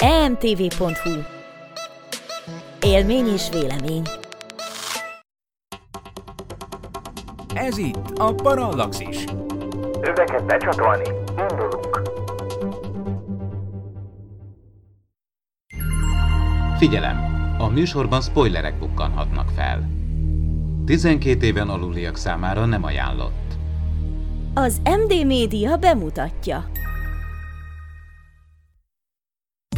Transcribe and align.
emtv.hu 0.00 1.12
Élmény 2.80 3.26
és 3.26 3.48
vélemény 3.52 4.02
Ez 7.54 7.78
itt 7.78 8.18
a 8.18 8.34
Parallaxis. 8.34 9.24
Öveket 10.00 10.44
becsatolni. 10.44 11.08
Indulunk. 11.50 12.02
Figyelem! 16.78 17.32
A 17.58 17.68
műsorban 17.68 18.20
spoilerek 18.20 18.78
bukkanhatnak 18.78 19.48
fel. 19.48 19.88
12 20.84 21.46
éven 21.46 21.68
aluliak 21.68 22.16
számára 22.16 22.64
nem 22.64 22.84
ajánlott. 22.84 23.52
Az 24.54 24.80
MD 24.84 25.26
Média 25.26 25.76
bemutatja. 25.76 26.64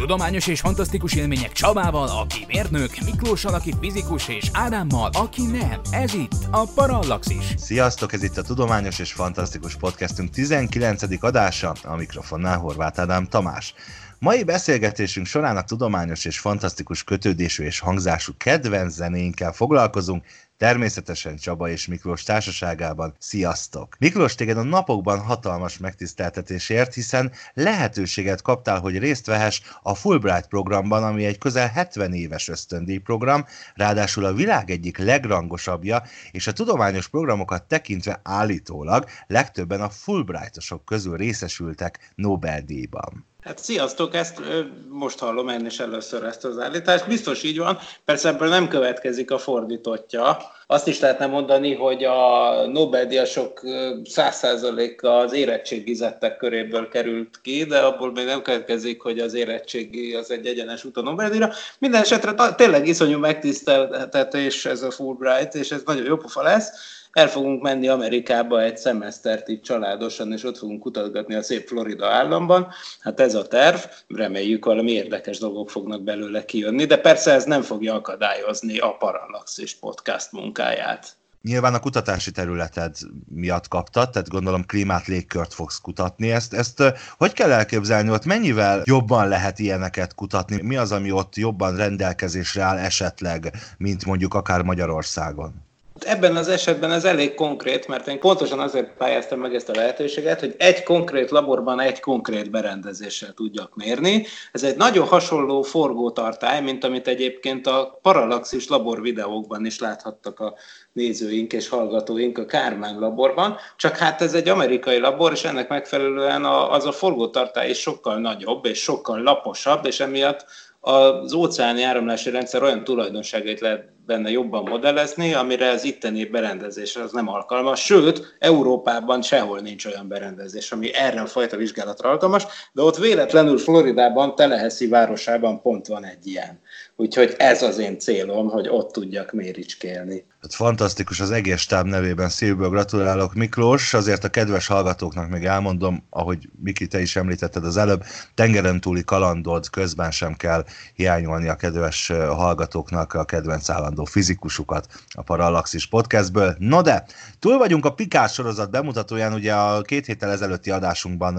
Tudományos 0.07 0.47
és 0.47 0.61
fantasztikus 0.61 1.15
élmények 1.15 1.53
Csabával, 1.53 2.09
aki 2.09 2.45
mérnök, 2.49 2.91
Miklóssal, 3.05 3.55
aki 3.55 3.75
fizikus, 3.81 4.29
és 4.29 4.51
Ádámmal, 4.53 5.11
aki 5.13 5.43
nem. 5.43 5.81
Ez 5.91 6.15
itt 6.15 6.33
a 6.51 6.67
Parallaxis. 6.75 7.55
Sziasztok, 7.57 8.13
ez 8.13 8.23
itt 8.23 8.37
a 8.37 8.43
Tudományos 8.43 8.99
és 8.99 9.13
Fantasztikus 9.13 9.77
Podcastünk 9.77 10.31
19. 10.31 11.03
adása, 11.21 11.75
a 11.85 11.97
mikrofonnál 11.97 12.59
Horváth 12.59 13.01
Ádám 13.01 13.27
Tamás. 13.27 13.75
Mai 14.19 14.45
beszélgetésünk 14.45 15.27
során 15.27 15.57
a 15.57 15.65
tudományos 15.65 16.25
és 16.25 16.39
fantasztikus 16.39 17.05
kötődésű 17.05 17.65
és 17.65 17.79
hangzású 17.79 18.33
kedvenc 18.37 18.93
zenéinkkel 18.93 19.53
foglalkozunk, 19.53 20.25
Természetesen 20.57 21.37
Csaba 21.37 21.69
és 21.69 21.87
Miklós 21.87 22.23
társaságában. 22.23 23.15
Sziasztok! 23.19 23.97
Miklós, 23.99 24.35
téged 24.35 24.59
a 24.59 24.63
napokban 24.63 25.21
hatalmas 25.21 25.79
megtiszteltetésért, 25.79 26.95
hiszen 26.95 27.33
lehetőséget 27.55 28.43
kaptál, 28.43 28.81
hogy 28.81 28.99
részt 28.99 29.27
vehess 29.27 29.61
a 29.83 29.95
Fulbright 29.95 30.47
programban, 30.47 31.05
ami 31.05 31.25
egy 31.25 31.39
közel 31.39 31.69
70 31.69 32.13
éves 32.13 32.49
ösztöndíjprogram, 32.49 33.45
ráadásul 33.75 34.25
a 34.25 34.33
világ 34.33 34.71
egyik 34.71 34.99
legrangosabbja, 34.99 36.03
és 36.31 36.47
a 36.47 36.53
tudományos 36.53 37.09
programokat 37.09 37.63
tekintve 37.63 38.21
állítólag 38.23 39.09
legtöbben 39.27 39.81
a 39.81 39.91
Fulbrightosok 39.91 40.85
közül 40.85 41.17
részesültek 41.17 42.13
Nobel-díjban. 42.15 43.27
Hát 43.47 43.59
sziasztok, 43.59 44.15
ezt 44.15 44.41
most 44.89 45.19
hallom 45.19 45.49
én 45.49 45.67
is 45.67 45.79
először 45.79 46.25
ezt 46.25 46.45
az 46.45 46.59
állítást. 46.59 47.07
Biztos 47.07 47.43
így 47.43 47.59
van, 47.59 47.79
persze 48.05 48.29
ebből 48.29 48.49
nem 48.49 48.69
következik 48.69 49.31
a 49.31 49.39
fordítottja. 49.39 50.39
Azt 50.67 50.87
is 50.87 51.01
lehetne 51.01 51.27
mondani, 51.27 51.75
hogy 51.75 52.05
a 52.05 52.67
Nobel-díjasok 52.67 53.61
100%-a 54.05 55.07
az 55.07 55.33
érettségizettek 55.33 56.37
köréből 56.37 56.89
került 56.89 57.41
ki, 57.43 57.65
de 57.65 57.79
abból 57.79 58.13
még 58.13 58.25
nem 58.25 58.43
következik, 58.43 59.03
hogy 59.03 59.19
az 59.19 59.35
érettségi 59.35 60.15
az 60.15 60.31
egy 60.31 60.47
egyenes 60.47 60.85
út 60.85 60.97
a 60.97 61.03
Nobel-díjra. 61.03 61.53
Minden 61.79 62.03
esetre 62.03 62.55
tényleg 62.55 62.87
iszonyú 62.87 63.19
megtiszteltetés 63.19 64.65
ez 64.65 64.83
a 64.83 64.91
Fulbright, 64.91 65.55
és 65.55 65.71
ez 65.71 65.83
nagyon 65.85 66.05
jó 66.05 66.17
pofa 66.17 66.43
lesz 66.43 66.96
el 67.17 67.29
fogunk 67.29 67.63
menni 67.63 67.89
Amerikába 67.89 68.63
egy 68.63 68.77
szemesztert 68.77 69.49
itt 69.49 69.63
családosan, 69.63 70.33
és 70.33 70.45
ott 70.45 70.59
fogunk 70.59 70.81
kutatgatni 70.81 71.35
a 71.35 71.43
szép 71.43 71.67
Florida 71.67 72.07
államban. 72.07 72.69
Hát 73.01 73.21
ez 73.21 73.35
a 73.35 73.47
terv, 73.47 73.79
reméljük 74.09 74.65
valami 74.65 74.91
érdekes 74.91 75.39
dolgok 75.39 75.71
fognak 75.71 76.03
belőle 76.03 76.45
kijönni, 76.45 76.85
de 76.85 76.99
persze 76.99 77.33
ez 77.33 77.45
nem 77.45 77.63
fogja 77.63 77.95
akadályozni 77.95 78.79
a 78.79 78.97
Parallaxis 78.97 79.75
podcast 79.75 80.33
munkáját. 80.33 81.17
Nyilván 81.43 81.75
a 81.75 81.81
kutatási 81.81 82.31
területed 82.31 82.97
miatt 83.35 83.69
kaptad, 83.69 84.11
tehát 84.11 84.29
gondolom 84.29 84.67
klímát, 84.67 85.07
légkört 85.07 85.55
fogsz 85.55 85.81
kutatni. 85.81 86.31
Ezt, 86.31 86.55
ezt 86.55 86.83
hogy 87.19 87.33
kell 87.33 87.53
elképzelni, 87.53 88.11
ott 88.11 88.25
mennyivel 88.25 88.83
jobban 88.85 89.29
lehet 89.29 89.59
ilyeneket 89.59 90.15
kutatni? 90.15 90.63
Mi 90.63 90.77
az, 90.77 90.93
ami 90.93 91.11
ott 91.11 91.37
jobban 91.37 91.77
rendelkezésre 91.77 92.63
áll 92.63 92.79
esetleg, 92.79 93.53
mint 93.79 94.05
mondjuk 94.05 94.35
akár 94.35 94.63
Magyarországon? 94.63 95.66
Ebben 95.99 96.37
az 96.37 96.49
esetben 96.49 96.93
ez 96.93 97.05
elég 97.05 97.35
konkrét, 97.35 97.89
mert 97.89 98.09
én 98.09 98.19
pontosan 98.19 98.59
azért 98.59 98.97
pályáztam 98.97 99.41
meg 99.41 99.55
ezt 99.55 99.69
a 99.69 99.75
lehetőséget, 99.75 100.41
hogy 100.41 100.55
egy 100.59 100.83
konkrét 100.83 101.31
laborban 101.31 101.81
egy 101.81 102.01
konkrét 102.01 102.51
berendezéssel 102.51 103.33
tudjak 103.33 103.75
mérni. 103.75 104.27
Ez 104.53 104.63
egy 104.63 104.77
nagyon 104.77 105.07
hasonló 105.07 105.63
forgótartály, 105.63 106.61
mint 106.61 106.85
amit 106.85 107.09
egyébként 107.09 107.67
a 107.67 107.99
Parallaxis 108.03 108.69
labor 108.69 109.01
videókban 109.01 109.67
is 109.67 109.79
láthattak 109.79 110.41
a 110.41 110.55
nézőink 110.93 111.53
és 111.53 111.69
hallgatóink 111.69 112.39
a 112.39 112.47
Kármán 112.47 112.99
laborban, 112.99 113.57
csak 113.77 113.97
hát 113.97 114.23
ez 114.23 114.35
egy 114.35 114.49
amerikai 114.49 114.99
labor, 114.99 115.33
és 115.33 115.45
ennek 115.45 115.69
megfelelően 115.69 116.45
az 116.45 116.87
a 116.87 116.93
forgótartály 116.93 117.71
is 117.71 117.79
sokkal 117.79 118.19
nagyobb 118.19 118.65
és 118.65 118.83
sokkal 118.83 119.23
laposabb, 119.23 119.87
és 119.87 120.01
emiatt 120.01 120.47
az 120.87 121.33
óceáni 121.33 121.83
áramlási 121.83 122.31
rendszer 122.31 122.63
olyan 122.63 122.85
tulajdonságait 122.85 123.61
lehet 123.61 123.89
benne 124.07 124.31
jobban 124.31 124.63
modellezni, 124.63 125.35
amire 125.35 125.71
az 125.71 125.85
itteni 125.85 126.25
berendezés 126.25 126.97
az 126.97 127.13
nem 127.13 127.29
alkalmas. 127.29 127.85
Sőt, 127.85 128.37
Európában 128.39 129.23
sehol 129.23 129.61
nincs 129.61 129.85
olyan 129.87 130.09
berendezés, 130.09 130.73
ami 130.73 130.95
erre 130.95 131.21
a 131.21 131.27
fajta 131.27 131.57
vizsgálatra 131.57 132.11
alkalmas, 132.11 132.47
de 132.73 132.83
ott 132.83 132.97
véletlenül 132.97 133.59
Floridában, 133.59 134.35
Teleheszi 134.35 134.89
városában 134.89 135.61
pont 135.63 135.87
van 135.87 136.05
egy 136.05 136.27
ilyen. 136.27 136.61
Úgyhogy 136.97 137.35
ez 137.39 137.63
az 137.63 137.79
én 137.79 137.99
célom, 137.99 138.49
hogy 138.49 138.69
ott 138.69 138.93
tudjak 138.93 139.33
méricskélni. 139.33 140.25
Hát 140.43 140.55
fantasztikus 140.55 141.21
az 141.21 141.31
egész 141.31 141.61
stáb 141.61 141.87
nevében 141.87 142.29
szívből 142.29 142.69
gratulálok 142.69 143.35
Miklós, 143.35 143.95
azért 143.95 144.25
a 144.25 144.29
kedves 144.29 144.67
hallgatóknak 144.67 145.29
még 145.29 145.45
elmondom, 145.45 146.07
ahogy 146.11 146.51
Miki, 146.63 146.87
te 146.87 147.01
is 147.01 147.17
említetted 147.17 147.65
az 147.65 147.77
előbb, 147.77 148.05
tengeren 148.35 148.81
túli 148.81 149.05
kalandod 149.05 149.71
közben 149.71 150.11
sem 150.11 150.35
kell 150.35 150.65
hiányolni 150.95 151.49
a 151.49 151.57
kedves 151.57 152.09
hallgatóknak 152.29 153.15
a 153.15 153.25
kedvenc 153.25 153.69
állandó 153.69 154.05
fizikusukat 154.05 154.87
a 155.15 155.23
Parallaxis 155.23 155.87
podcastből. 155.87 156.57
No 156.59 156.83
de, 156.83 157.05
túl 157.39 157.59
vagyunk 157.59 157.85
a 157.85 157.95
Pikás 157.95 158.33
sorozat 158.33 158.71
bemutatóján, 158.71 159.33
ugye 159.33 159.55
a 159.55 159.83
két 159.83 160.07
héttel 160.07 160.31
ezelőtti 160.31 160.71
adásunkban 160.71 161.37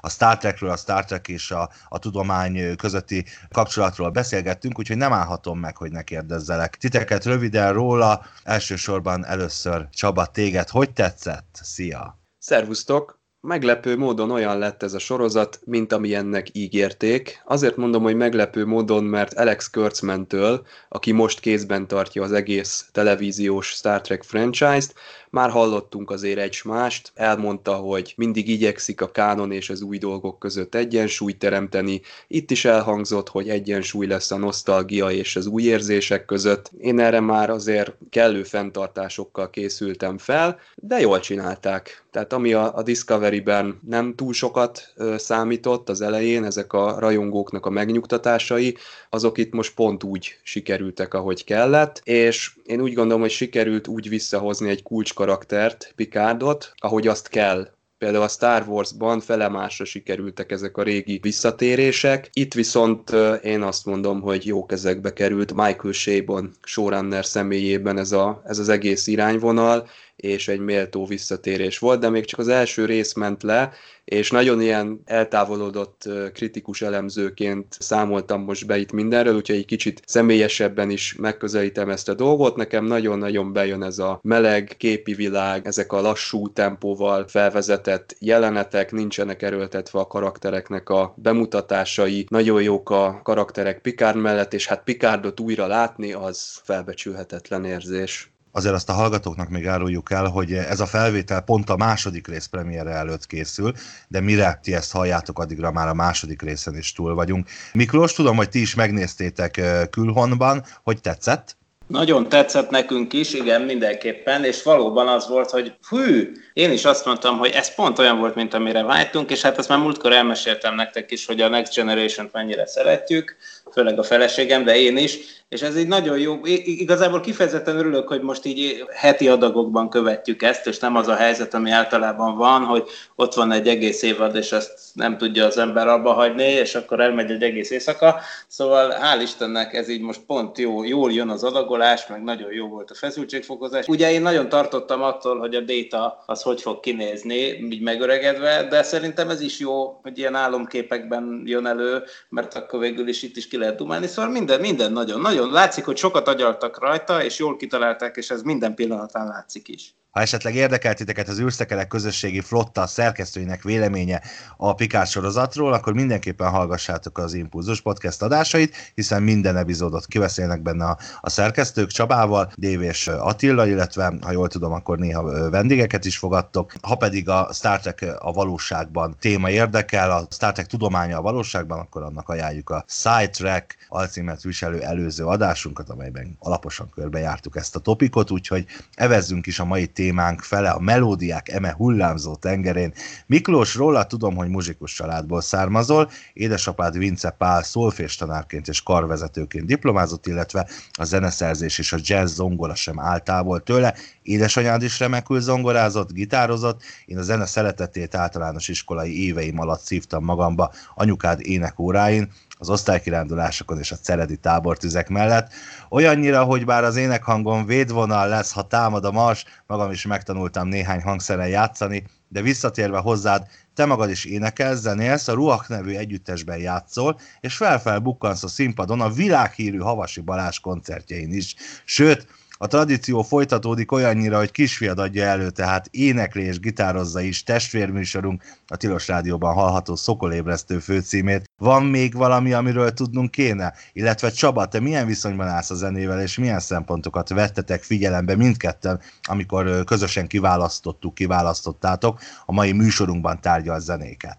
a 0.00 0.10
Star 0.10 0.36
Trekről, 0.36 0.70
a 0.70 0.76
Star 0.76 1.04
Trek 1.04 1.28
és 1.28 1.50
a, 1.50 1.70
a 1.88 1.98
tudomány 1.98 2.76
közötti 2.76 3.24
kapcsolatról 3.52 4.10
beszélgettünk, 4.10 4.78
úgyhogy 4.78 4.96
nem 4.96 5.12
állhatom 5.12 5.58
meg, 5.58 5.76
hogy 5.76 5.90
ne 5.90 6.02
kérdezzelek. 6.02 6.76
Titeket 6.76 7.24
röviden 7.24 7.72
róla, 7.72 8.22
elsősorban 8.42 9.24
először 9.24 9.88
Csaba, 9.92 10.26
téged 10.26 10.68
hogy 10.68 10.92
tetszett? 10.92 11.58
Szia! 11.62 12.18
Szervusztok! 12.38 13.20
Meglepő 13.42 13.96
módon 13.96 14.30
olyan 14.30 14.58
lett 14.58 14.82
ez 14.82 14.92
a 14.92 14.98
sorozat, 14.98 15.60
mint 15.64 15.92
amilyennek 15.92 16.46
ígérték. 16.52 17.42
Azért 17.44 17.76
mondom, 17.76 18.02
hogy 18.02 18.16
meglepő 18.16 18.66
módon, 18.66 19.04
mert 19.04 19.34
Alex 19.34 19.70
Kurtzman-től, 19.70 20.66
aki 20.88 21.12
most 21.12 21.40
kézben 21.40 21.86
tartja 21.86 22.22
az 22.22 22.32
egész 22.32 22.88
televíziós 22.92 23.68
Star 23.68 24.00
Trek 24.00 24.22
franchise-t, 24.22 24.94
már 25.30 25.50
hallottunk 25.50 26.10
azért 26.10 26.38
egy 26.38 26.60
mást, 26.64 27.12
elmondta, 27.14 27.74
hogy 27.74 28.14
mindig 28.16 28.48
igyekszik 28.48 29.00
a 29.00 29.10
kánon 29.10 29.52
és 29.52 29.70
az 29.70 29.82
új 29.82 29.98
dolgok 29.98 30.38
között 30.38 30.74
egyensúlyt 30.74 31.38
teremteni. 31.38 32.00
Itt 32.28 32.50
is 32.50 32.64
elhangzott, 32.64 33.28
hogy 33.28 33.48
egyensúly 33.48 34.06
lesz 34.06 34.30
a 34.30 34.36
nosztalgia 34.36 35.10
és 35.10 35.36
az 35.36 35.46
új 35.46 35.62
érzések 35.62 36.24
között. 36.24 36.70
Én 36.80 36.98
erre 36.98 37.20
már 37.20 37.50
azért 37.50 37.92
kellő 38.10 38.42
fenntartásokkal 38.42 39.50
készültem 39.50 40.18
fel, 40.18 40.58
de 40.74 41.00
jól 41.00 41.20
csinálták. 41.20 42.04
Tehát 42.10 42.32
ami 42.32 42.52
a, 42.52 42.76
a 42.76 42.82
Discovery-ben 42.82 43.80
nem 43.88 44.14
túl 44.14 44.32
sokat 44.32 44.94
számított 45.16 45.88
az 45.88 46.00
elején, 46.00 46.44
ezek 46.44 46.72
a 46.72 46.98
rajongóknak 46.98 47.66
a 47.66 47.70
megnyugtatásai, 47.70 48.76
azok 49.10 49.38
itt 49.38 49.52
most 49.52 49.74
pont 49.74 50.04
úgy 50.04 50.38
sikerültek, 50.42 51.14
ahogy 51.14 51.44
kellett, 51.44 52.00
és 52.04 52.52
én 52.64 52.80
úgy 52.80 52.94
gondolom, 52.94 53.20
hogy 53.20 53.30
sikerült 53.30 53.86
úgy 53.86 54.08
visszahozni 54.08 54.68
egy 54.68 54.82
kulcs 54.82 55.14
karaktert, 55.20 55.92
Picardot, 55.96 56.72
ahogy 56.76 57.06
azt 57.06 57.28
kell 57.28 57.68
Például 57.98 58.24
a 58.24 58.28
Star 58.28 58.64
Wars-ban 58.68 59.20
felemásra 59.20 59.84
sikerültek 59.84 60.52
ezek 60.52 60.76
a 60.76 60.82
régi 60.82 61.18
visszatérések. 61.22 62.30
Itt 62.32 62.54
viszont 62.54 63.10
én 63.42 63.62
azt 63.62 63.86
mondom, 63.86 64.20
hogy 64.20 64.46
jó 64.46 64.66
kezekbe 64.66 65.12
került 65.12 65.54
Michael 65.54 65.92
Shabon 65.92 66.50
showrunner 66.62 67.24
személyében 67.24 67.98
ez, 67.98 68.12
a, 68.12 68.42
ez 68.44 68.58
az 68.58 68.68
egész 68.68 69.06
irányvonal, 69.06 69.88
és 70.20 70.48
egy 70.48 70.60
méltó 70.60 71.06
visszatérés 71.06 71.78
volt, 71.78 72.00
de 72.00 72.08
még 72.08 72.24
csak 72.24 72.40
az 72.40 72.48
első 72.48 72.84
rész 72.84 73.12
ment 73.12 73.42
le, 73.42 73.72
és 74.04 74.30
nagyon 74.30 74.60
ilyen 74.60 75.00
eltávolodott 75.04 76.08
kritikus 76.32 76.82
elemzőként 76.82 77.76
számoltam 77.78 78.42
most 78.42 78.66
be 78.66 78.78
itt 78.78 78.92
mindenről, 78.92 79.34
úgyhogy 79.34 79.56
egy 79.56 79.64
kicsit 79.64 80.02
személyesebben 80.06 80.90
is 80.90 81.14
megközelítem 81.18 81.90
ezt 81.90 82.08
a 82.08 82.14
dolgot. 82.14 82.56
Nekem 82.56 82.84
nagyon-nagyon 82.84 83.52
bejön 83.52 83.82
ez 83.82 83.98
a 83.98 84.20
meleg 84.22 84.74
képi 84.78 85.14
világ, 85.14 85.66
ezek 85.66 85.92
a 85.92 86.00
lassú 86.00 86.52
tempóval 86.52 87.28
felvezetett 87.28 88.16
jelenetek, 88.18 88.92
nincsenek 88.92 89.42
erőltetve 89.42 89.98
a 89.98 90.06
karaktereknek 90.06 90.88
a 90.88 91.14
bemutatásai, 91.16 92.26
nagyon 92.28 92.62
jók 92.62 92.90
a 92.90 93.20
karakterek 93.22 93.80
Picard 93.80 94.16
mellett, 94.16 94.54
és 94.54 94.66
hát 94.66 94.84
Picardot 94.84 95.40
újra 95.40 95.66
látni, 95.66 96.12
az 96.12 96.60
felbecsülhetetlen 96.64 97.64
érzés. 97.64 98.30
Azért 98.52 98.74
azt 98.74 98.88
a 98.88 98.92
hallgatóknak 98.92 99.48
még 99.48 99.66
áruljuk 99.66 100.10
el, 100.10 100.26
hogy 100.26 100.52
ez 100.52 100.80
a 100.80 100.86
felvétel 100.86 101.40
pont 101.40 101.70
a 101.70 101.76
második 101.76 102.28
rész 102.28 102.46
premierre 102.46 102.90
előtt 102.90 103.26
készül, 103.26 103.72
de 104.08 104.20
mire 104.20 104.58
ti 104.62 104.74
ezt 104.74 104.92
halljátok, 104.92 105.38
addigra 105.38 105.72
már 105.72 105.88
a 105.88 105.94
második 105.94 106.42
részen 106.42 106.76
is 106.76 106.92
túl 106.92 107.14
vagyunk. 107.14 107.48
Miklós, 107.72 108.12
tudom, 108.12 108.36
hogy 108.36 108.48
ti 108.48 108.60
is 108.60 108.74
megnéztétek 108.74 109.60
külhonban, 109.90 110.64
hogy 110.82 111.00
tetszett? 111.00 111.58
Nagyon 111.90 112.28
tetszett 112.28 112.70
nekünk 112.70 113.12
is, 113.12 113.32
igen, 113.34 113.62
mindenképpen, 113.62 114.44
és 114.44 114.62
valóban 114.62 115.08
az 115.08 115.28
volt, 115.28 115.50
hogy 115.50 115.74
hű, 115.88 116.32
én 116.52 116.72
is 116.72 116.84
azt 116.84 117.04
mondtam, 117.04 117.38
hogy 117.38 117.50
ez 117.50 117.74
pont 117.74 117.98
olyan 117.98 118.18
volt, 118.18 118.34
mint 118.34 118.54
amire 118.54 118.82
vágytunk, 118.82 119.30
és 119.30 119.42
hát 119.42 119.58
ezt 119.58 119.68
már 119.68 119.78
múltkor 119.78 120.12
elmeséltem 120.12 120.74
nektek 120.74 121.10
is, 121.10 121.26
hogy 121.26 121.40
a 121.40 121.48
Next 121.48 121.74
Generation-t 121.74 122.32
mennyire 122.32 122.66
szeretjük, 122.66 123.36
főleg 123.72 123.98
a 123.98 124.02
feleségem, 124.02 124.64
de 124.64 124.76
én 124.76 124.96
is, 124.96 125.18
és 125.50 125.62
ez 125.62 125.78
így 125.78 125.88
nagyon 125.88 126.18
jó. 126.18 126.40
Igazából 126.64 127.20
kifejezetten 127.20 127.76
örülök, 127.76 128.08
hogy 128.08 128.20
most 128.20 128.44
így 128.44 128.84
heti 128.94 129.28
adagokban 129.28 129.88
követjük 129.88 130.42
ezt, 130.42 130.66
és 130.66 130.78
nem 130.78 130.96
az 130.96 131.08
a 131.08 131.14
helyzet, 131.14 131.54
ami 131.54 131.70
általában 131.70 132.36
van, 132.36 132.64
hogy 132.64 132.88
ott 133.14 133.34
van 133.34 133.52
egy 133.52 133.68
egész 133.68 134.02
évad, 134.02 134.36
és 134.36 134.52
ezt 134.52 134.72
nem 134.94 135.18
tudja 135.18 135.46
az 135.46 135.58
ember 135.58 135.88
abba 135.88 136.12
hagyni, 136.12 136.44
és 136.44 136.74
akkor 136.74 137.00
elmegy 137.00 137.30
egy 137.30 137.42
egész 137.42 137.70
éjszaka. 137.70 138.20
Szóval 138.46 138.90
hál' 138.90 139.22
Istennek 139.22 139.74
ez 139.74 139.88
így 139.88 140.00
most 140.00 140.20
pont 140.26 140.58
jó, 140.58 140.84
jól 140.84 141.12
jön 141.12 141.28
az 141.28 141.44
adagolás, 141.44 142.06
meg 142.06 142.22
nagyon 142.22 142.52
jó 142.52 142.66
volt 142.68 142.90
a 142.90 142.94
feszültségfokozás. 142.94 143.86
Ugye 143.86 144.12
én 144.12 144.22
nagyon 144.22 144.48
tartottam 144.48 145.02
attól, 145.02 145.38
hogy 145.38 145.54
a 145.54 145.60
data 145.60 146.22
az 146.26 146.42
hogy 146.42 146.60
fog 146.60 146.80
kinézni, 146.80 147.40
így 147.70 147.82
megöregedve, 147.82 148.66
de 148.70 148.82
szerintem 148.82 149.28
ez 149.28 149.40
is 149.40 149.58
jó, 149.58 149.98
hogy 150.02 150.18
ilyen 150.18 150.34
álomképekben 150.34 151.42
jön 151.44 151.66
elő, 151.66 152.02
mert 152.28 152.54
akkor 152.54 152.80
végül 152.80 153.08
is 153.08 153.22
itt 153.22 153.36
is 153.36 153.48
ki 153.48 153.56
lehet 153.60 153.76
dumálni. 153.76 154.06
Szóval 154.06 154.30
minden, 154.30 154.60
minden 154.60 154.92
nagyon, 154.92 155.20
nagyon 155.20 155.50
látszik, 155.50 155.84
hogy 155.84 155.96
sokat 155.96 156.28
agyaltak 156.28 156.78
rajta, 156.78 157.24
és 157.24 157.38
jól 157.38 157.56
kitalálták, 157.56 158.16
és 158.16 158.30
ez 158.30 158.42
minden 158.42 158.74
pillanatán 158.74 159.26
látszik 159.26 159.68
is. 159.68 159.94
Ha 160.10 160.20
esetleg 160.20 160.54
érdekelt 160.54 160.96
titeket 160.96 161.28
az 161.28 161.40
űrszekerek 161.40 161.88
közösségi 161.88 162.40
flotta 162.40 162.86
szerkesztőinek 162.86 163.62
véleménye 163.62 164.22
a 164.56 164.74
Pikár 164.74 165.06
sorozatról, 165.06 165.72
akkor 165.72 165.92
mindenképpen 165.92 166.50
hallgassátok 166.50 167.18
az 167.18 167.34
Impulzus 167.34 167.80
podcast 167.80 168.22
adásait, 168.22 168.76
hiszen 168.94 169.22
minden 169.22 169.56
epizódot 169.56 170.06
kiveszélnek 170.06 170.62
benne 170.62 170.84
a, 170.84 170.98
a 171.20 171.30
szerkesztők 171.30 171.90
Csabával, 171.90 172.52
Dév 172.54 172.82
és 172.82 173.08
Attila, 173.08 173.66
illetve 173.66 174.14
ha 174.20 174.32
jól 174.32 174.48
tudom, 174.48 174.72
akkor 174.72 174.98
néha 174.98 175.50
vendégeket 175.50 176.04
is 176.04 176.18
fogadtok. 176.18 176.72
Ha 176.82 176.94
pedig 176.94 177.28
a 177.28 177.48
Star 177.52 177.80
Trek 177.80 178.06
a 178.18 178.32
valóságban 178.32 179.16
téma 179.20 179.50
érdekel, 179.50 180.10
a 180.10 180.26
Star 180.30 180.52
Trek 180.52 180.66
tudománya 180.66 181.18
a 181.18 181.22
valóságban, 181.22 181.78
akkor 181.78 182.02
annak 182.02 182.28
ajánljuk 182.28 182.70
a 182.70 182.84
Sidetrack 182.88 183.76
alcímet 183.88 184.42
viselő 184.42 184.80
előző 184.80 185.24
adásunkat, 185.24 185.90
amelyben 185.90 186.36
alaposan 186.38 186.90
körbejártuk 186.94 187.56
ezt 187.56 187.76
a 187.76 187.80
topikot, 187.80 188.30
úgyhogy 188.30 188.66
evezzünk 188.94 189.46
is 189.46 189.58
a 189.58 189.64
mai 189.64 189.86
témánk 190.00 190.42
fele, 190.42 190.70
a 190.70 190.80
melódiák 190.80 191.48
eme 191.48 191.74
hullámzó 191.76 192.34
tengerén. 192.34 192.92
Miklós, 193.26 193.74
róla 193.74 194.06
tudom, 194.06 194.36
hogy 194.36 194.48
muzsikus 194.48 194.92
családból 194.92 195.40
származol, 195.40 196.10
édesapád 196.32 196.98
Vince 196.98 197.30
Pál 197.30 197.62
szolfés 197.62 198.16
tanárként 198.16 198.68
és 198.68 198.82
karvezetőként 198.82 199.66
diplomázott, 199.66 200.26
illetve 200.26 200.68
a 200.92 201.04
zeneszerzés 201.04 201.78
és 201.78 201.92
a 201.92 201.98
jazz 202.00 202.34
zongora 202.34 202.74
sem 202.74 203.00
áll 203.00 203.18
távol 203.18 203.62
tőle. 203.62 203.94
Édesanyád 204.22 204.82
is 204.82 204.98
remekül 204.98 205.40
zongorázott, 205.40 206.12
gitározott, 206.12 206.82
én 207.06 207.18
a 207.18 207.22
zene 207.22 207.46
szeretetét 207.46 208.14
általános 208.14 208.68
iskolai 208.68 209.26
éveim 209.26 209.60
alatt 209.60 209.80
szívtam 209.80 210.24
magamba 210.24 210.72
anyukád 210.94 211.40
énekóráin, 211.40 212.32
az 212.60 212.70
osztálykirándulásokon 212.70 213.78
és 213.78 213.92
a 213.92 213.96
ceredi 213.96 214.36
tábortüzek 214.36 215.08
mellett. 215.08 215.52
Olyannyira, 215.90 216.44
hogy 216.44 216.64
bár 216.64 216.84
az 216.84 216.96
énekhangom 216.96 217.66
védvonal 217.66 218.28
lesz, 218.28 218.52
ha 218.52 218.66
támad 218.66 219.04
a 219.04 219.10
mars, 219.10 219.44
magam 219.66 219.90
is 219.90 220.06
megtanultam 220.06 220.68
néhány 220.68 221.02
hangszeren 221.02 221.48
játszani, 221.48 222.04
de 222.28 222.42
visszatérve 222.42 222.98
hozzád, 222.98 223.46
te 223.74 223.84
magad 223.84 224.10
is 224.10 224.24
énekelsz, 224.24 224.80
zenélsz, 224.80 225.28
a 225.28 225.32
Ruach 225.32 225.68
nevű 225.68 225.94
együttesben 225.94 226.58
játszol, 226.58 227.18
és 227.40 227.56
felfel 227.56 227.98
bukkansz 227.98 228.42
a 228.42 228.48
színpadon 228.48 229.00
a 229.00 229.10
világhírű 229.10 229.78
Havasi 229.78 230.20
Balázs 230.20 230.58
koncertjein 230.58 231.32
is. 231.32 231.54
Sőt, 231.84 232.26
a 232.62 232.66
tradíció 232.66 233.22
folytatódik 233.22 233.92
olyannyira, 233.92 234.38
hogy 234.38 234.50
kisfiad 234.50 234.98
adja 234.98 235.24
elő, 235.24 235.50
tehát 235.50 235.88
énekli 235.90 236.50
gitározza 236.60 237.20
is 237.20 237.42
testvérműsorunk, 237.42 238.42
a 238.66 238.76
Tilos 238.76 239.08
Rádióban 239.08 239.54
hallható 239.54 239.96
Szokolébresztő 239.96 240.78
főcímét. 240.78 241.50
Van 241.58 241.82
még 241.82 242.14
valami, 242.14 242.52
amiről 242.52 242.90
tudnunk 242.90 243.30
kéne? 243.30 243.74
Illetve 243.92 244.30
Csaba, 244.30 244.66
te 244.66 244.80
milyen 244.80 245.06
viszonyban 245.06 245.46
állsz 245.46 245.70
a 245.70 245.74
zenével, 245.74 246.20
és 246.20 246.38
milyen 246.38 246.60
szempontokat 246.60 247.28
vettetek 247.28 247.82
figyelembe 247.82 248.36
mindketten, 248.36 249.00
amikor 249.22 249.84
közösen 249.84 250.26
kiválasztottuk, 250.26 251.14
kiválasztottátok 251.14 252.20
a 252.46 252.52
mai 252.52 252.72
műsorunkban 252.72 253.40
tárgyal 253.40 253.80
zenéket? 253.80 254.38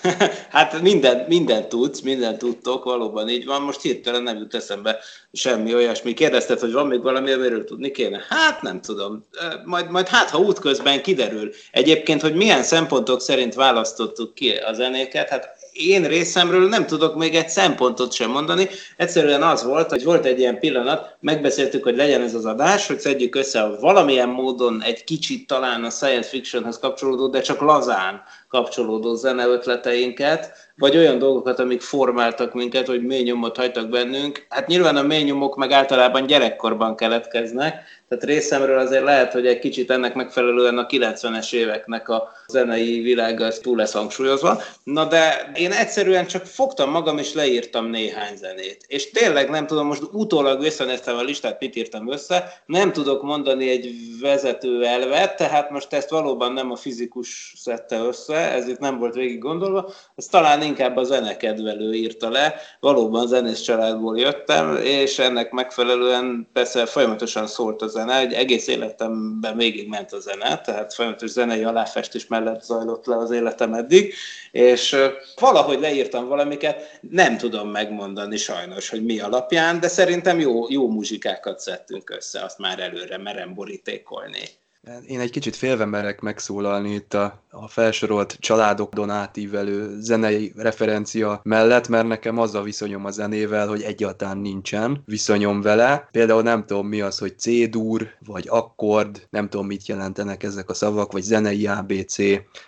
hát 0.50 0.80
minden, 0.80 1.24
minden 1.28 1.68
tudsz, 1.68 2.00
minden 2.00 2.38
tudtok, 2.38 2.84
valóban 2.84 3.28
így 3.28 3.44
van. 3.44 3.62
Most 3.62 3.80
hirtelen 3.80 4.22
nem 4.22 4.36
jut 4.36 4.54
eszembe 4.54 4.96
semmi 5.32 5.74
olyasmi. 5.74 6.14
Kérdezted, 6.14 6.60
hogy 6.60 6.72
van 6.72 6.86
még 6.86 7.02
valami, 7.02 7.32
amiről 7.32 7.53
tudni 7.62 7.90
kéne? 7.90 8.20
Hát 8.28 8.62
nem 8.62 8.80
tudom. 8.80 9.26
Majd, 9.64 9.90
majd 9.90 10.08
hát, 10.08 10.30
ha 10.30 10.38
útközben 10.38 11.02
kiderül. 11.02 11.50
Egyébként, 11.70 12.20
hogy 12.20 12.34
milyen 12.34 12.62
szempontok 12.62 13.20
szerint 13.20 13.54
választottuk 13.54 14.34
ki 14.34 14.50
a 14.50 14.72
zenéket, 14.72 15.28
hát 15.28 15.56
én 15.74 16.06
részemről 16.06 16.68
nem 16.68 16.86
tudok 16.86 17.14
még 17.14 17.34
egy 17.34 17.48
szempontot 17.48 18.12
sem 18.12 18.30
mondani. 18.30 18.68
Egyszerűen 18.96 19.42
az 19.42 19.64
volt, 19.64 19.90
hogy 19.90 20.04
volt 20.04 20.24
egy 20.24 20.38
ilyen 20.38 20.58
pillanat, 20.58 21.16
megbeszéltük, 21.20 21.82
hogy 21.82 21.96
legyen 21.96 22.22
ez 22.22 22.34
az 22.34 22.44
adás, 22.44 22.86
hogy 22.86 23.00
szedjük 23.00 23.34
össze 23.34 23.66
valamilyen 23.80 24.28
módon 24.28 24.82
egy 24.82 25.04
kicsit 25.04 25.46
talán 25.46 25.84
a 25.84 25.90
science 25.90 26.28
fictionhez 26.28 26.78
kapcsolódó, 26.78 27.28
de 27.28 27.40
csak 27.40 27.60
lazán 27.60 28.22
kapcsolódó 28.48 29.14
zeneötleteinket, 29.14 30.52
vagy 30.76 30.96
olyan 30.96 31.18
dolgokat, 31.18 31.58
amik 31.58 31.80
formáltak 31.80 32.54
minket, 32.54 32.86
hogy 32.86 33.02
mély 33.02 33.22
nyomot 33.22 33.56
hagytak 33.56 33.88
bennünk. 33.88 34.46
Hát 34.48 34.66
nyilván 34.66 34.96
a 34.96 35.02
mély 35.02 35.22
nyomok 35.22 35.56
meg 35.56 35.72
általában 35.72 36.26
gyerekkorban 36.26 36.96
keletkeznek, 36.96 37.84
tehát 38.08 38.24
részemről 38.24 38.78
azért 38.78 39.04
lehet, 39.04 39.32
hogy 39.32 39.46
egy 39.46 39.58
kicsit 39.58 39.90
ennek 39.90 40.14
megfelelően 40.14 40.78
a 40.78 40.86
90-es 40.86 41.52
éveknek 41.52 42.08
a 42.08 42.32
zenei 42.48 43.00
világa 43.00 43.48
túl 43.48 43.76
lesz 43.76 43.92
hangsúlyozva. 43.92 44.62
Na 44.84 45.04
de 45.04 45.50
én 45.54 45.72
egyszerűen 45.72 46.26
csak 46.26 46.46
fogtam 46.46 46.90
magam 46.90 47.18
és 47.18 47.34
leírtam 47.34 47.86
néhány 47.86 48.36
zenét. 48.36 48.84
És 48.86 49.10
tényleg 49.10 49.50
nem 49.50 49.66
tudom, 49.66 49.86
most 49.86 50.02
utólag 50.12 50.60
visszanéztem 50.60 51.16
a 51.16 51.22
listát, 51.22 51.60
mit 51.60 51.76
írtam 51.76 52.12
össze, 52.12 52.62
nem 52.66 52.92
tudok 52.92 53.22
mondani 53.22 53.70
egy 53.70 53.90
vezető 54.20 54.84
elvet, 54.84 55.36
tehát 55.36 55.70
most 55.70 55.92
ezt 55.92 56.10
valóban 56.10 56.52
nem 56.52 56.70
a 56.70 56.76
fizikus 56.76 57.54
szedte 57.56 57.96
össze, 57.96 58.52
ez 58.52 58.68
itt 58.68 58.78
nem 58.78 58.98
volt 58.98 59.14
végig 59.14 59.38
gondolva, 59.38 59.92
ez 60.16 60.26
talán 60.26 60.62
inkább 60.64 60.96
a 60.96 61.02
zenekedvelő 61.02 61.92
írta 61.92 62.28
le, 62.30 62.54
valóban 62.80 63.26
zenész 63.26 63.60
családból 63.60 64.18
jöttem, 64.18 64.76
és 64.76 65.18
ennek 65.18 65.50
megfelelően 65.50 66.48
persze 66.52 66.86
folyamatosan 66.86 67.46
szólt 67.46 67.82
a 67.82 67.86
zene, 67.86 68.18
egy 68.18 68.32
egész 68.32 68.66
életemben 68.66 69.56
végig 69.56 69.88
ment 69.88 70.12
a 70.12 70.20
zene, 70.20 70.60
tehát 70.60 70.94
folyamatos 70.94 71.30
zenei 71.30 71.64
aláfestés 71.64 72.26
mellett 72.26 72.62
zajlott 72.62 73.06
le 73.06 73.16
az 73.16 73.30
életem 73.30 73.74
eddig, 73.74 74.14
és 74.52 74.96
valahogy 75.40 75.80
leírtam 75.80 76.28
valamiket, 76.28 76.98
nem 77.10 77.36
tudom 77.36 77.68
megmondani 77.68 78.36
sajnos, 78.36 78.88
hogy 78.88 79.04
mi 79.04 79.20
alapján, 79.20 79.80
de 79.80 79.88
szerintem 79.88 80.40
jó, 80.40 80.66
jó 80.68 80.88
muzsikákat 80.88 81.60
szedtünk 81.60 82.10
össze, 82.10 82.40
azt 82.40 82.58
már 82.58 82.80
előre 82.80 83.18
merem 83.18 83.54
borítékolni. 83.54 84.62
Én 85.06 85.20
egy 85.20 85.30
kicsit 85.30 85.56
félve 85.56 85.84
merek 85.84 86.20
megszólalni 86.20 86.94
itt 86.94 87.14
a, 87.14 87.42
a 87.50 87.68
felsorolt 87.68 88.36
családokon 88.40 89.10
átívelő 89.10 90.00
zenei 90.00 90.52
referencia 90.56 91.40
mellett, 91.44 91.88
mert 91.88 92.06
nekem 92.06 92.38
az 92.38 92.54
a 92.54 92.62
viszonyom 92.62 93.04
a 93.04 93.10
zenével, 93.10 93.68
hogy 93.68 93.82
egyáltalán 93.82 94.38
nincsen 94.38 95.02
viszonyom 95.04 95.60
vele. 95.60 96.08
Például 96.10 96.42
nem 96.42 96.66
tudom 96.66 96.86
mi 96.86 97.00
az, 97.00 97.18
hogy 97.18 97.38
C-dur, 97.38 98.08
vagy 98.26 98.46
akkord, 98.48 99.26
nem 99.30 99.48
tudom 99.48 99.66
mit 99.66 99.86
jelentenek 99.86 100.42
ezek 100.42 100.70
a 100.70 100.74
szavak, 100.74 101.12
vagy 101.12 101.22
zenei 101.22 101.66
ABC. 101.66 102.16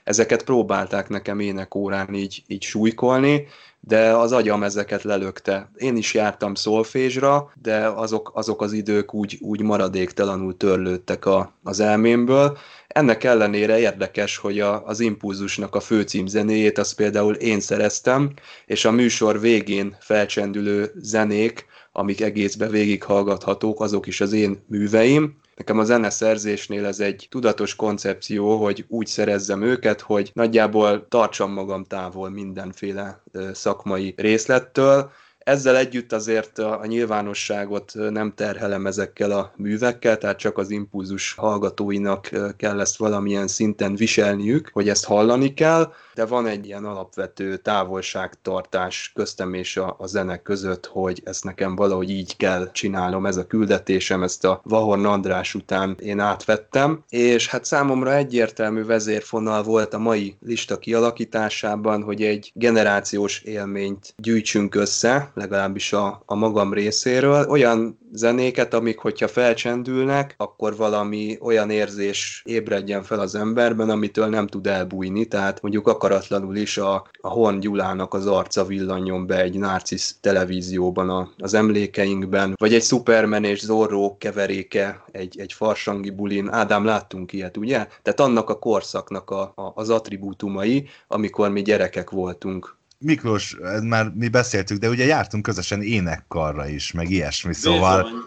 Ezeket 0.05 0.45
próbálták 0.45 1.09
nekem 1.09 1.41
énekórán 1.41 2.15
így, 2.15 2.43
így 2.47 2.63
súlykolni, 2.63 3.47
de 3.81 4.11
az 4.11 4.33
agyam 4.33 4.63
ezeket 4.63 5.03
lelökte. 5.03 5.71
Én 5.77 5.97
is 5.97 6.15
jártam 6.15 6.55
szolfésra, 6.55 7.53
de 7.63 7.87
azok, 7.87 8.31
azok 8.35 8.63
az 8.63 8.73
idők 8.73 9.15
úgy, 9.15 9.39
úgy 9.41 9.63
maradéktalanul 9.63 10.57
törlődtek 10.57 11.27
a, 11.27 11.53
az 11.63 11.81
elmémből. 11.81 12.59
Ennek 12.87 13.25
ellenére 13.25 13.79
érdekes, 13.79 14.37
hogy 14.37 14.61
a, 14.61 14.87
az 14.87 15.01
impulzusnak 15.01 15.75
a 15.75 15.81
főcímzenéjét 15.81 16.79
azt 16.79 16.97
például 16.97 17.35
én 17.35 17.61
szereztem, 17.61 18.33
és 18.67 18.85
a 18.85 18.91
műsor 18.91 19.41
végén 19.41 19.97
felcsendülő 20.01 20.93
zenék, 20.97 21.67
amik 21.93 22.21
egészbe 22.21 22.69
végighallgathatók, 22.69 23.81
azok 23.81 24.07
is 24.07 24.21
az 24.21 24.33
én 24.33 24.65
műveim. 24.69 25.37
Nekem 25.57 25.79
a 25.79 25.85
zeneszerzésnél 25.85 26.87
ez 26.87 27.01
egy 27.01 27.27
tudatos 27.31 27.77
koncepció, 27.77 28.65
hogy 28.65 28.85
úgy 28.89 29.07
szerezzem 29.07 29.63
őket, 29.63 30.01
hogy 30.01 30.31
nagyjából 30.35 31.09
tartsam 31.09 31.53
magam 31.53 31.85
távol 31.85 32.31
mindenféle 32.31 33.23
szakmai 33.53 34.15
részlettől, 34.17 35.11
Ezzel 35.47 35.77
együtt 35.77 36.13
azért 36.13 36.59
a 36.59 36.87
nyilvánosságot 36.87 37.93
nem 37.95 38.33
terhelem 38.35 38.87
ezekkel 38.87 39.31
a 39.31 39.53
művekkel, 39.57 40.19
tehát 40.19 40.39
csak 40.39 40.59
az 40.59 40.71
impulzus 40.71 41.35
hallgatóinak 41.35 42.31
kell 42.57 42.81
ezt 42.81 42.97
valamilyen 42.97 43.47
szinten 43.47 43.95
viselniük, 43.95 44.71
hogy 44.73 44.89
ezt 44.89 45.05
hallani 45.05 45.55
kell, 45.55 45.93
de 46.15 46.27
van 46.27 46.47
egy 46.47 46.67
ilyen 46.67 46.85
alapvető 46.85 47.57
távolságtartás 47.57 49.13
köztem 49.15 49.55
és 49.55 49.77
a, 49.77 49.97
a 49.99 50.07
zene 50.07 50.43
között, 50.43 50.87
hogy 50.87 51.21
ezt 51.25 51.45
nekem 51.45 51.77
valahogy 51.77 52.11
így 52.11 52.37
kell 52.37 52.71
csinálnom, 52.73 53.27
ez 53.27 53.37
a 53.37 53.47
küldetésem, 53.47 54.23
ezt 54.23 54.45
a 54.45 54.61
Vahorn 54.65 55.05
András 55.05 55.55
után 55.55 55.97
én 56.01 56.21
átvettem, 56.21 57.05
és 57.09 57.49
hát 57.49 57.65
számomra 57.65 58.15
egyértelmű 58.15 58.85
vezérfonal 58.85 59.63
volt 59.63 59.95
a 59.95 59.99
mai 59.99 60.37
lista 60.41 60.79
kialakításában, 60.79 62.03
hogy 62.03 62.23
egy 62.23 62.53
generációs 62.55 63.41
élményt 63.43 64.15
gyűjtsünk 64.17 64.75
össze, 64.75 65.35
legalábbis 65.37 65.93
a, 65.93 66.23
a 66.27 66.35
magam 66.35 66.73
részéről, 66.73 67.47
olyan 67.49 67.99
zenéket, 68.13 68.75
amik, 68.75 68.99
hogyha 68.99 69.29
felcsendülnek, 69.29 70.35
akkor 70.37 70.77
valami 70.77 71.39
olyan 71.41 71.71
érzés 71.71 72.43
ébredjen 72.45 73.03
fel 73.03 73.21
az 73.21 73.35
emberben, 73.35 73.91
amitől 73.91 74.27
nem 74.27 74.47
tud 74.47 74.67
elbújni, 74.67 75.25
tehát 75.25 75.63
mondjuk 75.63 75.89
akaratlanul 75.89 76.57
is 76.57 76.79
a, 76.79 77.09
a 77.21 77.29
Horn 77.29 77.59
Gyulának 77.59 78.15
az 78.15 78.27
arca 78.27 78.65
villanjon 78.65 79.27
be 79.27 79.41
egy 79.41 79.59
narcisz 79.59 80.17
televízióban 80.21 81.11
a, 81.11 81.31
az 81.39 81.55
emlékeinkben, 81.55 82.55
vagy 82.59 82.75
egy 82.75 82.83
Superman 82.83 83.45
és 83.45 83.61
Zorro 83.61 84.17
keveréke 84.19 85.05
egy, 85.13 85.41
egy 85.41 85.53
farsangi 85.53 86.11
bulin. 86.11 86.49
Ádám, 86.49 86.85
láttunk 86.85 87.33
ilyet, 87.33 87.57
ugye? 87.57 87.87
Tehát 88.03 88.21
annak 88.21 88.51
a 88.51 88.59
korszaknak 88.59 89.31
a, 89.31 89.41
a, 89.41 89.73
az 89.75 89.91
attribútumai, 89.91 90.89
amikor 91.09 91.51
mi 91.51 91.63
gyerekek 91.63 92.11
voltunk. 92.11 92.76
Miklós, 92.99 93.57
már 93.83 94.13
mi 94.15 94.29
beszéltük, 94.29 94.79
de 94.79 94.89
ugye 94.89 95.05
jártunk 95.05 95.43
közösen 95.43 95.83
énekkarra 95.83 96.69
is, 96.69 96.93
meg 96.93 97.11
ilyesmi, 97.11 97.55
szóval... 97.55 98.03
Bizony. 98.03 98.21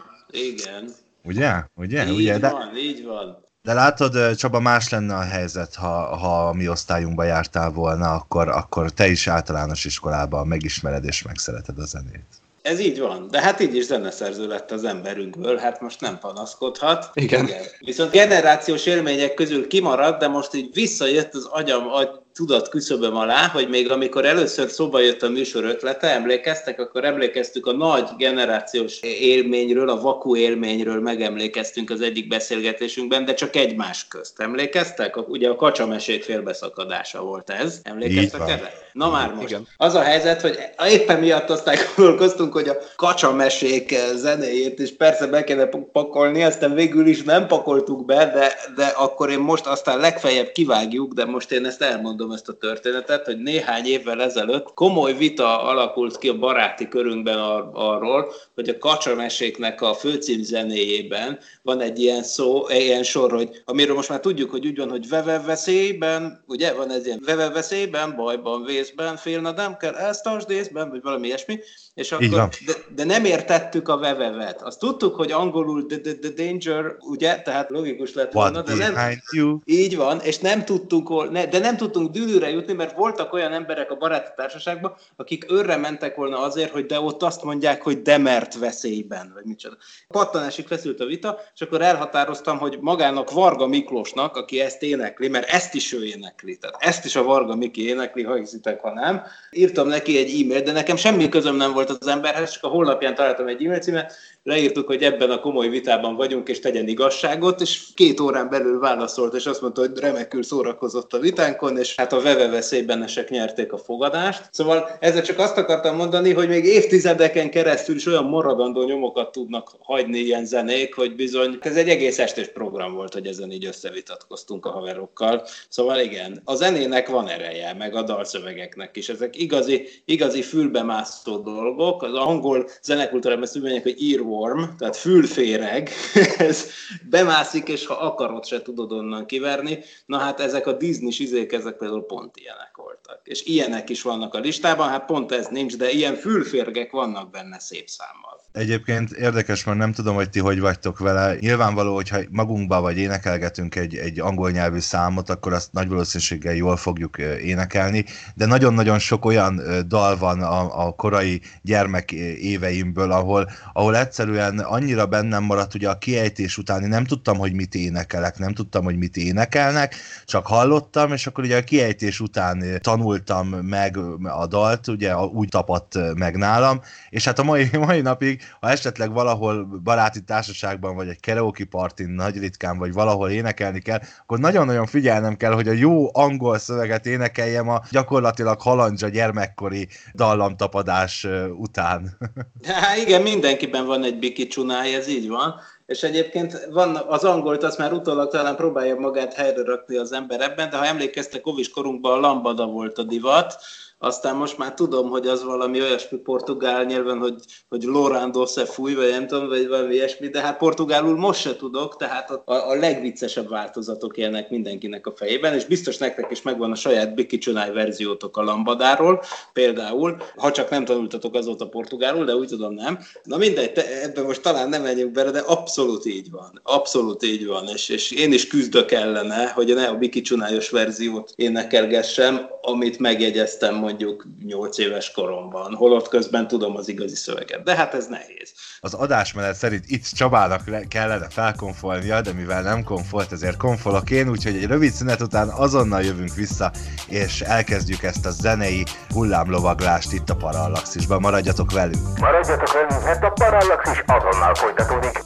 Igen. 0.52 0.94
Ugye? 1.24 1.64
Ugye? 1.76 2.06
Így 2.08 2.16
ugye? 2.16 2.38
De, 2.38 2.50
van, 2.50 2.78
így 2.78 3.06
van. 3.06 3.44
de 3.62 3.74
látod, 3.74 4.36
Csaba, 4.36 4.60
más 4.60 4.90
lenne 4.90 5.16
a 5.16 5.22
helyzet, 5.22 5.76
ha, 5.76 6.16
ha 6.16 6.48
a 6.48 6.54
mi 6.54 6.70
osztályunkba 6.70 7.24
jártál 7.24 7.70
volna, 7.72 8.14
akkor, 8.14 8.48
akkor 8.48 8.92
te 8.92 9.08
is 9.08 9.28
általános 9.28 9.86
iskolában 9.86 10.48
megismered 10.48 11.04
és 11.04 11.22
megszereted 11.22 11.78
a 11.78 11.86
zenét. 11.86 12.26
Ez 12.62 12.80
így 12.80 13.00
van, 13.00 13.28
de 13.32 13.42
hát 13.42 13.60
így 13.60 13.76
is 13.76 13.86
zeneszerző 13.86 14.48
lett 14.48 14.72
az 14.72 14.84
emberünkből, 14.84 15.58
hát 15.58 15.82
most 15.82 16.02
nem 16.02 16.20
panaszkodhat. 16.20 17.10
Igen. 17.14 17.50
Viszont 17.80 18.12
generációs 18.12 18.86
élmények 18.86 19.34
közül 19.34 19.68
kimaradt, 19.68 20.20
de 20.20 20.28
most 20.28 20.54
így 20.54 20.74
visszajött 20.74 21.34
az 21.34 21.46
agyam 21.46 21.88
agy 21.88 22.10
tudat 22.40 22.70
küszöböm 22.70 23.16
alá, 23.16 23.48
hogy 23.48 23.70
még 23.70 23.92
amikor 23.92 24.26
először 24.26 24.70
szóba 24.70 25.00
jött 25.00 25.22
a 25.22 25.30
műsor 25.30 25.64
ötlete, 25.64 26.08
emlékeztek, 26.08 26.80
akkor 26.80 27.04
emlékeztük 27.04 27.66
a 27.66 27.72
nagy 27.72 28.10
generációs 28.18 29.00
élményről, 29.02 29.90
a 29.90 30.02
vaku 30.02 30.36
élményről 30.36 31.02
megemlékeztünk 31.02 31.90
az 31.90 32.02
egyik 32.02 32.28
beszélgetésünkben, 32.28 33.26
de 33.26 33.34
csak 33.34 33.56
egymás 33.56 34.08
közt. 34.08 34.40
Emlékeztek? 34.40 35.30
Ugye 35.30 35.50
a 35.50 35.56
kacsamesék 35.56 36.24
félbeszakadása 36.24 37.22
volt 37.22 37.50
ez. 37.50 37.80
Emlékeztek 37.84 38.42
erre? 38.42 38.74
Na 38.94 39.10
már 39.10 39.34
most. 39.34 39.48
Igen. 39.48 39.68
Az 39.78 39.96
a 39.96 40.02
helyzet, 40.02 40.42
hogy 40.42 40.58
éppen 40.90 41.20
miatt 41.20 41.50
aztán 41.50 41.76
gondolkoztunk, 41.96 42.54
hogy 42.54 42.68
a 42.68 42.78
kacsamesék 42.96 43.96
zenéjét 44.16 44.80
is 44.80 44.96
persze 44.96 45.28
be 45.28 45.44
kéne 45.44 45.66
pakolni, 45.92 46.44
aztán 46.44 46.74
végül 46.74 47.08
is 47.08 47.24
nem 47.24 47.48
pakoltuk 47.48 48.06
be, 48.06 48.16
de, 48.16 48.54
de 48.76 48.86
akkor 48.86 49.30
én 49.30 49.40
most 49.40 49.66
aztán 49.66 50.00
legfeljebb 50.00 50.52
kivágjuk, 50.52 51.14
de 51.14 51.26
most 51.26 51.52
én 51.52 51.66
ezt 51.66 51.82
elmondom 51.82 52.29
ezt 52.32 52.50
a 52.50 52.54
történetet, 52.54 53.26
hogy 53.26 53.38
néhány 53.38 53.86
évvel 53.86 54.22
ezelőtt 54.22 54.74
komoly 54.74 55.14
vita 55.14 55.64
alakult 55.64 56.18
ki 56.18 56.28
a 56.28 56.38
baráti 56.38 56.88
körünkben 56.88 57.38
ar- 57.38 57.70
arról, 57.74 58.34
hogy 58.56 58.70
a 58.70 58.78
kacsameséknek 58.78 59.82
a 59.82 59.94
főcím 59.94 60.44
zenéjében 60.44 61.40
van 61.62 61.82
egy 61.82 62.00
ilyen 62.00 62.24
szó, 62.24 62.68
ilyen 62.70 63.04
sor, 63.04 63.32
hogy 63.32 63.62
amiről 63.66 63.96
most 63.96 64.10
már 64.10 64.20
tudjuk, 64.20 64.50
hogy 64.50 64.68
úgy 64.68 64.78
van, 64.78 64.90
hogy 64.90 65.10
veve 65.10 65.40
veszélyben, 65.40 66.44
ugye 66.48 66.74
van 66.74 66.92
ez 66.92 67.06
ilyen 67.06 67.22
veve 67.26 67.50
veszélyben, 67.50 68.16
bajban, 68.16 68.64
vészben, 68.64 69.16
félna 69.16 69.52
nem 69.52 69.78
kell, 69.78 69.94
ezt 69.94 70.24
tartsd 70.24 70.50
észben, 70.50 70.90
vagy 70.90 71.02
valami 71.02 71.28
ilyesmi, 71.28 71.60
és 71.94 72.12
akkor, 72.12 72.50
de, 72.66 72.74
de 72.96 73.04
nem 73.04 73.26
értettük 73.26 73.88
a 73.88 73.98
vevevet. 73.98 74.62
Azt 74.62 74.80
tudtuk, 74.80 75.16
hogy 75.16 75.32
angolul 75.32 75.86
the, 75.86 76.00
the, 76.00 76.14
the 76.14 76.30
danger, 76.44 76.96
ugye, 77.00 77.42
tehát 77.42 77.70
logikus 77.70 78.14
lett 78.14 78.32
volna, 78.32 78.62
de 78.62 78.76
nem, 78.76 78.96
you? 79.32 79.60
így 79.66 79.96
van, 79.96 80.20
és 80.20 80.38
nem 80.38 80.66
tudtunk, 80.66 81.32
ne, 81.32 81.46
de 81.46 81.60
nem 81.60 81.78
tudtunk 81.78 82.09
dűlőre 82.12 82.50
jutni, 82.50 82.74
mert 82.74 82.96
voltak 82.96 83.34
olyan 83.34 83.54
emberek 83.54 83.92
a 83.92 83.96
baráti 83.96 84.32
társaságban, 84.36 84.96
akik 85.16 85.52
őrre 85.52 85.78
mentek 85.78 86.16
volna 86.16 86.40
azért, 86.40 86.72
hogy 86.72 86.86
de 86.86 87.00
ott 87.00 87.24
azt 87.24 87.44
mondják, 87.44 87.82
hogy 87.82 88.02
demert 88.02 88.58
veszélyben, 88.58 89.32
vagy 89.34 89.44
micsoda. 89.46 89.78
Pattanásig 90.08 90.68
feszült 90.68 91.00
a 91.00 91.06
vita, 91.06 91.40
és 91.54 91.62
akkor 91.62 91.82
elhatároztam, 91.82 92.58
hogy 92.58 92.78
magának 92.82 93.32
Varga 93.32 93.68
Miklósnak, 93.68 94.36
aki 94.36 94.60
ezt 94.60 94.84
énekli, 94.84 95.28
mert 95.28 95.50
ezt 95.50 95.74
is 95.74 95.94
ő 95.94 96.06
énekli, 96.06 96.58
tehát 96.58 96.76
ezt 96.80 97.06
is 97.06 97.16
a 97.16 97.24
Varga 97.24 97.56
Miki 97.56 97.88
énekli, 97.88 98.24
ha 98.24 98.36
hiszitek, 98.36 98.82
ha 98.82 98.94
nem. 98.94 99.22
Írtam 99.52 99.88
neki 99.88 100.18
egy 100.18 100.42
e-mailt, 100.42 100.64
de 100.64 100.72
nekem 100.72 100.96
semmi 100.96 101.30
közöm 101.30 101.56
nem 101.56 101.74
volt 101.74 101.90
az 101.90 102.08
emberhez, 102.08 102.52
csak 102.52 102.64
a 102.64 102.68
honlapján 102.68 103.16
találtam 103.16 103.48
egy 103.48 103.66
e-mail 103.66 103.80
címet, 103.80 104.14
leírtuk, 104.44 104.88
hogy 104.88 105.04
ebben 105.04 105.30
a 105.30 105.40
komoly 105.40 105.70
vitában 105.70 106.16
vagyunk, 106.16 106.50
és 106.50 106.60
tegyen 106.60 106.88
igazságot, 106.88 107.62
és 107.62 107.84
két 107.96 108.20
órán 108.20 108.50
belül 108.50 108.80
válaszolt, 108.80 109.34
és 109.34 109.46
azt 109.46 109.62
mondta, 109.62 109.82
hogy 109.82 110.00
remekül 110.00 110.44
szórakozott 110.44 111.14
a 111.14 111.20
vitánkon, 111.20 111.78
és 111.78 111.96
hát 112.00 112.14
a 112.14 112.22
veve 112.22 112.48
veszélybenesek 112.48 113.30
nyerték 113.30 113.74
a 113.74 113.78
fogadást. 113.78 114.50
Szóval 114.52 114.90
ezzel 115.00 115.22
csak 115.22 115.40
azt 115.40 115.58
akartam 115.58 115.96
mondani, 115.96 116.34
hogy 116.34 116.48
még 116.48 116.66
évtizedeken 116.66 117.50
keresztül 117.50 117.96
is 117.96 118.06
olyan 118.06 118.24
maradandó 118.26 118.84
nyomokat 118.84 119.32
tudnak 119.32 119.72
hagyni 119.80 120.18
ilyen 120.18 120.46
zenék, 120.46 120.96
hogy 120.96 121.16
bizony 121.16 121.58
ez 121.62 121.76
egy 121.76 121.90
egész 121.90 122.20
estés 122.20 122.48
program 122.48 122.94
volt, 122.94 123.14
hogy 123.14 123.28
ezen 123.28 123.52
így 123.52 123.66
összevitatkoztunk 123.66 124.66
a 124.66 124.70
haverokkal. 124.70 125.48
Szóval 125.70 126.00
igen, 126.00 126.42
a 126.44 126.56
zenének 126.56 127.08
van 127.08 127.28
ereje, 127.28 127.74
meg 127.74 127.96
a 127.96 128.02
dalszövegeknek 128.02 128.98
is. 128.98 129.10
Ezek 129.10 129.38
igazi, 129.38 129.88
igazi 130.06 130.42
fülbemászó 130.42 131.38
dolgok. 131.38 132.04
Az 132.04 132.14
angol 132.14 132.70
zenekultúrában 132.82 133.44
ezt 133.44 133.56
úgy 133.56 133.62
mondják, 133.62 133.84
hogy 133.84 134.12
earworm, 134.12 134.62
tehát 134.78 134.96
fülféreg. 134.96 135.90
ez 136.38 136.66
bemászik, 137.10 137.68
és 137.68 137.86
ha 137.86 137.94
akarod, 137.94 138.46
se 138.46 138.62
tudod 138.62 138.92
onnan 138.92 139.26
kiverni. 139.26 139.80
Na 140.06 140.18
hát 140.18 140.40
ezek 140.40 140.68
a 140.68 140.74
Disney-s 140.74 141.20
izék, 141.20 141.52
ezek 141.52 141.78
például 141.90 142.06
pont 142.06 142.38
ilyenek 142.38 142.72
voltak. 142.76 143.20
És 143.24 143.44
ilyenek 143.44 143.90
is 143.90 144.02
vannak 144.02 144.34
a 144.34 144.40
listában, 144.40 144.90
hát 144.90 145.06
pont 145.06 145.32
ez 145.32 145.48
nincs, 145.48 145.78
de 145.78 145.90
ilyen 145.90 146.16
fülférgek 146.16 146.92
vannak 146.92 147.30
benne 147.32 147.60
szép 147.60 147.88
számmal. 147.88 148.38
Egyébként 148.52 149.12
érdekes, 149.12 149.64
mert 149.64 149.78
nem 149.78 149.94
tudom, 149.94 150.16
hogy 150.16 150.30
ti 150.30 150.40
hogy 150.40 150.60
vagytok 150.60 151.00
vele. 151.00 151.36
Nyilvánvaló, 151.40 151.96
hogyha 151.96 152.18
magunkba 152.30 152.82
vagy 152.82 152.98
énekelgetünk 152.98 153.76
egy, 153.76 153.96
egy 153.96 154.20
angol 154.20 154.52
nyelvű 154.52 154.80
számot, 154.80 155.30
akkor 155.30 155.54
azt 155.54 155.74
nagy 155.74 155.88
valószínűséggel 155.88 156.54
jól 156.54 156.78
fogjuk 156.78 157.18
énekelni, 157.42 158.06
de 158.36 158.46
nagyon-nagyon 158.46 159.00
sok 159.00 159.26
olyan 159.26 159.62
dal 159.88 160.18
van 160.18 160.42
a, 160.42 160.88
a 160.88 160.92
korai 160.92 161.42
gyermek 161.62 162.12
éveimből, 162.12 163.12
ahol, 163.12 163.50
ahol 163.74 163.98
egyszerűen 163.98 164.60
annyira 164.60 165.06
bennem 165.06 165.44
maradt, 165.44 165.74
ugye 165.74 165.90
a 165.90 165.98
kiejtés 165.98 166.58
után 166.58 166.82
én 166.82 166.90
nem 166.90 167.04
tudtam, 167.04 167.38
hogy 167.38 167.54
mit 167.54 167.76
énekelek, 167.76 168.38
nem 168.38 168.54
tudtam, 168.54 168.84
hogy 168.84 168.98
mit 168.98 169.18
énekelnek, 169.18 169.96
csak 170.26 170.48
hallottam, 170.48 171.14
és 171.14 171.28
akkor 171.28 171.44
ugye 171.44 171.58
a 171.58 171.64
kiejtés 171.64 171.79
után 172.20 172.62
ö, 172.62 172.78
tanultam 172.78 173.48
meg 173.48 173.98
a 174.24 174.48
dalt, 174.48 174.88
ugye 174.88 175.18
úgy 175.18 175.50
tapadt 175.50 176.16
meg 176.16 176.36
nálam, 176.36 176.82
és 177.10 177.26
hát 177.26 177.40
a 177.40 177.44
mai, 177.44 177.70
mai 177.88 178.02
napig, 178.02 178.42
ha 178.60 178.70
esetleg 178.70 179.12
valahol 179.12 179.66
baráti 179.84 180.24
társaságban, 180.24 180.96
vagy 180.96 181.08
egy 181.08 181.20
karaoke 181.22 181.66
partin 181.66 182.10
nagy 182.10 182.38
ritkán, 182.38 182.78
vagy 182.78 182.94
valahol 182.94 183.30
énekelni 183.30 183.80
kell, 183.80 184.00
akkor 184.22 184.40
nagyon-nagyon 184.40 184.86
figyelnem 184.86 185.36
kell, 185.36 185.54
hogy 185.54 185.68
a 185.68 185.72
jó 185.72 186.10
angol 186.16 186.58
szöveget 186.58 187.06
énekeljem 187.06 187.70
a 187.70 187.82
gyakorlatilag 187.92 188.62
halandzsa 188.62 189.08
gyermekkori 189.08 189.88
dallamtapadás 190.14 191.28
után. 191.58 192.18
Hát 192.64 192.98
igen, 192.98 193.22
mindenkiben 193.22 193.86
van 193.86 194.04
egy 194.04 194.20
biki 194.20 194.48
csunáj, 194.48 194.96
ez 194.96 195.08
így 195.08 195.28
van. 195.28 195.56
És 195.90 196.04
egyébként 196.04 196.68
van 196.72 196.96
az 196.96 197.24
angolt, 197.24 197.64
azt 197.64 197.78
már 197.78 197.94
utólag 197.94 198.30
talán 198.30 198.56
próbálja 198.56 198.96
magát 198.96 199.34
helyre 199.34 199.64
rakni 199.64 199.98
az 199.98 200.12
ember 200.12 200.42
ebben, 200.42 200.70
de 200.70 200.78
ha 200.78 200.86
emlékeztek, 200.86 201.42
kovis 201.42 201.70
korunkban 201.70 202.12
a 202.12 202.20
lambada 202.20 202.66
volt 202.66 202.98
a 202.98 203.04
divat, 203.04 203.62
aztán 204.02 204.36
most 204.36 204.58
már 204.58 204.74
tudom, 204.74 205.10
hogy 205.10 205.28
az 205.28 205.44
valami 205.44 205.82
olyasmi 205.82 206.18
portugál 206.18 206.84
nyelven, 206.84 207.18
hogy, 207.18 207.36
hogy 207.70 207.84
Lorando 207.84 208.46
se 208.46 208.66
fúj, 208.66 208.94
vagy 208.94 209.10
nem 209.10 209.28
tudom, 209.28 209.48
vagy 209.48 209.68
valami 209.68 209.94
ilyesmi, 209.94 210.28
de 210.28 210.42
hát 210.42 210.58
portugálul 210.58 211.18
most 211.18 211.40
se 211.40 211.56
tudok, 211.56 211.96
tehát 211.98 212.30
a, 212.30 212.42
a 212.46 212.76
legviccesebb 212.76 213.50
változatok 213.50 214.18
élnek 214.18 214.50
mindenkinek 214.50 215.08
a 215.08 215.14
fejében, 215.16 215.54
és 215.54 215.66
biztos 215.66 215.98
nektek 215.98 216.32
is 216.32 216.42
megvan 216.42 216.72
a 216.72 216.76
saját 216.76 217.14
Biki 217.14 217.38
Csunáj 217.38 217.72
verziótok 217.72 218.38
a 218.38 218.44
lambadáról, 218.44 219.24
például, 219.54 220.18
ha 220.36 220.52
csak 220.52 220.70
nem 220.70 220.86
tanultatok 220.86 221.36
azóta 221.36 221.68
portugálul, 221.68 222.26
de 222.26 222.36
úgy 222.36 222.48
tudom 222.48 222.74
nem. 222.74 223.00
Na 223.24 223.38
mindegy, 223.38 223.72
te, 223.72 224.02
ebben 224.02 224.24
most 224.24 224.42
talán 224.42 224.70
nem 224.70 224.82
menjünk 224.82 225.12
bele, 225.12 225.32
de 225.32 225.40
abszolút 225.40 226.06
így 226.06 226.32
van. 226.32 226.60
Abszolút 226.64 227.24
így 227.24 227.46
van, 227.46 227.68
és, 227.68 227.90
és 227.90 228.12
én 228.12 228.34
is 228.34 228.48
küzdök 228.48 228.92
ellene, 228.92 229.48
hogy 229.48 229.74
ne 229.74 229.88
a 229.88 229.96
Biki 229.96 230.22
Csunályos 230.22 230.70
verziót 230.70 231.34
énekelgessem, 231.36 232.50
amit 232.62 233.00
megjegyeztem 233.00 233.76
mondjuk 233.90 234.26
8 234.46 234.78
éves 234.78 235.12
koromban, 235.12 235.76
holott 235.76 236.08
közben 236.08 236.48
tudom 236.48 236.76
az 236.76 236.88
igazi 236.88 237.16
szöveget. 237.16 237.64
De 237.64 237.76
hát 237.76 237.94
ez 237.94 238.08
nehéz. 238.08 238.52
Az 238.80 238.94
adásmenet 238.94 239.56
szerint 239.56 239.84
itt 239.88 240.06
Csabának 240.06 240.68
le- 240.68 240.88
kellene 240.88 241.30
felkonfolnia, 241.30 242.22
de 242.22 242.34
mivel 242.34 242.62
nem 242.62 242.84
konfolt, 242.84 243.32
ezért 243.32 243.58
konfolok 243.58 244.10
én, 244.10 244.30
úgyhogy 244.30 244.56
egy 244.56 244.66
rövid 244.66 244.92
szünet 244.92 245.22
után 245.22 245.50
azonnal 245.50 246.02
jövünk 246.02 246.34
vissza, 246.36 246.72
és 247.08 247.42
elkezdjük 247.42 248.04
ezt 248.04 248.26
a 248.26 248.32
zenei 248.32 248.84
hullámlovaglást 249.10 250.12
itt 250.12 250.30
a 250.30 250.36
Parallaxisban. 250.36 251.22
Maradjatok 251.22 251.72
velünk! 251.72 252.20
Maradjatok 252.20 252.74
velünk, 252.74 253.04
mert 253.04 253.24
a 253.24 253.30
Parallaxis 253.30 254.04
azonnal 254.06 254.56
folytatódik. 254.56 255.22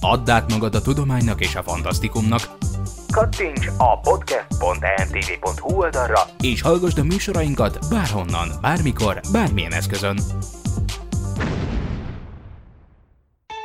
Add 0.00 0.30
át 0.30 0.50
magad 0.50 0.74
a 0.74 0.80
tudománynak 0.80 1.40
és 1.40 1.54
a 1.54 1.62
fantasztikumnak, 1.62 2.42
Kattints 3.14 3.66
a 3.78 4.00
podcast.emtv.hu 4.00 5.76
oldalra, 5.76 6.20
és 6.40 6.62
hallgasd 6.62 6.98
a 6.98 7.04
műsorainkat 7.04 7.78
bárhonnan, 7.90 8.48
bármikor, 8.60 9.20
bármilyen 9.32 9.72
eszközön. 9.72 10.18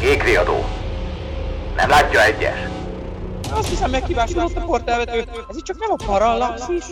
Kékriadó. 0.00 0.64
Nem 1.76 1.88
látja 1.88 2.24
egyes? 2.24 2.58
Azt 3.50 3.68
hiszem 3.68 3.90
megkívásodott 3.90 4.56
a 4.56 4.64
portálvető. 4.64 5.24
Ez 5.50 5.56
itt 5.56 5.64
csak 5.64 5.78
nem 5.78 5.90
a 5.90 6.04
parallaxis. 6.06 6.84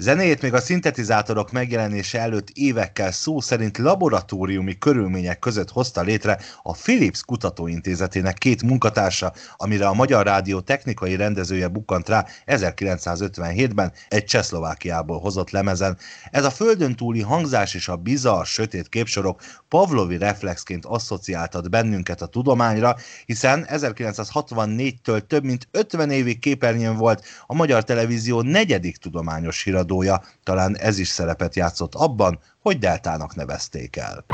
Zenéjét 0.00 0.42
még 0.42 0.54
a 0.54 0.60
szintetizátorok 0.60 1.52
megjelenése 1.52 2.20
előtt 2.20 2.48
évekkel 2.52 3.12
szó 3.12 3.40
szerint 3.40 3.78
laboratóriumi 3.78 4.78
körülmények 4.78 5.38
között 5.38 5.70
hozta 5.70 6.00
létre 6.00 6.38
a 6.62 6.72
Philips 6.72 7.22
Kutatóintézetének 7.22 8.38
két 8.38 8.62
munkatársa, 8.62 9.32
amire 9.56 9.86
a 9.86 9.94
Magyar 9.94 10.26
Rádió 10.26 10.60
technikai 10.60 11.16
rendezője 11.16 11.68
bukkant 11.68 12.08
rá 12.08 12.26
1957-ben 12.46 13.92
egy 14.08 14.24
Csehszlovákiából 14.24 15.18
hozott 15.18 15.50
lemezen. 15.50 15.98
Ez 16.30 16.44
a 16.44 16.50
földön 16.50 16.96
túli 16.96 17.20
hangzás 17.20 17.74
és 17.74 17.88
a 17.88 17.96
bizarr, 17.96 18.44
sötét 18.44 18.88
képsorok 18.88 19.40
Pavlovi 19.68 20.18
reflexként 20.18 20.84
asszociáltat 20.86 21.70
bennünket 21.70 22.22
a 22.22 22.26
tudományra, 22.26 22.96
hiszen 23.26 23.66
1964-től 23.68 25.26
több 25.26 25.44
mint 25.44 25.68
50 25.70 26.10
évig 26.10 26.38
képernyőn 26.38 26.96
volt 26.96 27.24
a 27.46 27.54
Magyar 27.54 27.84
Televízió 27.84 28.42
negyedik 28.42 28.96
tudományos 28.96 29.64
híradója, 29.90 30.22
talán 30.44 30.76
ez 30.76 30.98
is 30.98 31.08
szerepet 31.08 31.54
játszott 31.54 31.94
abban, 31.94 32.38
hogy 32.62 32.78
Deltának 32.78 33.34
nevezték 33.34 33.96
el. 33.96 34.24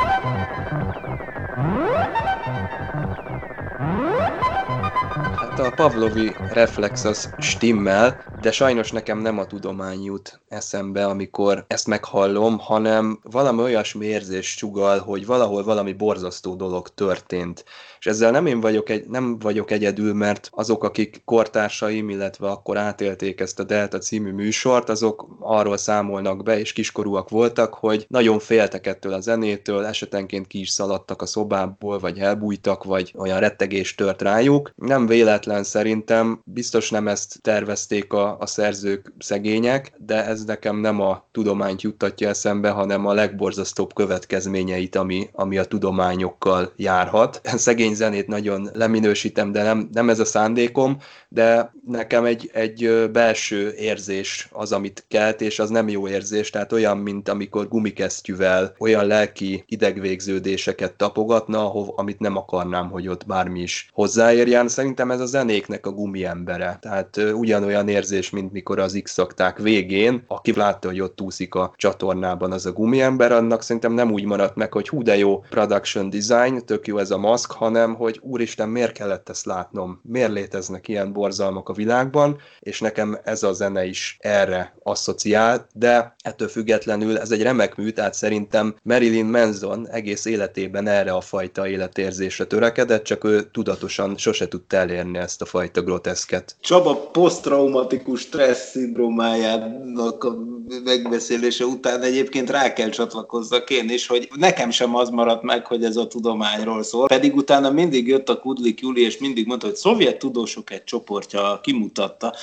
Hát 5.37 5.59
a 5.59 5.73
Pavlovi 5.77 6.35
reflex 6.53 7.05
az 7.05 7.35
stimmel, 7.39 8.25
de 8.41 8.53
sajnos 8.53 8.91
nekem 8.91 9.19
nem 9.19 9.39
a 9.39 9.47
tudomány 9.47 10.05
jut 10.05 10.41
eszembe, 10.49 11.07
amikor 11.07 11.65
ezt 11.69 11.87
meghallom, 11.87 12.59
hanem 12.59 13.19
valami 13.23 13.63
olyasmi 13.63 14.07
érzés 14.07 14.47
sugal, 14.47 14.99
hogy 14.99 15.27
valahol 15.27 15.65
valami 15.65 15.93
borzasztó 15.93 16.55
dolog 16.55 16.89
történt. 16.95 17.65
És 18.07 18.13
ezzel 18.13 18.31
nem 18.31 18.47
én 18.47 18.61
vagyok, 18.61 18.89
egy, 18.89 19.09
nem 19.09 19.39
vagyok 19.39 19.71
egyedül, 19.71 20.15
mert 20.15 20.49
azok, 20.53 20.85
akik 20.85 21.23
kortársaim, 21.25 22.09
illetve 22.09 22.49
akkor 22.49 22.77
átélték 22.77 23.41
ezt 23.41 23.61
a 23.61 23.65
Delta 23.65 23.99
című 23.99 24.33
műsort, 24.33 24.89
azok 24.89 25.29
arról 25.41 25.77
számolnak 25.77 26.43
be, 26.43 26.59
és 26.59 26.73
kiskorúak 26.73 27.29
voltak, 27.29 27.75
hogy 27.75 28.07
nagyon 28.09 28.39
féltek 28.39 28.87
ettől 28.87 29.13
a 29.13 29.21
zenétől, 29.21 29.85
esetenként 29.85 30.47
ki 30.47 30.61
is 30.61 30.69
szaladtak 30.69 31.23
a 31.23 31.27
szobából, 31.27 31.99
vagy 31.99 32.19
elbújtak, 32.19 32.85
vagy 32.85 33.13
olyan 33.17 33.41
rettegés 33.41 33.95
tört 33.95 34.23
rájuk. 34.23 34.73
Nem 34.77 35.07
véletlen 35.07 35.65
szerintem, 35.65 36.41
biztos 36.45 36.91
nem 36.91 37.09
ezt 37.09 37.43
tervezték 37.43 38.13
a, 38.13 38.37
a 38.39 38.47
szerzők 38.47 39.13
szegények, 39.19 39.93
de 39.99 40.25
ez 40.25 40.45
nekem 40.45 40.77
nem 40.77 41.01
a 41.01 41.29
tudományt 41.33 41.83
juttatja 41.83 42.29
eszembe, 42.29 42.71
hanem 42.71 43.07
a 43.07 43.13
legborzasztóbb 43.13 43.95
következményeit, 43.95 44.97
ami, 44.97 45.29
ami 45.33 45.59
a 45.59 45.65
tudományokkal 45.65 46.73
járhat. 46.77 47.41
Szegény 47.45 47.95
zenét 47.97 48.27
nagyon 48.27 48.71
leminősítem, 48.73 49.53
de 49.53 49.63
nem, 49.63 49.89
nem 49.93 50.09
ez 50.09 50.21
a 50.21 50.25
szándékom, 50.25 50.97
de 51.29 51.73
nekem 51.87 52.25
egy, 52.25 52.51
egy 52.53 53.11
belső 53.13 53.75
érzés 53.79 54.49
az, 54.53 54.73
amit 54.73 55.05
kelt, 55.09 55.41
és 55.41 55.59
az 55.59 55.71
nem 55.71 55.89
jó 55.89 56.09
érzés, 56.09 56.51
tehát 56.51 56.73
olyan, 56.73 56.99
mint 56.99 57.29
amikor 57.29 57.69
gumikesztyűvel 57.69 58.75
olyan 58.79 59.07
lelki 59.07 59.65
idegvégződéseket 59.67 60.93
tapogatna, 60.93 61.59
ahov, 61.59 61.89
amit 61.97 62.19
nem 62.19 62.37
akarnám, 62.37 62.91
hogy 62.91 63.09
ott 63.09 63.27
bármi 63.27 63.61
is 63.61 63.91
hozzáérjen. 63.93 64.69
Szerintem 64.69 65.11
ez 65.11 65.21
a 65.21 65.27
zenéknek 65.27 65.87
a 65.87 65.91
gumiembere. 65.91 66.79
Tehát 66.81 67.17
ugyanolyan 67.17 67.89
érzés, 67.89 68.31
mint 68.31 68.53
mikor 68.53 68.79
az 68.79 69.01
x 69.03 69.17
végén, 69.57 70.25
aki 70.27 70.55
látta, 70.55 70.89
hogy 70.89 71.01
ott 71.01 71.21
úszik 71.21 71.55
a 71.55 71.73
csatornában 71.77 72.53
az 72.53 72.67
a 72.67 72.73
gumiember, 72.73 73.33
annak 73.33 73.63
szerintem 73.63 73.93
nem 73.93 74.13
úgy 74.13 74.25
maradt 74.25 74.57
meg, 74.57 74.73
hogy 74.73 74.89
hú 74.89 75.03
de 75.03 75.17
jó 75.17 75.39
production 75.39 76.11
design, 76.11 76.65
tök 76.65 76.87
jó 76.87 76.99
ez 76.99 77.11
a 77.11 77.19
maszk, 77.19 77.53
hanem 77.53 77.86
hogy 77.95 78.21
úristen, 78.23 78.69
miért 78.69 78.93
kellett 78.93 79.29
ezt 79.29 79.45
látnom? 79.45 80.01
Miért 80.03 80.33
léteznek 80.33 80.89
ilyen 80.89 81.13
borzalmak 81.13 81.69
a 81.69 81.73
világban? 81.73 82.39
És 82.61 82.81
nekem 82.81 83.19
ez 83.25 83.43
a 83.43 83.53
zene 83.53 83.85
is 83.85 84.17
erre 84.21 84.75
asszociál, 84.83 85.67
de 85.73 86.15
ettől 86.23 86.49
függetlenül 86.49 87.19
ez 87.19 87.31
egy 87.31 87.43
remek 87.43 87.77
mű, 87.77 87.91
tehát 87.91 88.15
szerintem 88.15 88.75
Marilyn 88.83 89.27
Manson 89.27 89.89
egész 89.89 90.25
életében 90.25 90.87
erre 90.87 91.13
a 91.13 91.21
fajta 91.21 91.69
életérzésre 91.69 92.45
törekedett, 92.45 93.05
csak 93.05 93.25
ő 93.25 93.43
tudatosan 93.43 94.17
sose 94.17 94.49
tudta 94.49 94.77
elérni 94.77 95.19
ezt 95.19 95.43
a 95.43 95.45
fajta 95.45 95.83
groteszket. 95.83 96.57
Csaba 96.61 96.97
posztraumatikus 96.97 98.21
stressz 98.21 98.71
szindrómájának 98.71 100.25
a 100.25 100.37
megbeszélése 100.85 101.65
után 101.65 102.03
egyébként 102.03 102.51
rá 102.51 102.73
kell 102.73 102.89
csatlakozzak 102.89 103.71
én 103.71 103.91
is, 103.91 104.07
hogy 104.07 104.29
nekem 104.35 104.71
sem 104.71 104.95
az 104.95 105.09
maradt 105.09 105.43
meg, 105.43 105.67
hogy 105.67 105.85
ez 105.85 105.97
a 105.97 106.07
tudományról 106.07 106.83
szól. 106.83 107.07
Pedig 107.07 107.37
utána 107.37 107.66
mindig 107.73 108.07
jött 108.07 108.29
a 108.29 108.39
Kudlik 108.39 108.81
Juli, 108.81 109.03
és 109.03 109.19
mindig 109.19 109.47
mondta, 109.47 109.67
hogy 109.67 109.77
szovjet 109.77 110.19
tudósok 110.19 110.71
egy 110.71 110.85
csoportja 110.85 111.61
kimutatta, 111.63 112.35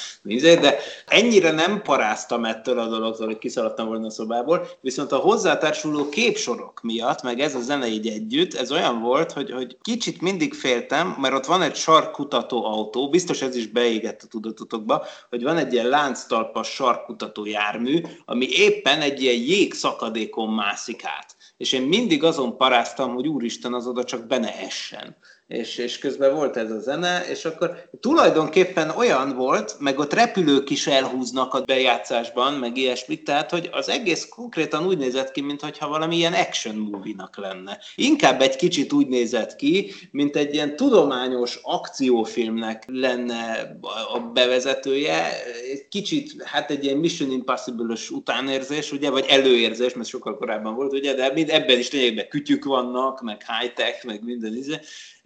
de 0.41 0.77
ennyire 1.07 1.51
nem 1.51 1.81
paráztam 1.81 2.45
ettől 2.45 2.79
a 2.79 2.88
dologtól, 2.88 3.25
hogy 3.25 3.38
kiszaladtam 3.38 3.88
volna 3.88 4.05
a 4.05 4.09
szobából, 4.09 4.67
viszont 4.81 5.12
a 5.12 5.17
hozzátársuló 5.17 6.09
képsorok 6.09 6.81
miatt, 6.81 7.21
meg 7.21 7.39
ez 7.39 7.55
a 7.55 7.62
zene 7.62 7.88
így 7.88 8.07
együtt, 8.07 8.53
ez 8.53 8.71
olyan 8.71 9.01
volt, 9.01 9.31
hogy, 9.31 9.51
hogy 9.51 9.77
kicsit 9.81 10.21
mindig 10.21 10.53
féltem, 10.53 11.15
mert 11.21 11.36
ott 11.36 11.45
van 11.45 11.62
egy 11.62 11.75
sarkkutató 11.75 12.65
autó, 12.65 13.09
biztos 13.09 13.41
ez 13.41 13.55
is 13.55 13.67
beégett 13.67 14.21
a 14.21 14.27
tudatotokba, 14.27 15.05
hogy 15.29 15.43
van 15.43 15.57
egy 15.57 15.73
ilyen 15.73 15.88
lánctalpas 15.88 16.67
sarkkutató 16.67 17.45
jármű, 17.45 18.01
ami 18.25 18.47
éppen 18.49 19.01
egy 19.01 19.21
ilyen 19.21 19.41
jégszakadékon 19.41 20.49
mászik 20.49 21.05
át. 21.05 21.36
És 21.63 21.71
én 21.71 21.82
mindig 21.82 22.23
azon 22.23 22.58
paráztam, 22.58 23.13
hogy 23.13 23.28
úristen, 23.28 23.73
az 23.73 23.88
oda 23.88 24.04
csak 24.04 24.28
be 24.28 24.38
és, 25.47 25.77
és 25.77 25.97
közben 25.97 26.36
volt 26.36 26.58
ez 26.58 26.71
a 26.71 26.79
zene, 26.79 27.25
és 27.29 27.45
akkor 27.45 27.89
tulajdonképpen 27.99 28.89
olyan 28.89 29.36
volt, 29.36 29.75
meg 29.79 29.99
ott 29.99 30.13
repülők 30.13 30.69
is 30.69 30.88
elhúznak 30.88 31.53
a 31.53 31.62
bejátszásban, 31.62 32.53
meg 32.53 32.77
ilyesmik, 32.77 33.23
tehát 33.23 33.49
hogy 33.49 33.69
az 33.71 33.89
egész 33.89 34.27
konkrétan 34.29 34.86
úgy 34.86 34.97
nézett 34.97 35.32
ki, 35.32 35.41
mintha 35.41 35.88
valami 35.88 36.15
ilyen 36.15 36.34
action 36.34 36.75
movie-nak 36.75 37.38
lenne. 37.38 37.79
Inkább 37.95 38.41
egy 38.41 38.56
kicsit 38.56 38.93
úgy 38.93 39.08
nézett 39.08 39.56
ki, 39.56 39.93
mint 40.12 40.36
egy 40.36 40.53
ilyen 40.53 40.75
tudományos 40.75 41.60
akciófilmnek 41.62 42.84
lenne 42.88 43.77
a 44.13 44.19
bevezetője, 44.19 45.43
egy 45.71 45.88
kicsit, 45.89 46.43
hát 46.43 46.71
egy 46.71 46.84
ilyen 46.84 46.97
Mission 46.97 47.32
Impossible-ös 47.32 48.10
utánérzés, 48.10 48.91
ugye, 48.91 49.10
vagy 49.10 49.25
előérzés, 49.27 49.93
mert 49.93 50.10
sokkal 50.10 50.38
korábban 50.38 50.75
volt, 50.75 50.93
ugye, 50.93 51.13
de 51.13 51.32
mind 51.34 51.49
ebben 51.49 51.79
is 51.79 51.91
lényegben 51.91 52.27
kütyük 52.27 52.65
vannak, 52.65 53.21
meg 53.21 53.45
high-tech, 53.47 54.06
meg 54.06 54.23
minden 54.23 54.56
izé, 54.56 54.79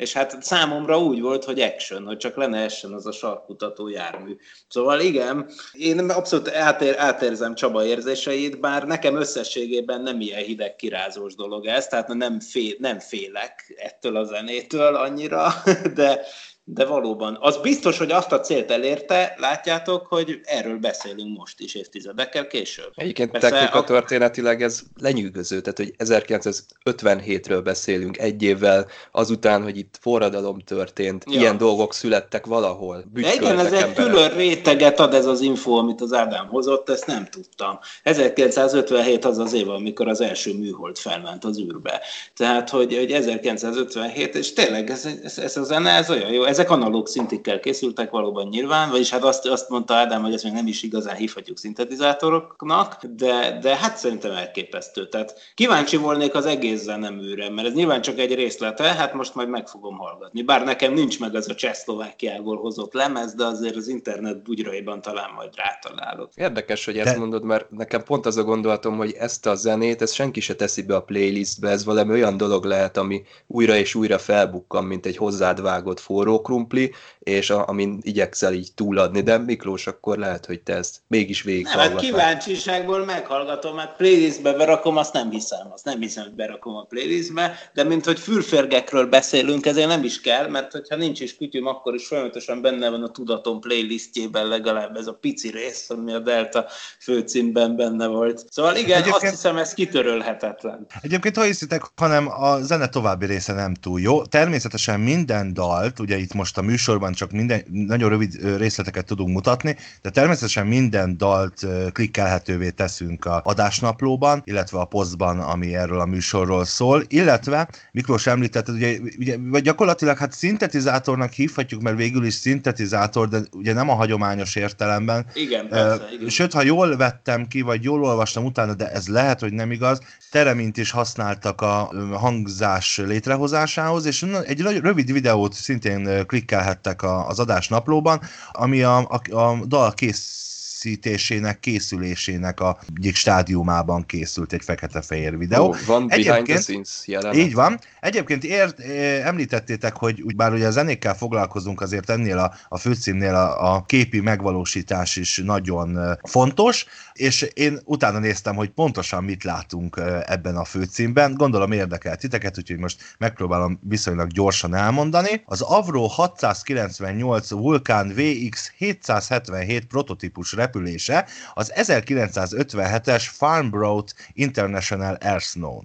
és 0.08 0.14
hát 0.14 0.44
számomra 0.44 1.00
úgy 1.00 1.22
volt, 1.22 1.44
hogy 1.44 1.60
action, 1.62 2.06
hogy 2.06 2.18
csak 2.18 2.36
lenne 2.36 2.64
action 2.64 2.94
az 2.94 3.06
a 3.06 3.12
sarkutató 3.12 3.88
jármű. 3.88 4.36
Szóval 4.70 5.00
igen, 5.00 5.50
én 5.72 6.10
abszolút 6.10 6.50
átér, 6.50 6.96
átérzem 6.98 7.56
Csaba 7.56 7.86
érzéseit, 7.86 8.60
bár 8.60 8.88
nekem 8.88 9.16
összességében 9.16 10.02
nem 10.02 10.22
ilyen 10.22 10.44
hideg 10.44 10.76
kirázós 10.76 11.36
dolog 11.36 11.66
ez, 11.66 11.88
tehát 11.88 12.08
nem, 12.08 12.40
fél, 12.40 12.76
nem 12.80 13.00
félek 13.00 13.74
ettől 13.76 14.16
a 14.16 14.24
zenétől 14.24 14.96
annyira, 14.96 15.54
de, 15.94 16.22
de 16.70 16.86
valóban. 16.86 17.38
Az 17.42 17.58
biztos, 17.58 17.98
hogy 17.98 18.12
azt 18.12 18.32
a 18.32 18.40
célt 18.40 18.72
elérte, 18.72 19.36
látjátok, 19.38 20.08
hogy 20.08 20.40
erről 20.44 20.78
beszélünk 20.78 21.38
most 21.38 21.60
is 21.60 21.76
évtizedekkel 21.76 22.48
később. 22.48 22.92
Egyébként 22.96 23.32
Persze 23.32 23.50
technika 23.50 23.78
a... 23.78 23.84
történetileg 23.84 24.64
ez 24.64 24.82
lenyűgöző, 25.02 25.62
tehát 25.62 25.78
hogy 25.78 25.94
1957-ről 25.98 27.62
beszélünk 27.64 28.18
egy 28.18 28.44
évvel 28.44 28.88
azután, 29.12 29.64
hogy 29.64 29.78
itt 29.78 29.98
forradalom 30.02 30.60
történt, 30.60 31.24
ja. 31.28 31.40
ilyen 31.40 31.58
dolgok 31.58 31.94
születtek 31.94 32.46
valahol. 32.46 33.04
Igen, 33.16 33.60
ez 33.60 33.72
egy 33.72 33.94
külön 33.94 34.30
réteget 34.30 35.00
ad 35.00 35.14
ez 35.14 35.26
az 35.26 35.42
info, 35.42 35.72
amit 35.72 36.02
az 36.02 36.14
Ádám 36.14 36.48
hozott, 36.48 36.90
ezt 36.90 37.08
nem 37.08 37.28
tudtam. 37.32 37.80
1957 38.04 39.26
az 39.26 39.38
az 39.38 39.54
év, 39.54 39.70
amikor 39.70 40.08
az 40.08 40.22
első 40.22 40.54
műhold 40.54 40.98
felment 40.98 41.44
az 41.44 41.60
űrbe. 41.60 42.02
Tehát, 42.36 42.70
hogy, 42.70 42.96
hogy 42.96 43.12
1957, 43.12 44.36
és 44.36 44.54
tényleg 44.54 44.90
ez, 44.90 45.08
ez, 45.24 45.38
ez 45.38 45.58
a 45.58 45.64
zene, 45.64 45.90
ez 45.90 46.10
olyan 46.10 46.32
jó. 46.32 46.44
Ezek 46.58 46.72
analóg 46.72 47.08
szintikkel 47.08 47.60
készültek 47.60 48.10
valóban 48.10 48.48
nyilván, 48.48 48.90
vagyis 48.90 49.10
hát 49.10 49.24
azt, 49.24 49.46
azt 49.46 49.70
mondta 49.70 49.94
Ádám, 49.94 50.22
hogy 50.22 50.34
ezt 50.34 50.44
még 50.44 50.54
nem 50.54 50.68
is 50.68 50.84
igazán 50.84 51.16
hívhatjuk 51.16 51.58
szintetizátoroknak, 51.58 53.06
de, 53.06 53.60
de 53.62 53.76
hát 53.76 53.98
szerintem 53.98 54.32
elképesztő. 54.32 55.08
Tehát 55.08 55.40
kíváncsi 55.56 55.98
volnék 55.98 56.36
az 56.36 56.46
egész 56.46 56.82
zeneműre, 56.82 57.50
mert 57.50 57.68
ez 57.68 57.74
nyilván 57.74 58.02
csak 58.02 58.20
egy 58.20 58.36
részlete, 58.36 58.84
hát 58.84 59.14
most 59.14 59.36
majd 59.36 59.50
meg 59.50 59.68
fogom 59.68 59.98
hallgatni. 59.98 60.42
Bár 60.42 60.64
nekem 60.64 60.94
nincs 60.94 61.20
meg 61.20 61.36
az 61.36 61.50
a 61.50 61.56
Csehszlovákiából 61.56 62.58
hozott 62.58 62.94
lemez, 62.94 63.34
de 63.34 63.46
azért 63.46 63.76
az 63.76 63.88
internet 63.88 64.44
bugyraiban 64.44 65.02
talán 65.02 65.30
majd 65.36 65.50
rátalálok. 65.56 66.30
Érdekes, 66.36 66.86
hogy 66.86 66.98
ezt 66.98 67.14
de... 67.14 67.20
mondod, 67.20 67.44
mert 67.44 67.72
nekem 67.72 68.04
pont 68.04 68.26
az 68.26 68.38
a 68.38 68.44
gondolatom, 68.44 68.98
hogy 68.98 69.16
ezt 69.20 69.46
a 69.46 69.56
zenét, 69.56 70.02
ezt 70.02 70.14
senki 70.14 70.40
se 70.40 70.56
teszi 70.56 70.82
be 70.82 70.96
a 70.96 71.02
playlistbe, 71.02 71.70
ez 71.70 71.86
valami 71.86 72.12
olyan 72.12 72.38
dolog 72.38 72.66
lehet, 72.66 72.98
ami 72.98 73.22
újra 73.48 73.76
és 73.76 73.96
újra 73.96 74.18
felbukkan, 74.18 74.84
mint 74.84 75.06
egy 75.06 75.18
hozzád 75.18 75.62
vágott 75.62 76.00
forró 76.00 76.42
krumpli, 76.48 76.94
és 77.20 77.50
a, 77.50 77.68
amin 77.68 78.00
igyekszel 78.02 78.54
így 78.54 78.74
túladni, 78.76 79.22
de 79.22 79.38
Miklós, 79.38 79.88
akkor 79.88 80.18
lehet, 80.18 80.46
hogy 80.46 80.62
te 80.62 80.74
ezt 80.74 80.96
mégis 81.08 81.42
végig 81.42 81.66
Nem, 81.66 81.78
hát 81.78 81.96
kíváncsiságból 81.96 83.06
meghallgatom, 83.06 83.76
mert 83.76 83.96
playlistbe 83.96 84.54
berakom, 84.54 84.98
azt 84.98 85.14
nem 85.14 85.30
hiszem, 85.30 85.68
azt 85.74 85.86
nem 85.86 86.00
hiszem, 86.00 86.24
hogy 86.24 86.34
berakom 86.34 86.76
a 86.76 86.84
playlistbe, 86.84 87.58
de 87.74 87.84
mint 87.84 88.06
hogy 88.06 88.20
fürférgekről 88.20 89.06
beszélünk, 89.06 89.66
ezért 89.66 89.88
nem 89.88 90.04
is 90.04 90.22
kell, 90.22 90.48
mert 90.48 90.72
hogyha 90.72 90.96
nincs 90.96 91.20
is 91.20 91.38
kütyüm, 91.38 91.66
akkor 91.66 91.94
is 91.96 92.08
folyamatosan 92.08 92.62
benne 92.62 92.90
van 92.90 93.04
a 93.04 93.12
tudatom 93.12 93.60
playlistjében 93.60 94.48
legalább 94.48 94.96
ez 94.96 95.08
a 95.08 95.14
pici 95.14 95.50
rész, 95.50 95.90
ami 95.90 96.14
a 96.14 96.20
Delta 96.20 96.66
főcímben 97.00 97.76
benne 97.76 98.08
volt. 98.08 98.46
Szóval 98.50 98.76
igen, 98.76 99.02
Egyébként... 99.02 99.24
azt 99.24 99.32
hiszem, 99.32 99.58
ez 99.58 99.74
kitörölhetetlen. 99.74 100.86
Egyébként, 101.02 101.36
ha 101.36 101.44
hiszitek, 101.44 101.82
hanem 101.96 102.28
a 102.28 102.62
zene 102.62 102.88
további 102.88 103.26
része 103.26 103.54
nem 103.54 103.74
túl 103.74 104.00
jó. 104.00 104.26
Természetesen 104.26 105.00
minden 105.00 105.54
dalt, 105.54 106.00
ugye 106.00 106.18
itt 106.18 106.34
most 106.38 106.58
a 106.58 106.62
műsorban 106.62 107.14
csak 107.14 107.32
minden, 107.32 107.64
nagyon 107.72 108.10
rövid 108.10 108.58
részleteket 108.58 109.06
tudunk 109.06 109.30
mutatni, 109.34 109.76
de 110.02 110.10
természetesen 110.10 110.68
minden 110.68 111.18
dalt 111.18 111.66
klikkelhetővé 111.92 112.70
teszünk 112.70 113.26
a 113.26 113.42
adásnaplóban, 113.44 114.42
illetve 114.46 114.80
a 114.80 114.86
posztban, 114.86 115.40
ami 115.40 115.76
erről 115.76 116.00
a 116.00 116.06
műsorról 116.06 116.66
szól, 116.66 117.04
illetve 117.08 117.70
Miklós 117.92 118.28
említette, 118.28 118.72
ugye, 118.72 118.98
ugye 119.18 119.38
vagy 119.40 119.64
gyakorlatilag 119.64 120.18
hát 120.18 120.32
szintetizátornak 120.32 121.32
hívhatjuk, 121.32 121.82
mert 121.82 121.98
végül 121.98 122.26
is 122.26 122.34
szintetizátor, 122.34 123.28
de 123.28 123.40
ugye 123.52 123.74
nem 123.74 123.90
a 123.90 123.94
hagyományos 123.94 124.56
értelemben. 124.56 125.26
Igen, 125.34 125.68
persze, 125.68 126.04
uh, 126.04 126.14
igen. 126.14 126.30
Sőt, 126.30 126.54
ha 126.54 126.62
jól 126.62 126.98
vettem 126.98 127.48
ki, 127.48 127.62
vagy 127.62 127.84
jól 127.84 128.04
olvastam 128.04 128.46
utána, 128.46 128.74
de 128.74 128.92
ez 128.92 129.08
lehet, 129.08 129.40
hogy 129.40 129.54
nem 129.54 129.72
igaz, 129.72 130.00
teremint 130.32 130.78
is 130.78 130.92
használtak 130.92 131.62
a 131.62 131.92
hangzás 132.12 132.98
létrehozásához, 132.98 134.06
és 134.06 134.26
egy 134.46 134.62
rövid 134.62 135.12
videót 135.12 135.54
szintén 135.54 136.26
klikkelhettek 136.28 137.04
az 137.04 137.40
adás 137.40 137.68
naplóban, 137.68 138.22
ami 138.52 138.82
a, 138.82 138.98
a, 138.98 139.36
a 139.36 139.66
dal 139.66 139.94
kész 139.94 140.47
készítésének, 140.88 141.60
készülésének 141.60 142.60
a 142.60 142.78
egyik 142.96 143.16
stádiumában 143.16 144.06
készült 144.06 144.54
egy 144.54 144.64
fekete-fehér 144.64 145.38
videó. 145.38 145.68
Oh, 145.68 145.78
van 145.86 146.08
behind 146.08 146.46
the 146.46 146.60
scenes 146.60 147.02
jelenet. 147.06 147.38
Így 147.38 147.54
van. 147.54 147.80
Egyébként 148.00 148.44
ért, 148.44 148.80
említettétek, 149.24 149.96
hogy 149.96 150.22
úgy 150.22 150.36
bár 150.36 150.54
ugye 150.54 150.68
a 150.68 150.72
zenékkel 150.72 151.16
foglalkozunk, 151.16 151.82
azért 151.82 152.10
ennél 152.10 152.38
a, 152.38 152.54
a 152.70 152.78
főcímnél 152.78 153.36
a, 153.36 153.76
a 153.76 153.86
képi 153.86 154.20
megvalósítás 154.20 155.16
is 155.16 155.42
nagyon 155.46 156.18
fontos, 156.24 156.86
és 157.14 157.42
én 157.42 157.80
utána 157.84 158.20
néztem, 158.20 158.56
hogy 158.56 158.70
pontosan 158.70 159.24
mit 159.24 159.44
látunk 159.44 160.02
ebben 160.26 160.56
a 160.56 160.66
főcímben. 160.66 161.34
Gondolom 161.34 161.72
érdekel 161.72 162.16
titeket, 162.16 162.58
úgyhogy 162.58 162.80
most 162.80 163.16
megpróbálom 163.18 163.80
viszonylag 163.82 164.28
gyorsan 164.28 164.76
elmondani. 164.76 165.42
Az 165.46 165.62
Avro 165.62 166.08
698 166.08 167.50
Vulkan 167.50 168.14
VX 168.16 168.72
777 168.78 169.86
prototípus 169.86 170.54
repülése 170.78 171.26
az 171.54 171.72
1957-es 171.76 173.26
Farnborough 173.32 174.12
International 174.34 175.18
Air 175.22 175.42
Snow. 175.42 175.82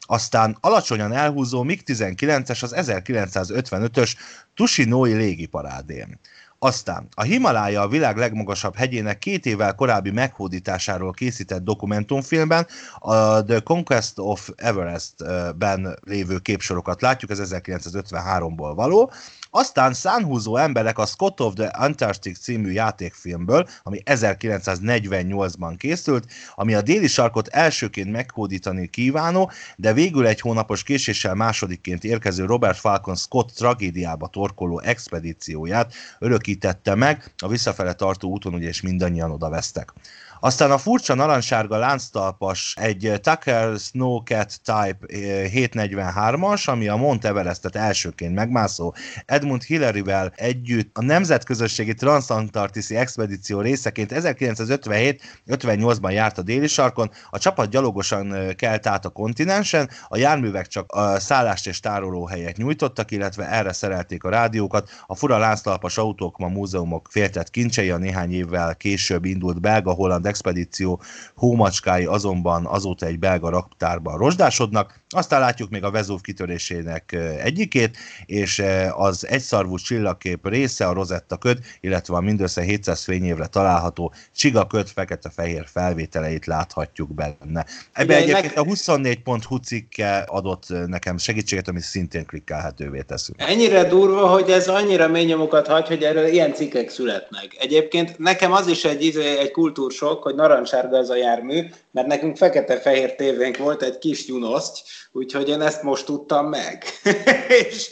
Aztán 0.00 0.56
alacsonyan 0.60 1.12
elhúzó 1.12 1.62
MiG-19-es 1.62 2.62
az 2.62 2.74
1955-ös 2.76 4.14
Tushinoi 4.54 5.12
légiparádén. 5.12 6.18
Aztán 6.58 7.08
a 7.14 7.22
Himalája 7.22 7.80
a 7.80 7.88
világ 7.88 8.16
legmagasabb 8.16 8.76
hegyének 8.76 9.18
két 9.18 9.46
évvel 9.46 9.74
korábbi 9.74 10.10
meghódításáról 10.10 11.12
készített 11.12 11.62
dokumentumfilmben 11.62 12.66
a 12.98 13.44
The 13.44 13.60
Conquest 13.60 14.12
of 14.18 14.50
Everest-ben 14.56 15.98
lévő 16.02 16.38
képsorokat 16.38 17.00
látjuk, 17.00 17.30
ez 17.30 17.40
1953-ból 17.42 18.72
való. 18.74 19.12
Aztán 19.58 19.92
szánhúzó 19.92 20.56
emberek 20.56 20.98
a 20.98 21.06
Scott 21.06 21.40
of 21.40 21.54
the 21.54 21.66
Antarctic 21.66 22.38
című 22.38 22.70
játékfilmből, 22.70 23.68
ami 23.82 24.02
1948-ban 24.04 25.74
készült, 25.78 26.26
ami 26.54 26.74
a 26.74 26.82
déli 26.82 27.06
sarkot 27.06 27.48
elsőként 27.48 28.10
meghódítani 28.10 28.88
kívánó, 28.88 29.50
de 29.76 29.92
végül 29.92 30.26
egy 30.26 30.40
hónapos 30.40 30.82
késéssel 30.82 31.34
másodikként 31.34 32.04
érkező 32.04 32.44
Robert 32.44 32.78
Falcon 32.78 33.16
Scott 33.16 33.50
tragédiába 33.50 34.26
torkoló 34.26 34.80
expedícióját 34.80 35.94
örökítette 36.18 36.94
meg, 36.94 37.32
a 37.38 37.48
visszafele 37.48 37.92
tartó 37.92 38.30
úton 38.30 38.54
ugye 38.54 38.68
is 38.68 38.80
mindannyian 38.80 39.30
oda 39.30 39.48
vesztek. 39.48 39.92
Aztán 40.40 40.70
a 40.70 40.78
furcsa 40.78 41.14
narancssárga 41.14 41.78
lánctalpas 41.78 42.74
egy 42.80 43.12
Tucker 43.22 43.78
Snowcat 43.78 44.60
Type 44.64 44.98
743-as, 45.08 46.68
eh, 46.68 46.74
ami 46.74 46.88
a 46.88 46.96
Mount 46.96 47.24
Everestet 47.24 47.76
elsőként 47.76 48.34
megmászó 48.34 48.94
Edmund 49.26 49.62
Hillary-vel 49.62 50.32
együtt 50.36 50.98
a 50.98 51.02
nemzetközösségi 51.02 51.94
transzantarktiszi 51.94 52.96
expedíció 52.96 53.60
részeként 53.60 54.12
1957-58-ban 54.14 56.12
járt 56.12 56.38
a 56.38 56.42
déli 56.42 56.66
sarkon, 56.66 57.10
a 57.30 57.38
csapat 57.38 57.70
gyalogosan 57.70 58.34
eh, 58.34 58.52
kelt 58.52 58.86
át 58.86 59.04
a 59.04 59.08
kontinensen, 59.08 59.90
a 60.08 60.16
járművek 60.16 60.66
csak 60.66 60.92
a 60.92 61.20
szállást 61.20 61.66
és 61.66 61.80
tárolóhelyet 61.80 62.56
nyújtottak, 62.56 63.10
illetve 63.10 63.50
erre 63.50 63.72
szerelték 63.72 64.24
a 64.24 64.30
rádiókat, 64.30 64.90
a 65.06 65.14
fura 65.14 65.38
lánctalpas 65.38 65.98
autók 65.98 66.38
ma 66.38 66.48
múzeumok 66.48 67.08
féltett 67.10 67.50
kincsei, 67.50 67.90
a 67.90 67.96
néhány 67.96 68.32
évvel 68.32 68.76
később 68.76 69.24
indult 69.24 69.60
belga-holland 69.60 70.25
expedíció 70.26 71.00
hómacskái 71.34 72.04
azonban 72.04 72.66
azóta 72.66 73.06
egy 73.06 73.18
belga 73.18 73.48
raktárban 73.48 74.18
rozsdásodnak. 74.18 75.04
Aztán 75.08 75.40
látjuk 75.40 75.70
még 75.70 75.84
a 75.84 75.90
Vezúv 75.90 76.20
kitörésének 76.20 77.16
egyikét, 77.42 77.96
és 78.24 78.62
az 78.90 79.26
egyszarvú 79.26 79.76
csillagkép 79.76 80.48
része 80.48 80.86
a 80.86 80.92
Rosetta 80.92 81.36
köd, 81.36 81.58
illetve 81.80 82.16
a 82.16 82.20
mindössze 82.20 82.62
700 82.62 83.04
fényévre 83.04 83.46
található 83.46 84.12
csiga 84.36 84.66
köd 84.66 84.88
fekete-fehér 84.88 85.66
felvételeit 85.72 86.46
láthatjuk 86.46 87.14
benne. 87.14 87.66
Ebben 87.92 88.16
egyébként 88.16 88.56
a 88.56 88.62
24.hu 88.62 89.56
cikke 89.56 90.16
adott 90.18 90.64
nekem 90.86 91.18
segítséget, 91.18 91.68
amit 91.68 91.82
szintén 91.82 92.26
klikkelhetővé 92.26 93.00
teszünk. 93.00 93.40
Ennyire 93.42 93.84
durva, 93.84 94.26
hogy 94.26 94.50
ez 94.50 94.68
annyira 94.68 95.08
mély 95.08 95.24
nyomokat 95.24 95.66
hagy, 95.66 95.86
hogy 95.86 96.02
erről 96.02 96.26
ilyen 96.26 96.54
cikkek 96.54 96.90
születnek. 96.90 97.56
Egyébként 97.58 98.18
nekem 98.18 98.52
az 98.52 98.66
is 98.66 98.84
egy, 98.84 99.04
izé, 99.04 99.38
egy 99.38 99.50
kultúrsok, 99.50 100.22
hogy 100.22 100.34
narancssárga 100.34 100.96
ez 100.96 101.08
a 101.08 101.16
jármű, 101.16 101.66
mert 101.96 102.08
nekünk 102.08 102.36
fekete-fehér 102.36 103.14
tévénk 103.14 103.56
volt, 103.56 103.82
egy 103.82 103.98
kis 103.98 104.26
Junoszt, 104.26 104.78
úgyhogy 105.12 105.48
én 105.48 105.60
ezt 105.60 105.82
most 105.82 106.04
tudtam 106.04 106.48
meg. 106.48 106.84
és 107.68 107.90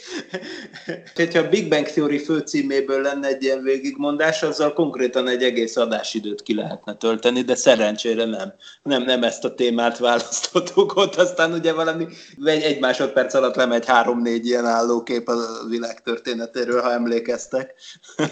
hogyha 1.15 1.39
a 1.39 1.49
Big 1.49 1.69
Bang 1.69 1.85
Theory 1.85 2.17
főcíméből 2.17 3.01
lenne 3.01 3.27
egy 3.27 3.43
ilyen 3.43 3.61
végigmondás, 3.63 4.43
azzal 4.43 4.73
konkrétan 4.73 5.27
egy 5.27 5.43
egész 5.43 5.75
adásidőt 5.77 6.41
ki 6.41 6.55
lehetne 6.55 6.95
tölteni, 6.95 7.41
de 7.41 7.55
szerencsére 7.55 8.25
nem. 8.25 8.53
Nem, 8.83 9.03
nem 9.03 9.23
ezt 9.23 9.43
a 9.43 9.53
témát 9.53 9.97
választottuk 9.97 10.95
ott, 10.95 11.15
aztán 11.15 11.53
ugye 11.53 11.73
valami 11.73 12.07
egy, 12.45 12.61
egy 12.61 12.79
másodperc 12.79 13.33
alatt 13.33 13.55
lemegy 13.55 13.85
három-négy 13.85 14.45
ilyen 14.45 14.65
állókép 14.65 15.27
a 15.27 15.35
világ 15.69 16.01
történetéről, 16.01 16.81
ha 16.81 16.91
emlékeztek. 16.91 17.73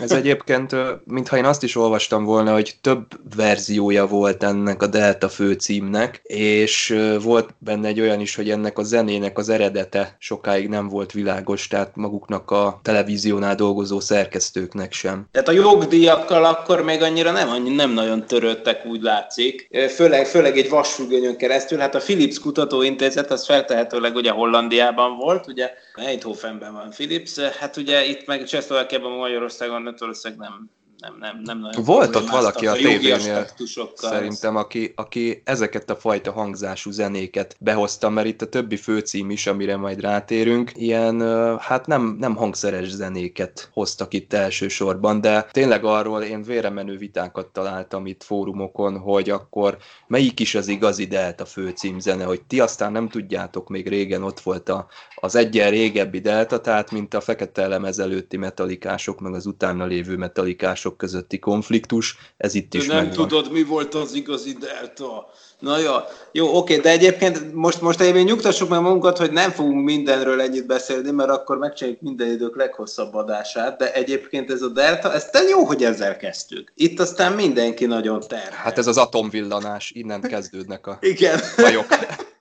Ez 0.01 0.11
egyébként, 0.11 0.75
mintha 1.05 1.37
én 1.37 1.45
azt 1.45 1.63
is 1.63 1.75
olvastam 1.75 2.23
volna, 2.23 2.53
hogy 2.53 2.77
több 2.81 3.05
verziója 3.35 4.07
volt 4.07 4.43
ennek 4.43 4.81
a 4.81 4.87
Delta 4.87 5.29
fő 5.29 5.55
főcímnek, 5.63 6.21
és 6.23 6.95
volt 7.21 7.49
benne 7.57 7.87
egy 7.87 7.99
olyan 7.99 8.19
is, 8.19 8.35
hogy 8.35 8.49
ennek 8.49 8.77
a 8.77 8.83
zenének 8.83 9.37
az 9.37 9.49
eredete 9.49 10.15
sokáig 10.19 10.67
nem 10.67 10.87
volt 10.87 11.11
világos, 11.11 11.67
tehát 11.67 11.95
maguknak 11.95 12.51
a 12.51 12.79
televíziónál 12.83 13.55
dolgozó 13.55 13.99
szerkesztőknek 13.99 14.93
sem. 14.93 15.27
Tehát 15.31 15.47
a 15.47 15.51
jogdíjakkal 15.51 16.45
akkor 16.45 16.83
még 16.83 17.01
annyira 17.01 17.31
nem, 17.31 17.49
annyi, 17.49 17.75
nem 17.75 17.91
nagyon 17.91 18.25
törődtek, 18.25 18.85
úgy 18.85 19.01
látszik. 19.01 19.69
Főleg, 19.95 20.25
főleg 20.25 20.57
egy 20.57 20.69
vasfüggönyön 20.69 21.37
keresztül. 21.37 21.77
Hát 21.77 21.95
a 21.95 21.99
Philips 21.99 22.39
Kutatóintézet 22.39 23.31
az 23.31 23.45
feltehetőleg 23.45 24.15
ugye 24.15 24.31
Hollandiában 24.31 25.17
volt, 25.17 25.47
ugye 25.47 25.71
Eindhovenben 25.95 26.73
van 26.73 26.89
Philips, 26.89 27.39
hát 27.39 27.77
ugye 27.77 28.05
itt 28.05 28.25
meg 28.25 28.43
Csehszlovákiában, 28.43 29.11
Magyarországon, 29.11 29.81
Magyarország 29.81 30.35
nem, 30.37 30.69
nem, 31.03 31.17
nem, 31.19 31.41
nem 31.43 31.59
nagyon 31.59 31.83
Volt 31.83 32.15
ott 32.15 32.29
valaki 32.29 32.67
a 32.67 32.73
tévénél, 32.73 33.47
szerintem, 33.95 34.55
aki, 34.55 34.93
aki 34.95 35.41
ezeket 35.45 35.89
a 35.89 35.95
fajta 35.95 36.31
hangzású 36.31 36.91
zenéket 36.91 37.55
behozta, 37.59 38.09
mert 38.09 38.27
itt 38.27 38.41
a 38.41 38.49
többi 38.49 38.75
főcím 38.75 39.29
is, 39.29 39.47
amire 39.47 39.77
majd 39.77 40.01
rátérünk, 40.01 40.71
ilyen, 40.73 41.21
hát 41.59 41.87
nem, 41.87 42.15
nem 42.19 42.35
hangszeres 42.35 42.89
zenéket 42.89 43.69
hoztak 43.73 44.13
itt 44.13 44.33
elsősorban, 44.33 45.21
de 45.21 45.47
tényleg 45.51 45.85
arról 45.85 46.21
én 46.21 46.43
véremenő 46.43 46.97
vitákat 46.97 47.47
találtam 47.47 48.05
itt 48.05 48.23
fórumokon, 48.23 48.97
hogy 48.97 49.29
akkor 49.29 49.77
melyik 50.07 50.39
is 50.39 50.55
az 50.55 50.67
igazi 50.67 51.05
Delta 51.05 51.45
főcímzene, 51.45 52.23
hogy 52.23 52.41
ti 52.41 52.59
aztán 52.59 52.91
nem 52.91 53.09
tudjátok, 53.09 53.69
még 53.69 53.87
régen 53.87 54.23
ott 54.23 54.39
volt 54.39 54.69
a, 54.69 54.87
az 55.15 55.35
egyen 55.35 55.69
régebbi 55.69 56.19
Delta, 56.19 56.61
tehát 56.61 56.91
mint 56.91 57.13
a 57.13 57.21
fekete 57.21 57.61
elemez 57.61 57.99
előtti 57.99 58.37
metalikások, 58.37 59.19
meg 59.19 59.33
az 59.33 59.45
utána 59.45 59.85
lévő 59.85 60.17
metalikások 60.17 60.92
pártok 60.93 60.97
közötti 60.97 61.39
konfliktus, 61.39 62.17
ez 62.37 62.53
itt 62.53 62.73
is 62.73 62.87
Nem 62.87 62.97
megvan. 62.97 63.27
tudod, 63.27 63.51
mi 63.51 63.63
volt 63.63 63.93
az 63.93 64.13
igazi 64.13 64.53
delta. 64.59 65.29
Na 65.59 65.77
jó, 65.77 65.91
jó, 66.31 66.57
oké, 66.57 66.77
de 66.77 66.89
egyébként 66.89 67.53
most, 67.53 67.81
most 67.81 68.01
egyébként 68.01 68.27
nyugtassuk 68.27 68.69
meg 68.69 68.81
magunkat, 68.81 69.17
hogy 69.17 69.31
nem 69.31 69.51
fogunk 69.51 69.83
mindenről 69.83 70.41
ennyit 70.41 70.65
beszélni, 70.65 71.11
mert 71.11 71.29
akkor 71.29 71.57
megcsináljuk 71.57 72.01
minden 72.01 72.31
idők 72.31 72.55
leghosszabb 72.55 73.13
adását, 73.13 73.77
de 73.77 73.93
egyébként 73.93 74.51
ez 74.51 74.61
a 74.61 74.67
delta, 74.67 75.13
ez 75.13 75.29
te 75.29 75.41
jó, 75.41 75.63
hogy 75.63 75.83
ezzel 75.83 76.17
kezdtük. 76.17 76.71
Itt 76.75 76.99
aztán 76.99 77.33
mindenki 77.33 77.85
nagyon 77.85 78.19
terhel. 78.27 78.51
Hát 78.51 78.77
ez 78.77 78.87
az 78.87 78.97
atomvillanás, 78.97 79.91
innen 79.91 80.21
kezdődnek 80.21 80.87
a 80.87 80.97
Igen. 81.01 81.39
bajok. 81.57 81.85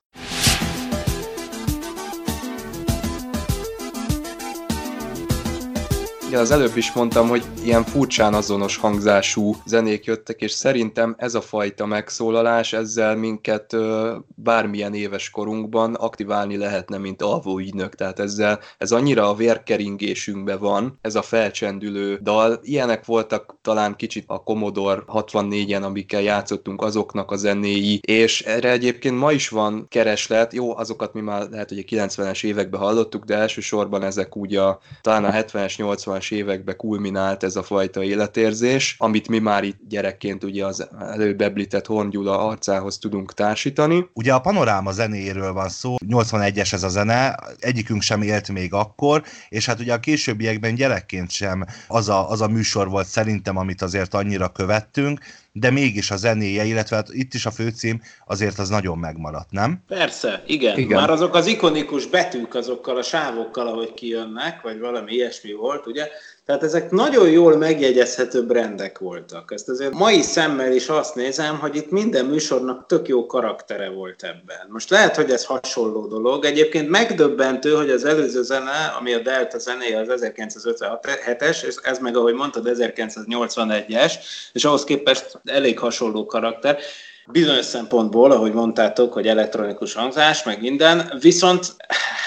Ja, 6.33 6.39
az 6.41 6.51
előbb 6.51 6.77
is 6.77 6.93
mondtam, 6.93 7.29
hogy 7.29 7.45
ilyen 7.65 7.85
furcsán 7.85 8.35
azonos 8.35 8.77
hangzású 8.77 9.57
zenék 9.67 10.05
jöttek, 10.05 10.41
és 10.41 10.51
szerintem 10.51 11.15
ez 11.19 11.35
a 11.35 11.41
fajta 11.41 11.87
megszólalás 11.87 12.73
ezzel 12.73 13.17
minket 13.17 13.73
ö, 13.73 14.17
bármilyen 14.35 14.95
éves 14.95 15.31
korunkban 15.31 15.95
aktiválni 15.95 16.57
lehetne, 16.57 16.99
mint 16.99 17.23
alvó 17.23 17.59
ügynök. 17.59 17.95
Tehát 17.95 18.19
ezzel 18.19 18.61
ez 18.79 18.93
annyira 18.93 19.29
a 19.29 19.35
vérkeringésünkben 19.35 20.59
van, 20.59 20.99
ez 21.01 21.15
a 21.15 21.23
felcsendülő 21.23 22.19
dal. 22.23 22.61
Ilyenek 22.63 23.05
voltak 23.05 23.57
talán 23.63 23.97
kicsit 23.97 24.25
a 24.27 24.43
Commodore 24.43 25.03
64-en, 25.07 25.83
amikkel 25.83 26.21
játszottunk 26.21 26.83
azoknak 26.83 27.31
a 27.31 27.37
zenéi, 27.37 28.01
és 28.07 28.41
erre 28.41 28.71
egyébként 28.71 29.19
ma 29.19 29.33
is 29.33 29.49
van 29.49 29.87
kereslet. 29.89 30.53
Jó, 30.53 30.77
azokat 30.77 31.13
mi 31.13 31.21
már 31.21 31.49
lehet, 31.51 31.69
hogy 31.69 31.79
a 31.79 31.95
90-es 31.95 32.45
években 32.45 32.81
hallottuk, 32.81 33.25
de 33.25 33.37
elsősorban 33.37 34.03
ezek 34.03 34.37
úgy 34.37 34.57
a 34.57 34.81
talán 35.01 35.25
a 35.25 35.31
70-es, 35.31 35.77
80 35.77 36.21
80-as 36.23 36.33
években 36.33 36.77
kulminált 36.77 37.43
ez 37.43 37.57
a 37.57 37.63
fajta 37.63 38.03
életérzés, 38.03 38.97
amit 38.99 39.29
mi 39.29 39.39
már 39.39 39.65
itt 39.65 39.79
gyerekként 39.89 40.45
ugye 40.45 40.67
az 40.67 40.89
előbb 40.99 41.41
említett 41.41 41.87
Horn 41.87 42.09
Gyula 42.09 42.47
arcához 42.47 42.99
tudunk 42.99 43.35
társítani. 43.35 44.07
Ugye 44.13 44.33
a 44.33 44.41
panoráma 44.41 44.93
zenéről 44.93 45.53
van 45.53 45.69
szó, 45.69 45.95
81-es 46.09 46.73
ez 46.73 46.83
a 46.83 46.89
zene, 46.89 47.39
egyikünk 47.59 48.03
sem 48.03 48.23
élt 48.23 48.49
még 48.49 48.73
akkor, 48.73 49.23
és 49.49 49.67
hát 49.67 49.81
ugye 49.81 49.93
a 49.93 50.01
későbbiekben 50.01 50.75
gyerekként 50.75 51.31
sem 51.31 51.65
az 51.89 52.09
a, 52.09 52.31
az 52.31 52.41
a 52.41 52.49
műsor 52.49 52.89
volt 52.89 53.07
szerintem, 53.07 53.57
amit 53.57 53.83
azért 53.83 54.15
annyira 54.15 54.49
követtünk, 54.49 55.21
de 55.53 55.71
mégis 55.71 56.11
a 56.11 56.17
zenéje, 56.17 56.65
illetve 56.65 56.97
hát 56.97 57.09
itt 57.11 57.35
is 57.35 57.47
a 57.47 57.51
főcím 57.51 58.03
azért 58.27 58.59
az 58.59 58.69
nagyon 58.69 58.99
megmaradt, 58.99 59.51
nem? 59.51 59.83
Persze, 59.87 60.43
igen. 60.47 60.79
igen. 60.79 61.01
Már 61.01 61.11
azok 61.11 61.35
az 61.35 61.47
ikonikus 61.47 62.07
betűk 62.07 62.55
azokkal 62.55 62.97
a 62.97 63.03
sávokkal, 63.03 63.67
ahogy 63.67 63.95
kijönnek, 63.95 64.61
vagy 64.61 64.79
valami 64.79 65.13
ilyesmi 65.13 65.53
volt, 65.53 65.87
ugye? 65.87 66.09
Tehát 66.47 66.63
ezek 66.63 66.91
nagyon 66.91 67.31
jól 67.31 67.57
megjegyezhető 67.57 68.47
brendek 68.47 68.99
voltak. 68.99 69.53
Ezt 69.53 69.69
azért 69.69 69.93
mai 69.93 70.23
szemmel 70.23 70.73
is 70.73 70.89
azt 70.89 71.15
nézem, 71.15 71.59
hogy 71.59 71.77
itt 71.77 71.91
minden 71.91 72.25
műsornak 72.25 72.87
tök 72.87 73.09
jó 73.09 73.27
karaktere 73.27 73.91
volt 73.91 74.23
ebben. 74.23 74.67
Most 74.69 74.91
lehet, 74.91 75.17
hogy 75.17 75.31
ez 75.31 75.45
hasonló 75.45 76.07
dolog. 76.07 76.45
Egyébként 76.45 76.89
megdöbbentő, 76.89 77.75
hogy 77.75 77.91
az 77.91 78.05
előző 78.05 78.43
zene, 78.43 78.95
ami 78.99 79.13
a 79.13 79.19
Delta 79.19 79.59
zenéje 79.59 80.01
az 80.01 80.09
1957-es, 80.09 81.65
és 81.65 81.75
ez 81.83 81.99
meg, 81.99 82.17
ahogy 82.17 82.35
mondtad, 82.35 82.69
1981-es, 82.71 84.13
és 84.53 84.65
ahhoz 84.65 84.85
képest 84.85 85.41
elég 85.45 85.79
hasonló 85.79 86.27
karakter 86.27 86.79
bizonyos 87.27 87.65
szempontból, 87.65 88.31
ahogy 88.31 88.53
mondtátok, 88.53 89.13
hogy 89.13 89.27
elektronikus 89.27 89.95
hangzás, 89.95 90.43
meg 90.43 90.61
minden, 90.61 91.13
viszont 91.21 91.77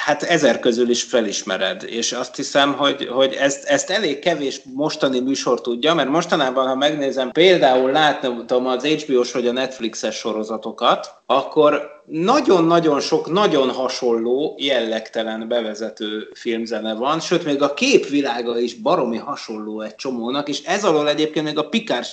hát 0.05 0.23
ezer 0.23 0.59
közül 0.59 0.89
is 0.89 1.03
felismered, 1.03 1.83
és 1.83 2.11
azt 2.11 2.35
hiszem, 2.35 2.73
hogy, 2.73 3.07
hogy 3.07 3.33
ezt, 3.33 3.63
ezt 3.63 3.89
elég 3.89 4.19
kevés 4.19 4.61
mostani 4.73 5.19
műsor 5.19 5.61
tudja, 5.61 5.93
mert 5.93 6.09
mostanában, 6.09 6.67
ha 6.67 6.75
megnézem, 6.75 7.31
például 7.31 7.91
láttam 7.91 8.65
az 8.65 8.85
HBO-s 8.85 9.31
vagy 9.31 9.47
a 9.47 9.51
Netflixes 9.51 10.15
sorozatokat, 10.15 11.23
akkor 11.25 11.95
nagyon-nagyon 12.05 12.99
sok, 12.99 13.31
nagyon 13.31 13.69
hasonló, 13.69 14.55
jellegtelen 14.57 15.47
bevezető 15.47 16.29
filmzene 16.33 16.93
van, 16.93 17.19
sőt, 17.19 17.45
még 17.45 17.61
a 17.61 17.73
képvilága 17.73 18.59
is 18.59 18.73
baromi 18.73 19.17
hasonló 19.17 19.81
egy 19.81 19.95
csomónak, 19.95 20.47
és 20.47 20.63
ez 20.63 20.83
alól 20.83 21.09
egyébként 21.09 21.45
még 21.45 21.57
a 21.57 21.69
Pikár 21.69 22.05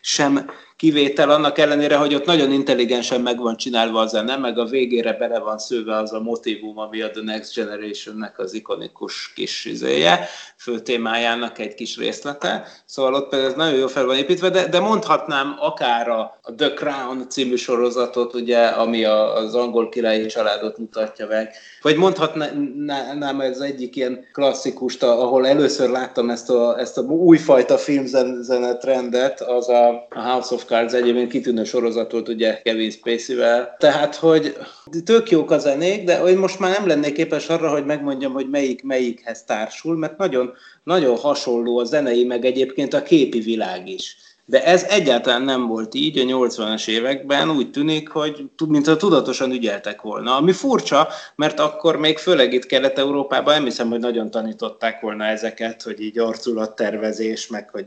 sem 0.00 0.50
kivétel, 0.76 1.30
annak 1.30 1.58
ellenére, 1.58 1.96
hogy 1.96 2.14
ott 2.14 2.24
nagyon 2.24 2.52
intelligensen 2.52 3.20
meg 3.20 3.38
van 3.38 3.56
csinálva 3.56 4.00
a 4.00 4.06
zene, 4.06 4.36
meg 4.36 4.58
a 4.58 4.64
végére 4.64 5.12
bele 5.12 5.38
van 5.38 5.58
szőve 5.58 5.96
az 5.96 6.12
a 6.12 6.20
motivum, 6.20 6.78
ami 6.78 7.00
a 7.00 7.10
The 7.10 7.22
Next 7.22 7.54
Generation-nek 7.54 8.38
az 8.38 8.54
ikonikus 8.54 9.32
kis 9.34 9.64
izéje, 9.64 10.28
fő 10.56 10.80
témájának 10.80 11.58
egy 11.58 11.74
kis 11.74 11.96
részlete. 11.96 12.66
Szóval 12.86 13.14
ott 13.14 13.28
például 13.28 13.50
ez 13.50 13.56
nagyon 13.56 13.78
jó 13.78 13.86
fel 13.86 14.04
van 14.04 14.16
építve, 14.16 14.50
de, 14.50 14.68
de 14.68 14.80
mondhatnám 14.80 15.56
akár 15.58 16.08
a, 16.08 16.40
The 16.56 16.72
Crown 16.72 17.28
című 17.28 17.56
sorozatot, 18.14 18.40
ugye, 18.40 18.58
ami 18.58 19.04
a, 19.04 19.36
az 19.36 19.54
angol 19.54 19.88
királyi 19.88 20.26
családot 20.26 20.78
mutatja 20.78 21.26
meg, 21.26 21.50
vagy 21.82 21.96
mondhatnám 21.96 23.40
ez 23.40 23.58
egyik 23.58 23.96
ilyen 23.96 24.26
klasszikust, 24.32 25.02
ahol 25.02 25.46
először 25.46 25.90
láttam 25.90 26.30
ezt 26.30 26.50
a, 26.50 26.78
ezt 26.78 26.98
a 26.98 27.02
újfajta 27.02 27.78
filmzene 27.78 28.76
trendet, 28.76 29.40
az 29.40 29.68
a 29.68 30.06
House 30.10 30.54
of 30.54 30.64
Cards 30.64 30.92
egyébként 30.92 31.30
kitűnő 31.30 31.64
sorozat 31.64 32.12
volt, 32.12 32.28
ugye 32.28 32.62
Kevin 32.62 32.90
Spacey-vel. 32.90 33.76
Tehát, 33.78 34.14
hogy 34.14 34.56
tök 35.04 35.30
jók 35.30 35.50
a 35.50 35.58
zenék, 35.58 36.04
de 36.04 36.16
hogy 36.18 36.36
most 36.36 36.58
már 36.58 36.78
nem 36.78 36.86
lennék 36.86 37.14
képes 37.14 37.48
arra, 37.48 37.70
hogy 37.70 37.84
megmondjam, 37.84 38.32
hogy 38.32 38.48
melyik 38.50 38.82
melyikhez 38.82 39.44
társul, 39.44 39.96
mert 39.96 40.18
nagyon, 40.18 40.52
nagyon 40.84 41.16
hasonló 41.16 41.78
a 41.78 41.84
zenei, 41.84 42.24
meg 42.24 42.44
egyébként 42.44 42.94
a 42.94 43.02
képi 43.02 43.40
világ 43.40 43.88
is. 43.88 44.16
De 44.46 44.64
ez 44.64 44.82
egyáltalán 44.82 45.42
nem 45.42 45.66
volt 45.66 45.94
így 45.94 46.18
a 46.18 46.22
80-as 46.22 46.88
években, 46.88 47.50
úgy 47.50 47.70
tűnik, 47.70 48.08
hogy 48.08 48.44
mintha 48.68 48.96
tudatosan 48.96 49.50
ügyeltek 49.50 50.02
volna. 50.02 50.36
Ami 50.36 50.52
furcsa, 50.52 51.08
mert 51.36 51.60
akkor 51.60 51.96
még 51.96 52.18
főleg 52.18 52.52
itt 52.52 52.66
Kelet-Európában 52.66 53.54
nem 53.54 53.64
hiszem, 53.64 53.88
hogy 53.88 54.00
nagyon 54.00 54.30
tanították 54.30 55.00
volna 55.00 55.24
ezeket, 55.24 55.82
hogy 55.82 56.00
így 56.00 56.18
arculattervezés, 56.18 57.46
meg 57.46 57.70
hogy 57.70 57.86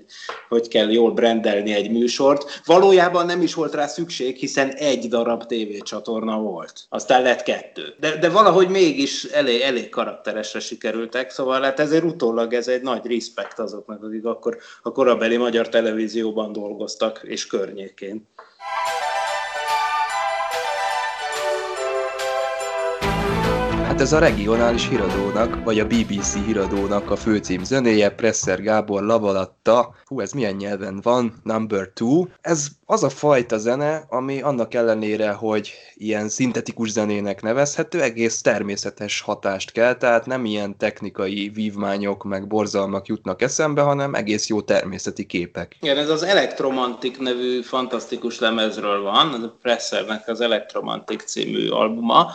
hogy 0.49 0.67
kell 0.67 0.91
jól 0.91 1.11
brendelni 1.11 1.73
egy 1.73 1.91
műsort. 1.91 2.61
Valójában 2.65 3.25
nem 3.25 3.41
is 3.41 3.53
volt 3.53 3.73
rá 3.73 3.87
szükség, 3.87 4.35
hiszen 4.35 4.69
egy 4.69 5.07
darab 5.07 5.45
tévécsatorna 5.45 6.39
volt. 6.39 6.85
Aztán 6.89 7.21
lett 7.21 7.43
kettő. 7.43 7.93
De, 7.99 8.17
de 8.17 8.29
valahogy 8.29 8.69
mégis 8.69 9.23
elég, 9.23 9.61
elég 9.61 9.89
karakteresre 9.89 10.59
sikerültek, 10.59 11.29
szóval 11.29 11.61
hát 11.61 11.79
ezért 11.79 12.03
utólag 12.03 12.53
ez 12.53 12.67
egy 12.67 12.81
nagy 12.81 13.05
respekt 13.05 13.59
azoknak, 13.59 14.03
akik 14.03 14.25
akkor 14.25 14.57
a 14.81 14.91
korabeli 14.91 15.37
magyar 15.37 15.69
televízióban 15.69 16.46
dolgoztak, 16.51 17.21
és 17.23 17.47
környékén. 17.47 18.27
Hát 23.97 24.05
ez 24.05 24.13
a 24.13 24.19
regionális 24.19 24.87
híradónak, 24.87 25.63
vagy 25.63 25.79
a 25.79 25.85
BBC 25.85 26.45
híradónak 26.45 27.11
a 27.11 27.15
főcím 27.15 27.63
zenéje, 27.63 28.09
Presser 28.09 28.61
Gábor 28.61 29.03
Lavalatta, 29.03 29.95
hú, 30.05 30.19
ez 30.19 30.31
milyen 30.31 30.55
nyelven 30.55 30.99
van, 31.01 31.33
number 31.43 31.89
two. 31.93 32.25
Ez 32.41 32.67
az 32.85 33.03
a 33.03 33.09
fajta 33.09 33.57
zene, 33.57 34.05
ami 34.09 34.41
annak 34.41 34.73
ellenére, 34.73 35.31
hogy 35.31 35.73
ilyen 35.95 36.29
szintetikus 36.29 36.89
zenének 36.89 37.41
nevezhető, 37.41 38.01
egész 38.01 38.41
természetes 38.41 39.21
hatást 39.21 39.71
kell, 39.71 39.95
tehát 39.95 40.25
nem 40.25 40.45
ilyen 40.45 40.77
technikai 40.77 41.49
vívmányok 41.53 42.23
meg 42.23 42.47
borzalmak 42.47 43.07
jutnak 43.07 43.41
eszembe, 43.41 43.81
hanem 43.81 44.13
egész 44.13 44.47
jó 44.47 44.61
természeti 44.61 45.25
képek. 45.25 45.77
Igen, 45.81 45.97
ez 45.97 46.09
az 46.09 46.23
Electromantic 46.23 47.17
nevű 47.17 47.61
fantasztikus 47.61 48.39
lemezről 48.39 49.01
van, 49.01 49.33
a 49.33 49.53
Pressernek 49.61 50.27
az 50.27 50.41
Electromantic 50.41 51.23
című 51.23 51.69
albuma, 51.69 52.31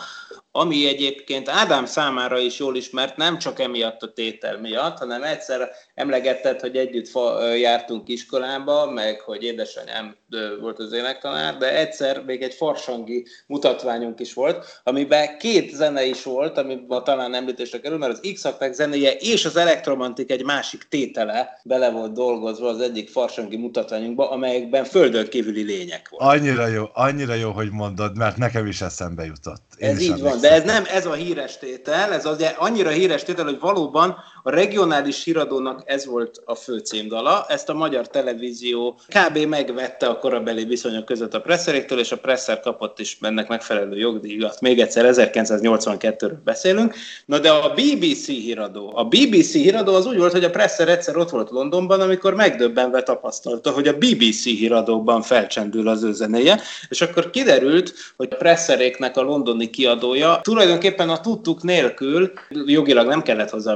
ami 0.55 0.87
egyébként 0.87 1.49
Ádám 1.49 1.85
számára 1.85 2.37
is 2.37 2.59
jól 2.59 2.75
ismert, 2.75 3.17
nem 3.17 3.37
csak 3.37 3.59
emiatt 3.59 4.01
a 4.01 4.13
tétel 4.13 4.57
miatt, 4.59 4.97
hanem 4.97 5.23
egyszer 5.23 5.69
emlegetted, 5.95 6.59
hogy 6.59 6.77
együtt 6.77 7.11
jártunk 7.57 8.09
iskolába, 8.09 8.91
meg 8.91 9.19
hogy 9.19 9.43
édesanyám 9.43 10.15
volt 10.61 10.79
az 10.79 10.91
énektanár, 10.91 11.57
de 11.57 11.77
egyszer 11.77 12.23
még 12.25 12.41
egy 12.41 12.53
farsangi 12.53 13.25
mutatványunk 13.47 14.19
is 14.19 14.33
volt, 14.33 14.81
amiben 14.83 15.37
két 15.37 15.73
zene 15.75 16.05
is 16.05 16.23
volt, 16.23 16.57
amiben 16.57 17.03
talán 17.03 17.33
említésre 17.33 17.79
kerül, 17.79 17.97
mert 17.97 18.11
az 18.11 18.31
x 18.33 18.47
zenéje 18.71 19.11
és 19.11 19.45
az 19.45 19.55
elektromantik 19.55 20.31
egy 20.31 20.43
másik 20.43 20.83
tétele 20.89 21.59
bele 21.63 21.89
volt 21.89 22.13
dolgozva 22.13 22.67
az 22.67 22.81
egyik 22.81 23.09
farsangi 23.09 23.57
mutatványunkba, 23.57 24.29
amelyekben 24.29 24.83
földön 24.83 25.29
kívüli 25.29 25.63
lények 25.63 26.09
volt. 26.09 26.23
Annyira 26.23 26.67
jó, 26.67 26.85
annyira 26.93 27.33
jó, 27.33 27.51
hogy 27.51 27.71
mondod, 27.71 28.17
mert 28.17 28.37
nekem 28.37 28.65
is 28.65 28.81
eszembe 28.81 29.25
jutott. 29.25 29.63
Én 29.77 29.89
ez 29.89 30.01
így 30.01 30.21
van, 30.21 30.39
de 30.39 30.51
ez 30.51 30.63
nem 30.63 30.83
ez 30.87 31.05
a 31.05 31.13
híres 31.13 31.57
tétel, 31.57 32.13
ez 32.13 32.25
az 32.25 32.45
annyira 32.57 32.89
híres 32.89 33.23
tétel, 33.23 33.45
hogy 33.45 33.59
valóban 33.59 34.15
a 34.43 34.49
regionális 34.49 35.23
híradónak 35.23 35.81
ez 35.85 36.05
volt 36.05 36.41
a 36.45 36.55
fő 36.55 36.77
címdala. 36.77 37.45
Ezt 37.47 37.69
a 37.69 37.73
magyar 37.73 38.07
televízió 38.07 38.99
kb. 39.07 39.37
megvette 39.37 40.07
a 40.07 40.17
korabeli 40.17 40.63
viszonyok 40.63 41.05
között 41.05 41.33
a 41.33 41.41
presszeréktől, 41.41 41.99
és 41.99 42.11
a 42.11 42.17
presser 42.17 42.59
kapott 42.59 42.99
is 42.99 43.17
ennek 43.21 43.47
megfelelő 43.47 43.97
jogdíjat. 43.97 44.61
Még 44.61 44.79
egyszer 44.79 45.05
1982-ről 45.13 46.33
beszélünk. 46.43 46.95
Na 47.25 47.39
de 47.39 47.51
a 47.51 47.73
BBC 47.73 48.25
híradó, 48.25 48.91
a 48.95 49.03
BBC 49.03 49.51
híradó 49.51 49.95
az 49.95 50.05
úgy 50.05 50.17
volt, 50.17 50.31
hogy 50.31 50.43
a 50.43 50.49
presser 50.49 50.87
egyszer 50.87 51.17
ott 51.17 51.29
volt 51.29 51.49
Londonban, 51.49 52.01
amikor 52.01 52.33
megdöbbenve 52.33 53.03
tapasztalta, 53.03 53.71
hogy 53.71 53.87
a 53.87 53.97
BBC 53.97 54.43
híradóban 54.43 55.21
felcsendül 55.21 55.87
az 55.87 56.03
ő 56.03 56.11
zenéje, 56.11 56.61
és 56.89 57.01
akkor 57.01 57.29
kiderült, 57.29 57.93
hogy 58.17 58.27
a 58.31 58.35
presseréknek 58.35 59.17
a 59.17 59.21
londoni 59.21 59.69
kiadója 59.69 60.39
tulajdonképpen 60.41 61.09
a 61.09 61.19
tudtuk 61.19 61.63
nélkül, 61.63 62.31
jogilag 62.65 63.07
nem 63.07 63.21
kellett 63.21 63.49
hozzá 63.49 63.75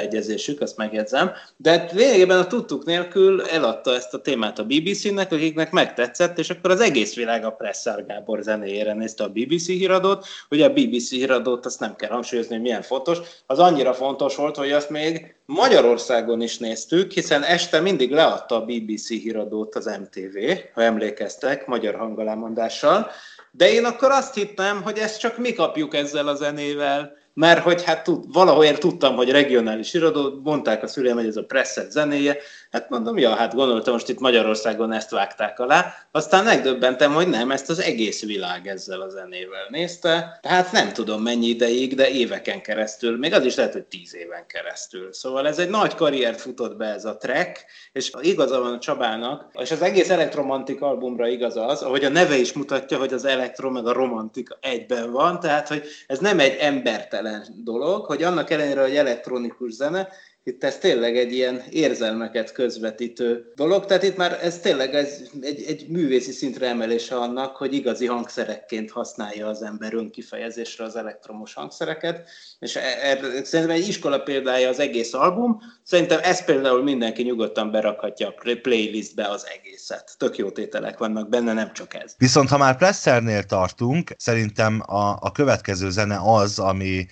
beleegyezésük, 0.00 0.60
azt 0.60 0.76
megjegyzem, 0.76 1.30
de 1.56 1.88
lényegében 1.92 2.38
a 2.38 2.46
tudtuk 2.46 2.84
nélkül 2.84 3.42
eladta 3.42 3.94
ezt 3.94 4.14
a 4.14 4.20
témát 4.20 4.58
a 4.58 4.64
BBC-nek, 4.64 5.32
akiknek 5.32 5.70
megtetszett, 5.70 6.38
és 6.38 6.50
akkor 6.50 6.70
az 6.70 6.80
egész 6.80 7.14
világ 7.14 7.44
a 7.44 7.50
Presser 7.50 8.06
Gábor 8.06 8.42
zenéjére 8.42 8.94
nézte 8.94 9.24
a 9.24 9.28
BBC 9.28 9.66
híradót. 9.66 10.26
Ugye 10.50 10.64
a 10.64 10.72
BBC 10.72 11.10
híradót 11.10 11.66
azt 11.66 11.80
nem 11.80 11.96
kell 11.96 12.10
hangsúlyozni, 12.10 12.54
hogy 12.54 12.62
milyen 12.62 12.82
fontos. 12.82 13.18
Az 13.46 13.58
annyira 13.58 13.94
fontos 13.94 14.36
volt, 14.36 14.56
hogy 14.56 14.72
azt 14.72 14.90
még 14.90 15.34
Magyarországon 15.46 16.40
is 16.40 16.58
néztük, 16.58 17.12
hiszen 17.12 17.42
este 17.42 17.80
mindig 17.80 18.10
leadta 18.10 18.54
a 18.54 18.64
BBC 18.64 19.08
híradót 19.08 19.74
az 19.74 19.84
MTV, 20.00 20.38
ha 20.74 20.82
emlékeztek, 20.82 21.66
magyar 21.66 21.94
hangalámondással, 21.94 23.10
de 23.52 23.72
én 23.72 23.84
akkor 23.84 24.10
azt 24.10 24.34
hittem, 24.34 24.82
hogy 24.82 24.98
ezt 24.98 25.20
csak 25.20 25.38
mi 25.38 25.52
kapjuk 25.52 25.94
ezzel 25.94 26.28
a 26.28 26.34
zenével, 26.34 27.18
mert 27.34 27.62
hogy 27.62 27.84
hát 27.84 28.04
tud, 28.04 28.32
valahogy 28.32 28.78
tudtam, 28.78 29.16
hogy 29.16 29.30
regionális 29.30 29.94
irodó, 29.94 30.40
mondták 30.42 30.82
a 30.82 30.86
szüleim, 30.86 31.16
hogy 31.16 31.26
ez 31.26 31.36
a 31.36 31.44
presszet 31.44 31.90
zenéje, 31.90 32.36
Hát 32.70 32.88
mondom, 32.88 33.18
ja, 33.18 33.34
hát 33.34 33.54
gondoltam, 33.54 33.92
most 33.92 34.08
itt 34.08 34.18
Magyarországon 34.18 34.92
ezt 34.92 35.10
vágták 35.10 35.58
alá. 35.58 35.94
Aztán 36.10 36.44
megdöbbentem, 36.44 37.12
hogy 37.12 37.28
nem, 37.28 37.50
ezt 37.50 37.70
az 37.70 37.80
egész 37.80 38.24
világ 38.24 38.66
ezzel 38.66 39.00
a 39.00 39.08
zenével 39.08 39.66
nézte. 39.68 40.38
Tehát 40.42 40.72
nem 40.72 40.92
tudom 40.92 41.22
mennyi 41.22 41.46
ideig, 41.46 41.94
de 41.94 42.08
éveken 42.08 42.62
keresztül, 42.62 43.18
még 43.18 43.32
az 43.32 43.44
is 43.44 43.54
lehet, 43.54 43.72
hogy 43.72 43.84
tíz 43.84 44.14
éven 44.14 44.46
keresztül. 44.46 45.12
Szóval 45.12 45.46
ez 45.46 45.58
egy 45.58 45.68
nagy 45.68 45.94
karriert 45.94 46.40
futott 46.40 46.76
be 46.76 46.84
ez 46.84 47.04
a 47.04 47.16
track, 47.16 47.64
és 47.92 48.10
igaza 48.20 48.60
van 48.60 48.72
a 48.72 48.78
Csabának, 48.78 49.50
és 49.60 49.70
az 49.70 49.82
egész 49.82 50.10
elektromantik 50.10 50.80
albumra 50.80 51.28
igaz 51.28 51.56
az, 51.56 51.82
ahogy 51.82 52.04
a 52.04 52.08
neve 52.08 52.36
is 52.36 52.52
mutatja, 52.52 52.98
hogy 52.98 53.12
az 53.12 53.24
elektro 53.24 53.70
meg 53.70 53.86
a 53.86 53.92
romantika 53.92 54.58
egyben 54.60 55.10
van, 55.10 55.40
tehát 55.40 55.68
hogy 55.68 55.82
ez 56.06 56.18
nem 56.18 56.38
egy 56.38 56.56
embertelen 56.60 57.46
dolog, 57.64 58.04
hogy 58.04 58.22
annak 58.22 58.50
ellenére, 58.50 58.82
hogy 58.82 58.96
elektronikus 58.96 59.72
zene, 59.72 60.08
itt 60.44 60.64
ez 60.64 60.78
tényleg 60.78 61.16
egy 61.16 61.32
ilyen 61.32 61.62
érzelmeket 61.70 62.52
közvetítő 62.52 63.52
dolog, 63.54 63.86
tehát 63.86 64.02
itt 64.02 64.16
már 64.16 64.38
ez 64.42 64.58
tényleg 64.58 64.94
ez 64.94 65.20
egy, 65.40 65.64
egy 65.66 65.88
művészi 65.88 66.32
szintre 66.32 66.66
emelése 66.66 67.16
annak, 67.16 67.56
hogy 67.56 67.74
igazi 67.74 68.06
hangszerekként 68.06 68.90
használja 68.90 69.46
az 69.46 69.62
ember 69.62 69.94
önkifejezésre 69.94 70.84
az 70.84 70.96
elektromos 70.96 71.54
hangszereket, 71.54 72.28
és 72.58 72.76
er, 72.76 72.98
er, 73.02 73.44
szerintem 73.44 73.76
egy 73.76 73.88
iskola 73.88 74.18
példája 74.18 74.68
az 74.68 74.78
egész 74.78 75.14
album, 75.14 75.60
szerintem 75.82 76.20
ezt 76.22 76.44
például 76.44 76.82
mindenki 76.82 77.22
nyugodtan 77.22 77.70
berakhatja 77.70 78.28
a 78.28 78.34
playlistbe 78.62 79.26
az 79.28 79.46
egészet. 79.58 80.14
Tök 80.18 80.36
jó 80.36 80.50
tételek 80.50 80.98
vannak 80.98 81.28
benne, 81.28 81.52
nem 81.52 81.72
csak 81.72 81.94
ez. 81.94 82.14
Viszont 82.18 82.48
ha 82.48 82.58
már 82.58 82.76
Pressernél 82.76 83.42
tartunk, 83.42 84.10
szerintem 84.16 84.82
a, 84.86 85.16
a 85.20 85.32
következő 85.32 85.90
zene 85.90 86.20
az, 86.22 86.58
ami 86.58 87.06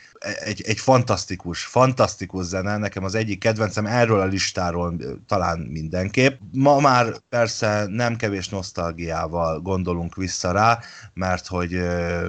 egy, 0.45 0.63
egy 0.67 0.79
fantasztikus, 0.79 1.65
fantasztikus 1.65 2.45
zene, 2.45 2.77
nekem 2.77 3.05
az 3.05 3.15
egyik 3.19 3.39
kedvencem 3.39 3.87
erről 3.87 4.21
a 4.21 4.25
listáról 4.25 4.97
talán 5.27 5.59
mindenképp. 5.59 6.41
Ma 6.53 6.81
már 6.81 7.15
persze 7.29 7.87
nem 7.89 8.17
kevés 8.17 8.49
nosztalgiával 8.49 9.61
gondolunk 9.61 10.15
vissza 10.15 10.53
rá, 10.53 10.79
mert 11.15 11.47
hogy 11.47 11.71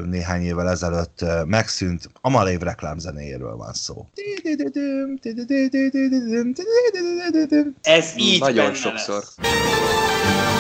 néhány 0.06 0.42
évvel 0.42 0.70
ezelőtt 0.70 1.26
megszűnt, 1.46 2.10
a 2.22 2.30
Malév 2.30 2.60
reklámzenéjéről 2.60 3.56
van 3.56 3.74
szó. 3.74 4.08
Ez 7.82 8.14
így 8.18 8.40
Nagyon 8.40 8.74
sokszor. 8.74 9.24
Lesz. 9.38 10.59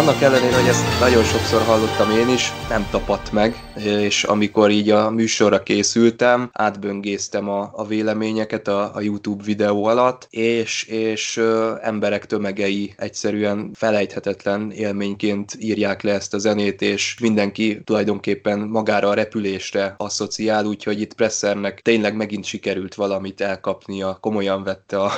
Annak 0.00 0.22
ellenére, 0.22 0.56
hogy 0.56 0.68
ezt 0.68 1.00
nagyon 1.00 1.24
sokszor 1.24 1.62
hallottam 1.62 2.10
én 2.10 2.28
is, 2.28 2.52
nem 2.68 2.86
tapadt 2.90 3.32
meg, 3.32 3.64
és 3.84 4.24
amikor 4.24 4.70
így 4.70 4.90
a 4.90 5.10
műsorra 5.10 5.62
készültem, 5.62 6.50
átböngésztem 6.52 7.48
a, 7.48 7.70
a 7.72 7.86
véleményeket 7.86 8.68
a, 8.68 8.94
a 8.94 9.00
YouTube 9.00 9.44
videó 9.44 9.84
alatt, 9.84 10.26
és, 10.30 10.82
és 10.84 11.36
ö, 11.36 11.74
emberek 11.82 12.26
tömegei 12.26 12.94
egyszerűen 12.96 13.70
felejthetetlen 13.74 14.70
élményként 14.70 15.56
írják 15.58 16.02
le 16.02 16.12
ezt 16.12 16.34
a 16.34 16.38
zenét, 16.38 16.82
és 16.82 17.16
mindenki 17.20 17.82
tulajdonképpen 17.84 18.58
magára 18.58 19.08
a 19.08 19.14
repülésre 19.14 19.94
asszociál, 19.96 20.64
úgyhogy 20.64 21.00
itt 21.00 21.14
Pressernek 21.14 21.80
tényleg 21.80 22.16
megint 22.16 22.44
sikerült 22.44 22.94
valamit 22.94 23.40
elkapnia, 23.40 24.18
komolyan 24.20 24.62
vette 24.62 25.00
a, 25.00 25.12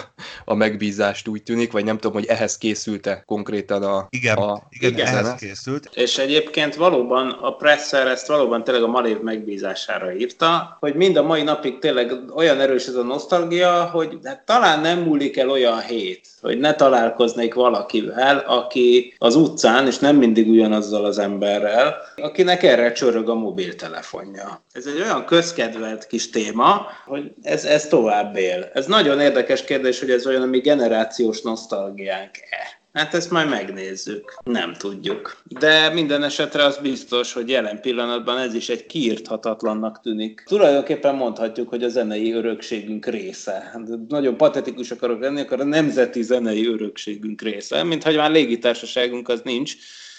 a 0.45 0.55
megbízást, 0.55 1.29
úgy 1.29 1.43
tűnik, 1.43 1.73
vagy 1.73 1.85
nem 1.85 1.99
tudom, 1.99 2.13
hogy 2.13 2.27
ehhez 2.27 2.59
készülte 2.59 3.23
konkrétan 3.27 3.83
a, 3.83 4.07
Igen. 4.11 4.37
a 4.37 4.71
igen, 4.75 4.93
igen, 4.93 5.07
ehhez 5.07 5.35
készült. 5.35 5.91
És 5.95 6.19
egyébként 6.19 6.75
valóban 6.75 7.31
a 7.31 7.51
Presser 7.51 8.07
ezt 8.07 8.27
valóban 8.27 8.65
tényleg 8.65 8.83
a 8.83 8.87
Malév 8.87 9.21
megbízására 9.21 10.13
írta, 10.13 10.77
hogy 10.81 10.95
mind 10.95 11.17
a 11.17 11.23
mai 11.23 11.43
napig 11.43 11.79
tényleg 11.79 12.13
olyan 12.35 12.61
erős 12.61 12.87
ez 12.87 12.95
a 12.95 13.03
nosztalgia, 13.03 13.85
hogy 13.85 14.19
hát 14.25 14.45
talán 14.45 14.81
nem 14.81 14.99
múlik 14.99 15.37
el 15.37 15.51
olyan 15.51 15.81
hét, 15.81 16.27
hogy 16.41 16.59
ne 16.59 16.75
találkoznék 16.75 17.55
valakivel, 17.55 18.39
aki 18.39 19.15
az 19.19 19.35
utcán, 19.35 19.87
és 19.87 19.99
nem 19.99 20.17
mindig 20.17 20.49
ugyanazzal 20.49 21.05
az 21.05 21.19
emberrel, 21.19 21.97
akinek 22.17 22.63
erre 22.63 22.93
csörög 22.93 23.29
a 23.29 23.35
mobiltelefonja. 23.35 24.65
Ez 24.73 24.87
egy 24.87 25.01
olyan 25.01 25.25
közkedvelt 25.25 26.07
kis 26.07 26.31
téma, 26.31 26.87
hogy 27.07 27.33
ez, 27.43 27.65
ez 27.65 27.87
tovább 27.87 28.37
él. 28.37 28.71
Ez 28.75 28.87
nagyon 28.87 29.21
érdekes 29.21 29.65
kérdés, 29.65 30.01
hogy 30.01 30.11
ez 30.11 30.27
olyan, 30.27 30.43
ami 30.43 30.59
generációs 30.59 31.41
nosztalgiánk-e. 31.43 32.82
Hát 32.93 33.15
ezt 33.15 33.31
majd 33.31 33.49
megnézzük. 33.49 34.35
Nem 34.45 34.75
tudjuk. 34.75 35.43
De 35.45 35.89
minden 35.89 36.23
esetre 36.23 36.65
az 36.65 36.79
biztos, 36.79 37.33
hogy 37.33 37.49
jelen 37.49 37.81
pillanatban 37.81 38.39
ez 38.39 38.55
is 38.55 38.69
egy 38.69 38.87
kiírthatatlannak 38.87 40.01
tűnik. 40.01 40.43
Tulajdonképpen 40.47 41.15
mondhatjuk, 41.15 41.69
hogy 41.69 41.83
a 41.85 41.89
zenei 41.89 42.33
örökségünk 42.33 43.07
része. 43.07 43.71
Hát 43.73 44.09
nagyon 44.09 44.37
patetikus 44.37 44.91
akarok 44.91 45.21
lenni, 45.21 45.41
akkor 45.41 45.61
a 45.61 45.65
nemzeti 45.65 46.23
zenei 46.23 46.67
örökségünk 46.67 47.43
része. 47.43 47.83
Mint 47.83 48.03
hogy 48.03 48.17
már 48.17 48.31
légitársaságunk 48.31 49.29
az 49.29 49.41
nincs. 49.45 49.75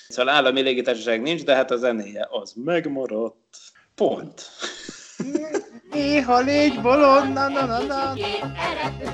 Szóval 0.07 0.33
állami 0.33 0.62
légitársaság 0.62 1.21
nincs, 1.21 1.43
de 1.43 1.55
hát 1.55 1.71
a 1.71 1.77
zenéje 1.77 2.27
az 2.31 2.53
megmaradt. 2.55 3.57
Pont. 3.95 4.41
Néha 5.93 6.39
légy 6.39 6.82
bolond, 6.82 7.34
na 7.34 7.47
na 7.49 7.65
na 7.65 7.79
na. 7.79 8.13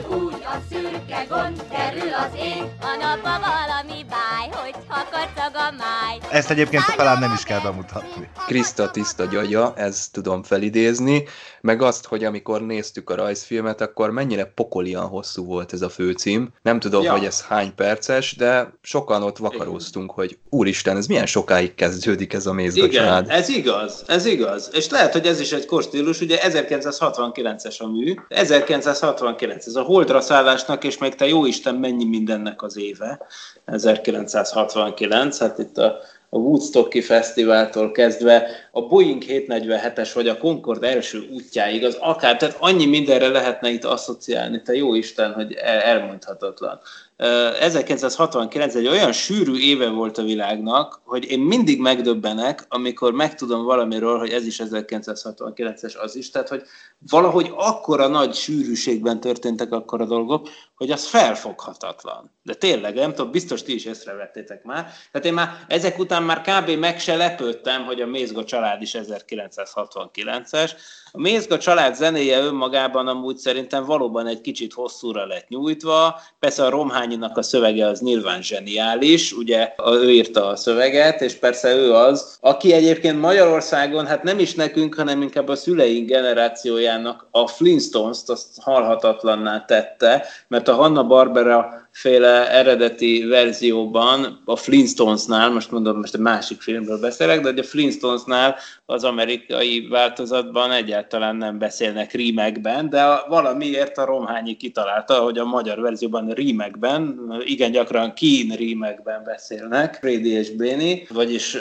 úgy 0.09 0.43
a 0.45 0.55
szürke 0.69 1.25
gond 1.29 1.63
kerül 1.71 2.13
az 2.13 2.35
ég. 2.35 2.63
A 2.81 2.95
napba 2.99 3.39
valami 3.39 4.05
báj, 4.09 4.49
hogyha 4.51 5.05
kacag 5.11 5.55
a 5.55 5.71
máj. 5.77 6.17
Ezt 6.31 6.49
egyébként 6.49 6.95
talán 6.95 7.19
nem 7.19 7.33
is 7.33 7.43
kell 7.43 7.59
bemutatni. 7.59 8.29
Krista 8.47 8.91
tiszta 8.91 9.25
gyagya, 9.25 9.73
ezt 9.75 10.11
tudom 10.11 10.43
felidézni, 10.43 11.23
meg 11.61 11.81
azt, 11.81 12.05
hogy 12.05 12.23
amikor 12.23 12.61
néztük 12.61 13.09
a 13.09 13.15
rajzfilmet, 13.15 13.81
akkor 13.81 14.11
mennyire 14.11 14.45
pokolian 14.45 15.07
hosszú 15.07 15.45
volt 15.45 15.73
ez 15.73 15.81
a 15.81 15.89
főcím. 15.89 16.49
Nem 16.61 16.79
tudom, 16.79 17.03
Ja. 17.03 17.11
hogy 17.11 17.25
ez 17.25 17.41
hány 17.41 17.75
perces, 17.75 18.35
de 18.35 18.73
sokan 18.81 19.23
ott 19.23 19.37
vakaróztunk, 19.37 20.11
hogy 20.11 20.37
úristen, 20.49 20.97
ez 20.97 21.07
milyen 21.07 21.25
sokáig 21.25 21.75
kezdődik 21.75 22.33
ez 22.33 22.45
a 22.45 22.53
mézga 22.53 22.85
Igen, 22.85 23.03
család. 23.03 23.29
ez 23.29 23.49
igaz, 23.49 24.03
ez 24.07 24.25
igaz. 24.25 24.69
És 24.73 24.89
lehet, 24.89 25.11
hogy 25.13 25.25
ez 25.25 25.39
is 25.39 25.51
egy 25.51 25.65
korstílus, 25.65 26.21
ugye 26.21 26.39
1969-es 26.43 27.77
a 27.79 27.87
mű, 27.87 28.13
1969, 28.27 29.65
ez 29.65 29.75
a 29.75 29.81
holdra 29.81 30.21
szállásnak, 30.21 30.83
és 30.83 30.97
meg 30.97 31.15
te 31.15 31.27
jó 31.27 31.45
Isten 31.45 31.75
mennyi 31.75 32.05
mindennek 32.05 32.61
az 32.61 32.77
éve, 32.77 33.19
1969, 33.65 35.37
hát 35.39 35.57
itt 35.59 35.77
a, 35.77 35.97
a 36.29 36.37
Woodstocki 36.37 37.01
Fesztiváltól 37.01 37.91
kezdve 37.91 38.47
a 38.71 38.81
Boeing 38.81 39.23
747-es 39.27 40.11
vagy 40.13 40.27
a 40.27 40.37
Concorde 40.37 40.87
első 40.87 41.27
útjáig, 41.31 41.85
az 41.85 41.97
akár, 41.99 42.37
tehát 42.37 42.57
annyi 42.59 42.85
mindenre 42.85 43.27
lehetne 43.27 43.69
itt 43.69 43.83
asszociálni, 43.83 44.61
te 44.61 44.73
jó 44.75 44.95
Isten, 44.95 45.33
hogy 45.33 45.53
el- 45.53 45.79
elmondhatatlan. 45.79 46.79
Ö, 47.17 47.49
1969 47.59 48.75
egy 48.75 48.87
olyan 48.87 49.11
sűrű 49.11 49.59
éve 49.59 49.89
volt 49.89 50.17
a 50.17 50.23
világnak, 50.23 51.01
hogy 51.03 51.31
én 51.31 51.39
mindig 51.39 51.79
megdöbbenek, 51.79 52.65
amikor 52.67 53.13
megtudom 53.13 53.63
valamiről, 53.63 54.17
hogy 54.17 54.29
ez 54.29 54.45
is 54.45 54.61
1969-es 54.63 55.97
az 55.97 56.15
is, 56.15 56.29
tehát 56.29 56.49
hogy 56.49 56.63
valahogy 57.09 57.51
akkora 57.55 58.07
nagy 58.07 58.33
sűrűségben 58.33 59.19
történtek 59.19 59.71
akkor 59.71 60.01
a 60.01 60.05
dolgok, 60.05 60.49
hogy 60.79 60.91
az 60.91 61.07
felfoghatatlan. 61.07 62.31
De 62.43 62.53
tényleg, 62.53 62.95
nem 62.95 63.13
tudom, 63.13 63.31
biztos 63.31 63.63
ti 63.63 63.73
is 63.73 63.85
észrevettétek 63.85 64.63
már. 64.63 64.91
Tehát 65.11 65.27
én 65.27 65.33
már 65.33 65.65
ezek 65.67 65.99
után 65.99 66.23
már 66.23 66.41
kb. 66.41 66.69
meg 66.69 66.99
se 66.99 67.15
lepődtem, 67.15 67.85
hogy 67.85 68.01
a 68.01 68.05
Mézga 68.05 68.43
család 68.43 68.81
is 68.81 68.95
1969-es. 68.97 70.71
A 71.11 71.19
Mézga 71.19 71.57
család 71.57 71.95
zenéje 71.95 72.39
önmagában 72.39 73.07
amúgy 73.07 73.37
szerintem 73.37 73.85
valóban 73.85 74.27
egy 74.27 74.41
kicsit 74.41 74.73
hosszúra 74.73 75.25
lett 75.25 75.47
nyújtva. 75.47 76.19
Persze 76.39 76.65
a 76.65 76.69
Romhányinak 76.69 77.37
a 77.37 77.41
szövege 77.41 77.87
az 77.87 77.99
nyilván 77.99 78.41
zseniális, 78.41 79.31
ugye 79.31 79.73
ő 79.85 80.11
írta 80.11 80.47
a 80.47 80.55
szöveget, 80.55 81.21
és 81.21 81.33
persze 81.33 81.75
ő 81.75 81.93
az, 81.93 82.37
aki 82.41 82.73
egyébként 82.73 83.19
Magyarországon, 83.19 84.07
hát 84.07 84.23
nem 84.23 84.39
is 84.39 84.53
nekünk, 84.53 84.95
hanem 84.95 85.21
inkább 85.21 85.47
a 85.47 85.55
szüleink 85.55 86.07
generációjának 86.07 87.27
a 87.31 87.47
Flintstones-t 87.47 88.29
azt 88.29 88.61
halhatatlanná 88.61 89.65
tette, 89.65 90.25
mert 90.47 90.67
a 90.69 90.75
Hanna-Barbera 90.75 91.88
féle 91.99 92.51
eredeti 92.51 93.25
verzióban 93.25 94.41
a 94.45 94.55
Flintstonesnál, 94.55 95.49
most 95.49 95.71
mondom, 95.71 95.97
most 95.97 96.13
egy 96.13 96.19
másik 96.19 96.61
filmről 96.61 96.99
beszélek, 96.99 97.41
de 97.41 97.61
a 97.61 97.63
Flintstonesnál 97.63 98.55
az 98.85 99.03
amerikai 99.03 99.87
változatban 99.87 100.71
egyáltalán 100.71 101.35
nem 101.35 101.57
beszélnek 101.57 102.11
rímekben, 102.11 102.89
de 102.89 103.01
a, 103.01 103.25
valamiért 103.29 103.97
a 103.97 104.05
Romhányi 104.05 104.55
kitalálta, 104.55 105.13
hogy 105.13 105.37
a 105.37 105.45
magyar 105.45 105.79
verzióban 105.79 106.29
rímekben, 106.29 107.31
igen 107.45 107.71
gyakran 107.71 108.13
kín 108.13 108.55
rímekben 108.55 109.23
beszélnek, 109.25 109.97
Freddy 110.01 110.31
és 110.31 110.51
Béni, 110.51 111.07
vagyis 111.09 111.57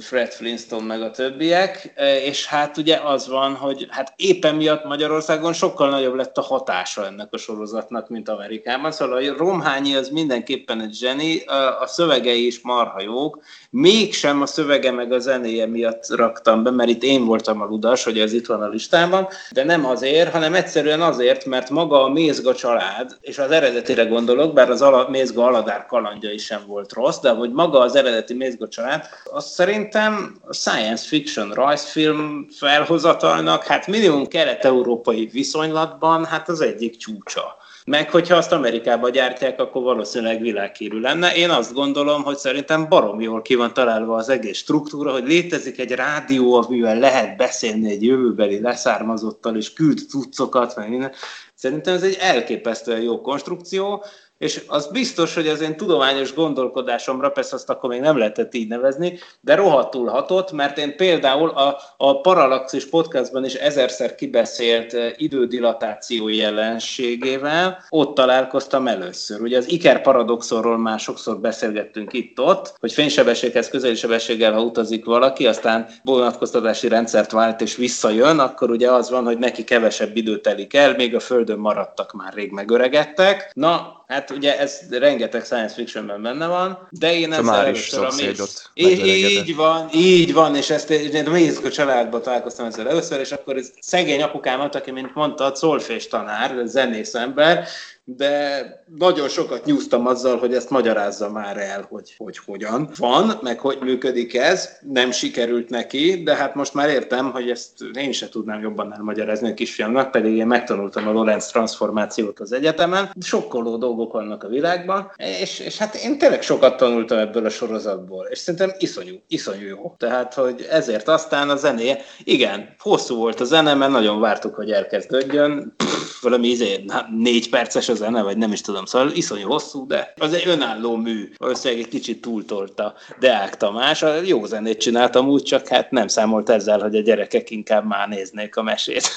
Fred 0.00 0.32
Flintstone 0.32 0.84
meg 0.84 1.02
a 1.02 1.10
többiek, 1.10 1.92
és 2.24 2.46
hát 2.46 2.76
ugye 2.76 2.96
az 3.04 3.28
van, 3.28 3.54
hogy 3.54 3.86
hát 3.90 4.12
éppen 4.16 4.54
miatt 4.54 4.84
Magyarországon 4.84 5.52
sokkal 5.52 5.90
nagyobb 5.90 6.14
lett 6.14 6.36
a 6.36 6.42
hatása 6.42 7.06
ennek 7.06 7.28
a 7.30 7.38
sorozatnak, 7.38 8.08
mint 8.08 8.28
Amerikában, 8.28 8.92
szóval 8.92 9.16
a 9.16 9.36
Romhányi 9.36 9.64
az 9.96 10.08
mindenképpen 10.08 10.80
egy 10.80 10.94
zseni, 10.94 11.44
a 11.80 11.86
szövegei 11.86 12.46
is 12.46 12.60
marha 12.60 13.02
jók, 13.02 13.38
mégsem 13.70 14.42
a 14.42 14.46
szövege 14.46 14.90
meg 14.90 15.12
a 15.12 15.18
zenéje 15.18 15.66
miatt 15.66 16.08
raktam 16.08 16.62
be, 16.62 16.70
mert 16.70 16.90
itt 16.90 17.02
én 17.02 17.24
voltam 17.24 17.60
a 17.60 17.64
ludas, 17.64 18.04
hogy 18.04 18.18
ez 18.18 18.32
itt 18.32 18.46
van 18.46 18.62
a 18.62 18.68
listában, 18.68 19.28
de 19.52 19.64
nem 19.64 19.86
azért, 19.86 20.32
hanem 20.32 20.54
egyszerűen 20.54 21.02
azért, 21.02 21.44
mert 21.44 21.70
maga 21.70 22.04
a 22.04 22.08
Mézga 22.08 22.54
család, 22.54 23.16
és 23.20 23.38
az 23.38 23.50
eredetire 23.50 24.04
gondolok, 24.04 24.52
bár 24.52 24.70
az 24.70 24.82
ala, 24.82 25.08
Mézga 25.08 25.44
Aladár 25.44 25.86
kalandja 25.86 26.32
is 26.32 26.44
sem 26.44 26.62
volt 26.66 26.92
rossz, 26.92 27.18
de 27.18 27.30
hogy 27.30 27.52
maga 27.52 27.78
az 27.78 27.96
eredeti 27.96 28.34
Mézga 28.34 28.68
család, 28.68 29.04
az 29.24 29.46
szerintem 29.46 30.36
a 30.46 30.54
science 30.54 31.06
fiction 31.06 31.50
rajzfilm 31.52 32.46
felhozatalnak, 32.50 33.64
hát 33.64 33.86
minimum 33.86 34.26
kelet-európai 34.26 35.26
viszonylatban, 35.32 36.24
hát 36.24 36.48
az 36.48 36.60
egyik 36.60 36.96
csúcsa. 36.96 37.64
Meg 37.86 38.10
hogyha 38.10 38.36
azt 38.36 38.52
Amerikába 38.52 39.10
gyártják, 39.10 39.60
akkor 39.60 39.82
valószínűleg 39.82 40.40
világhírű 40.40 41.00
lenne. 41.00 41.34
Én 41.34 41.50
azt 41.50 41.72
gondolom, 41.72 42.22
hogy 42.22 42.36
szerintem 42.36 42.88
barom 42.88 43.20
jól 43.20 43.42
ki 43.42 43.54
van 43.54 43.72
találva 43.72 44.16
az 44.16 44.28
egész 44.28 44.58
struktúra, 44.58 45.12
hogy 45.12 45.26
létezik 45.26 45.78
egy 45.78 45.90
rádió, 45.90 46.54
amivel 46.54 46.98
lehet 46.98 47.36
beszélni 47.36 47.90
egy 47.90 48.02
jövőbeli 48.02 48.60
leszármazottal, 48.60 49.56
és 49.56 49.72
küld 49.72 49.98
cuccokat, 50.08 50.76
meg 50.76 50.88
minden. 50.88 51.12
Szerintem 51.54 51.94
ez 51.94 52.02
egy 52.02 52.16
elképesztően 52.20 53.00
jó 53.00 53.20
konstrukció, 53.20 54.04
és 54.38 54.62
az 54.66 54.86
biztos, 54.86 55.34
hogy 55.34 55.48
az 55.48 55.60
én 55.60 55.76
tudományos 55.76 56.34
gondolkodásomra, 56.34 57.30
persze 57.30 57.54
azt 57.54 57.70
akkor 57.70 57.90
még 57.90 58.00
nem 58.00 58.18
lehetett 58.18 58.54
így 58.54 58.68
nevezni, 58.68 59.18
de 59.40 59.54
rohadtul 59.54 60.08
hatott, 60.08 60.52
mert 60.52 60.78
én 60.78 60.96
például 60.96 61.48
a, 61.48 61.78
a 61.96 62.20
Parallaxis 62.20 62.88
podcastban 62.88 63.44
is 63.44 63.54
ezerszer 63.54 64.14
kibeszélt 64.14 64.94
eh, 64.94 65.12
idődilatáció 65.16 66.28
jelenségével 66.28 67.84
ott 67.88 68.14
találkoztam 68.14 68.86
először. 68.86 69.40
Ugye 69.40 69.56
az 69.56 69.70
Iker 69.70 70.02
paradoxonról 70.02 70.78
már 70.78 70.98
sokszor 70.98 71.38
beszélgettünk 71.38 72.12
itt-ott, 72.12 72.74
hogy 72.80 72.92
fénysebességhez 72.92 73.68
közeli 73.68 73.94
sebességgel, 73.94 74.52
ha 74.52 74.62
utazik 74.62 75.04
valaki, 75.04 75.46
aztán 75.46 75.86
vonatkoztatási 76.02 76.88
rendszert 76.88 77.30
vált 77.32 77.60
és 77.60 77.76
visszajön, 77.76 78.38
akkor 78.38 78.70
ugye 78.70 78.90
az 78.90 79.10
van, 79.10 79.24
hogy 79.24 79.38
neki 79.38 79.64
kevesebb 79.64 80.16
idő 80.16 80.40
telik 80.40 80.74
el, 80.74 80.94
még 80.94 81.14
a 81.14 81.20
Földön 81.20 81.58
maradtak 81.58 82.12
már 82.12 82.34
rég 82.34 82.50
megöregedtek. 82.50 83.50
Na, 83.54 83.95
hát 84.06 84.30
ugye 84.30 84.58
ez 84.58 84.80
rengeteg 84.90 85.44
science 85.44 85.74
fictionben 85.74 86.22
benne 86.22 86.46
van, 86.46 86.88
de 86.90 87.14
én 87.14 87.30
Te 87.30 87.36
ezzel 87.36 87.54
először 87.54 88.04
a 88.04 88.10
szomszédot 88.10 88.70
méz... 88.74 88.90
Í- 88.90 88.98
megöregedett. 88.98 89.30
Így 89.30 89.56
van, 89.56 89.88
így 89.92 90.32
van, 90.32 90.56
és 90.56 90.70
ezt 90.70 90.90
én 90.90 91.26
a 91.26 91.30
Mézga 91.30 91.70
családban 91.70 92.22
találkoztam 92.22 92.66
ezzel 92.66 92.88
először, 92.88 93.20
és 93.20 93.32
akkor 93.32 93.56
ez 93.56 93.70
szegény 93.80 94.22
apukámat, 94.22 94.74
aki, 94.74 94.90
mint 94.90 95.14
mondtad, 95.14 95.56
szolfés 95.56 96.08
tanár, 96.08 96.62
zenész 96.64 97.14
ember, 97.14 97.66
de 98.08 98.84
nagyon 98.98 99.28
sokat 99.28 99.64
nyúztam 99.64 100.06
azzal, 100.06 100.38
hogy 100.38 100.54
ezt 100.54 100.70
magyarázza 100.70 101.30
már 101.30 101.56
el, 101.56 101.86
hogy, 101.88 102.14
hogy 102.16 102.38
hogyan 102.38 102.90
van, 102.98 103.38
meg 103.42 103.58
hogy 103.58 103.78
működik 103.80 104.34
ez. 104.34 104.68
Nem 104.80 105.10
sikerült 105.10 105.70
neki, 105.70 106.22
de 106.22 106.34
hát 106.34 106.54
most 106.54 106.74
már 106.74 106.88
értem, 106.88 107.30
hogy 107.30 107.50
ezt 107.50 107.70
én 107.98 108.12
se 108.12 108.28
tudnám 108.28 108.60
jobban 108.60 108.92
elmagyarázni 108.94 109.50
a 109.50 109.54
kisfiamnak, 109.54 110.10
pedig 110.10 110.36
én 110.36 110.46
megtanultam 110.46 111.08
a 111.08 111.12
Lorentz 111.12 111.46
transformációt 111.46 112.40
az 112.40 112.52
egyetemen. 112.52 113.10
Sokkoló 113.20 113.76
dolgok 113.76 114.12
vannak 114.12 114.44
a 114.44 114.48
világban, 114.48 115.12
és, 115.40 115.58
és 115.58 115.78
hát 115.78 115.94
én 115.94 116.18
tényleg 116.18 116.42
sokat 116.42 116.76
tanultam 116.76 117.18
ebből 117.18 117.44
a 117.44 117.50
sorozatból, 117.50 118.26
és 118.26 118.38
szerintem 118.38 118.72
iszonyú, 118.78 119.14
iszonyú 119.28 119.66
jó. 119.66 119.94
Tehát, 119.98 120.34
hogy 120.34 120.66
ezért 120.70 121.08
aztán 121.08 121.50
a 121.50 121.56
zenéje, 121.56 121.98
igen, 122.24 122.74
hosszú 122.78 123.16
volt 123.16 123.40
a 123.40 123.44
zene, 123.44 123.74
mert 123.74 123.92
nagyon 123.92 124.20
vártuk, 124.20 124.54
hogy 124.54 124.70
elkezdődjön. 124.70 125.74
Valami 126.20 126.48
izé, 126.48 126.82
na, 126.86 127.06
négy 127.18 127.48
perces 127.48 127.88
a 127.88 127.94
zene, 127.94 128.22
vagy 128.22 128.36
nem 128.36 128.52
is 128.52 128.60
tudom, 128.60 128.84
szóval 128.84 129.10
iszonyú 129.10 129.48
hosszú, 129.48 129.86
de 129.86 130.12
az 130.16 130.32
egy 130.32 130.46
önálló 130.46 130.96
mű. 130.96 131.32
Valószínűleg 131.36 131.82
egy 131.82 131.88
kicsit 131.88 132.20
túltolta 132.20 132.94
Deák 133.20 133.56
Tamás. 133.56 134.02
A 134.02 134.14
jó 134.14 134.44
zenét 134.44 134.80
csináltam 134.80 135.28
úgy, 135.28 135.42
csak 135.42 135.68
hát 135.68 135.90
nem 135.90 136.08
számolt 136.08 136.48
ezzel, 136.48 136.80
hogy 136.80 136.96
a 136.96 137.00
gyerekek 137.00 137.50
inkább 137.50 137.86
már 137.86 138.08
néznék 138.08 138.56
a 138.56 138.62
mesét. 138.62 139.08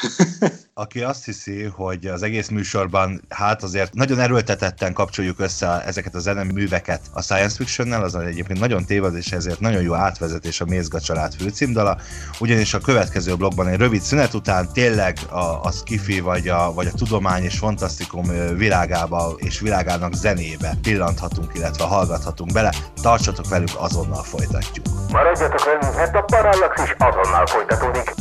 Aki 0.74 1.02
azt 1.02 1.26
hiszi, 1.26 1.64
hogy 1.64 2.06
az 2.06 2.24
egész 2.24 2.48
műsorban 2.48 3.22
hát 3.30 3.64
azért 3.64 3.94
nagyon 3.94 4.20
erőltetetten 4.20 4.94
kapcsoljuk 4.94 5.40
össze 5.40 5.84
ezeket 5.86 6.16
a 6.16 6.20
zeneműveket 6.20 7.02
a 7.14 7.22
science 7.22 7.56
fictionnel, 7.56 8.04
az 8.04 8.16
egyébként 8.16 8.60
nagyon 8.60 8.86
téved, 8.86 9.16
és 9.16 9.32
ezért 9.32 9.60
nagyon 9.60 9.82
jó 9.82 9.94
átvezetés 9.94 10.62
a 10.62 10.66
Mézga 10.66 11.00
család 11.00 11.34
főcímdala, 11.34 11.98
ugyanis 12.40 12.74
a 12.74 12.80
következő 12.80 13.36
blogban 13.36 13.68
egy 13.68 13.80
rövid 13.80 14.02
szünet 14.02 14.34
után 14.34 14.70
tényleg 14.74 15.18
a, 15.30 15.64
a 15.64 15.72
skifi 15.72 16.20
vagy 16.20 16.48
a, 16.48 16.74
vagy 16.80 16.92
a 16.94 16.98
tudomány 16.98 17.44
és 17.44 17.58
fantasztikum 17.58 18.24
világába 18.58 19.34
és 19.38 19.60
világának 19.60 20.14
zenébe 20.14 20.74
pillanthatunk, 20.82 21.52
illetve 21.54 21.84
hallgathatunk 21.84 22.52
bele. 22.54 22.72
Tartsatok 23.02 23.50
velünk, 23.50 23.72
azonnal 23.78 24.24
folytatjuk. 24.24 24.86
Maradjatok 25.12 25.66
velünk, 25.66 25.96
mert 25.96 26.16
a 26.16 26.22
Parallaxis 26.22 26.96
azonnal 26.98 27.46
folytatódik. 27.46 28.14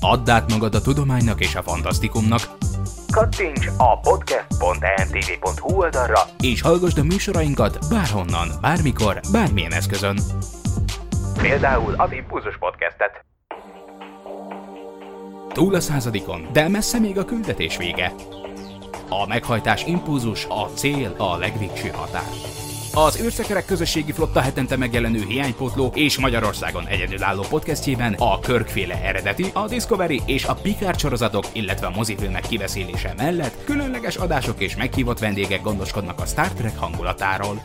Add 0.00 0.30
át 0.30 0.50
magad 0.52 0.74
a 0.74 0.80
tudománynak 0.80 1.40
és 1.40 1.54
a 1.54 1.62
fantasztikumnak, 1.62 2.42
Kattints 3.10 3.66
a 3.76 4.00
podcast.ntv.hu 4.00 5.76
oldalra, 5.76 6.20
és 6.40 6.60
hallgasd 6.60 6.98
a 6.98 7.02
műsorainkat 7.02 7.78
bárhonnan, 7.90 8.48
bármikor, 8.60 9.20
bármilyen 9.32 9.72
eszközön. 9.72 10.18
például 11.40 11.94
az 11.96 12.12
Impulzus 12.12 12.56
Podcastet. 12.58 13.31
Túl 15.52 15.74
a 15.74 15.80
századikon, 15.80 16.48
de 16.52 16.68
messze 16.68 16.98
még 16.98 17.18
a 17.18 17.24
küldetés 17.24 17.76
vége. 17.76 18.12
A 19.08 19.26
meghajtás 19.26 19.86
impulzus, 19.86 20.46
a 20.48 20.68
cél, 20.74 21.14
a 21.18 21.36
legvégső 21.36 21.88
határ. 21.88 22.28
Az 22.94 23.20
űrszekerek 23.20 23.64
közösségi 23.64 24.12
flotta 24.12 24.40
hetente 24.40 24.76
megjelenő 24.76 25.24
hiánypótló 25.28 25.92
és 25.94 26.18
Magyarországon 26.18 26.86
egyedülálló 26.86 27.42
podcastjében 27.48 28.14
a 28.18 28.40
Körkféle 28.40 29.02
eredeti, 29.02 29.44
a 29.52 29.68
Discovery 29.68 30.22
és 30.26 30.44
a 30.44 30.54
Picard 30.54 30.98
sorozatok, 30.98 31.44
illetve 31.52 31.86
a 31.86 31.92
mozifilmek 31.96 32.46
kiveszélése 32.46 33.14
mellett 33.16 33.64
különleges 33.64 34.16
adások 34.16 34.60
és 34.60 34.76
meghívott 34.76 35.18
vendégek 35.18 35.62
gondoskodnak 35.62 36.20
a 36.20 36.26
Star 36.26 36.48
Trek 36.48 36.78
hangulatáról. 36.78 37.64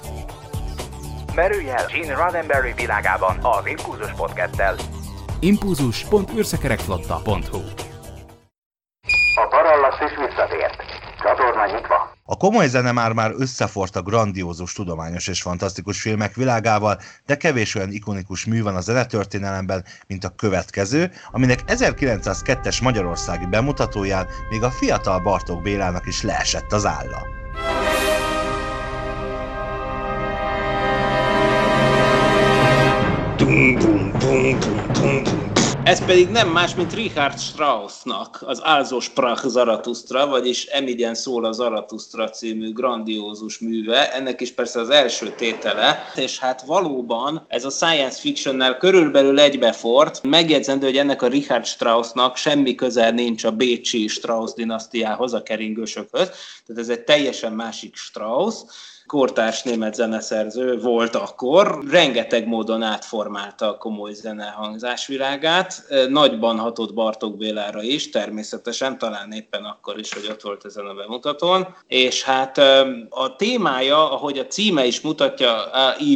Merülj 1.35 1.69
el 1.69 1.85
Gene 1.85 2.15
Roddenberry 2.15 2.73
világában 2.75 3.38
az 3.41 3.67
Impulzus 3.67 4.11
Podcasttel. 4.11 4.75
impulzus.űrszekerekflotta.hu 5.39 7.61
A 9.35 9.47
Parallaxis 9.49 10.11
visszatért. 10.27 10.75
Csatorna 11.21 11.65
nyitva. 11.65 12.15
A 12.23 12.38
komoly 12.38 12.67
zene 12.67 12.91
már-már 12.91 13.31
összefort 13.38 13.95
a 13.95 14.01
grandiózus, 14.01 14.73
tudományos 14.73 15.27
és 15.27 15.41
fantasztikus 15.41 16.01
filmek 16.01 16.35
világával, 16.35 16.99
de 17.25 17.38
kevés 17.38 17.75
olyan 17.75 17.91
ikonikus 17.91 18.45
mű 18.45 18.63
van 18.63 18.75
a 18.75 18.81
zenetörténelemben, 18.81 19.85
mint 20.07 20.23
a 20.23 20.35
következő, 20.35 21.11
aminek 21.31 21.59
1902-es 21.67 22.83
magyarországi 22.83 23.45
bemutatóján 23.45 24.27
még 24.49 24.63
a 24.63 24.71
fiatal 24.71 25.19
Bartók 25.19 25.61
Bélának 25.61 26.07
is 26.07 26.21
leesett 26.21 26.71
az 26.71 26.85
álla. 26.85 27.25
Ez 35.83 36.05
pedig 36.05 36.29
nem 36.29 36.49
más, 36.49 36.75
mint 36.75 36.93
Richard 36.93 37.39
Straussnak 37.39 38.43
az 38.45 38.59
Also 38.59 38.99
Sprach 38.99 40.29
vagyis 40.29 40.65
Emigyen 40.65 41.15
szól 41.15 41.45
a 41.45 41.51
Zarathustra 41.51 42.29
című 42.29 42.73
grandiózus 42.73 43.59
műve. 43.59 44.13
Ennek 44.13 44.41
is 44.41 44.51
persze 44.51 44.79
az 44.79 44.89
első 44.89 45.33
tétele, 45.38 46.11
és 46.15 46.39
hát 46.39 46.65
valóban 46.65 47.45
ez 47.47 47.65
a 47.65 47.69
science 47.69 48.19
fictionnel 48.19 48.77
körülbelül 48.77 49.39
egybefort. 49.39 50.23
Megjegyzendő, 50.23 50.85
hogy 50.85 50.97
ennek 50.97 51.21
a 51.21 51.27
Richard 51.27 51.65
Straussnak 51.65 52.38
semmi 52.38 52.75
közel 52.75 53.11
nincs 53.11 53.43
a 53.43 53.51
Bécsi 53.51 54.07
Strauss 54.07 54.53
dinasztiához, 54.53 55.33
a 55.33 55.43
keringősökhöz, 55.43 56.29
tehát 56.65 56.81
ez 56.81 56.89
egy 56.89 57.03
teljesen 57.03 57.53
másik 57.53 57.95
Strauss 57.95 58.55
kortárs 59.07 59.63
német 59.63 59.93
zeneszerző 59.93 60.79
volt 60.79 61.15
akkor, 61.15 61.79
rengeteg 61.89 62.47
módon 62.47 62.81
átformálta 62.81 63.69
a 63.69 63.77
komoly 63.77 64.13
zene 64.13 64.45
hangzásvilágát, 64.45 65.83
nagyban 66.09 66.57
hatott 66.57 66.93
Bartók 66.93 67.37
Bélára 67.37 67.81
is, 67.81 68.09
természetesen, 68.09 68.97
talán 68.97 69.31
éppen 69.31 69.63
akkor 69.63 69.99
is, 69.99 70.13
hogy 70.13 70.27
ott 70.29 70.41
volt 70.41 70.65
ezen 70.65 70.85
a 70.85 70.93
bemutatón, 70.93 71.75
és 71.87 72.23
hát 72.23 72.57
a 73.09 73.35
témája, 73.37 74.11
ahogy 74.11 74.37
a 74.37 74.47
címe 74.47 74.85
is 74.85 75.01
mutatja, 75.01 75.55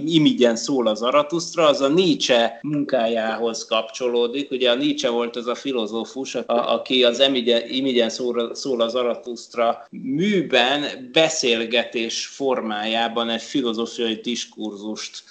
imigyen 0.06 0.56
szól 0.56 0.88
az 0.88 1.02
Aratusztra, 1.02 1.68
az 1.68 1.82
a 1.82 1.88
Nietzsche 1.88 2.60
munkájához 2.62 3.66
kapcsolódik, 3.66 4.52
ugye 4.52 4.72
a 4.72 4.76
Nietzsche 4.76 5.10
volt 5.10 5.36
az 5.36 5.48
a 5.48 5.56
filozófus, 5.56 6.36
aki 6.46 7.04
az 7.04 7.24
imigyen 7.68 8.10
szól 8.54 8.82
az 8.82 8.96
Aratusztra 8.96 9.88
műben 9.90 11.10
beszélgetés 11.12 12.26
formál 12.26 12.81
formájában 12.82 13.30
egy 13.30 13.42
filozófiai 13.42 14.16
diskurzust 14.16 15.24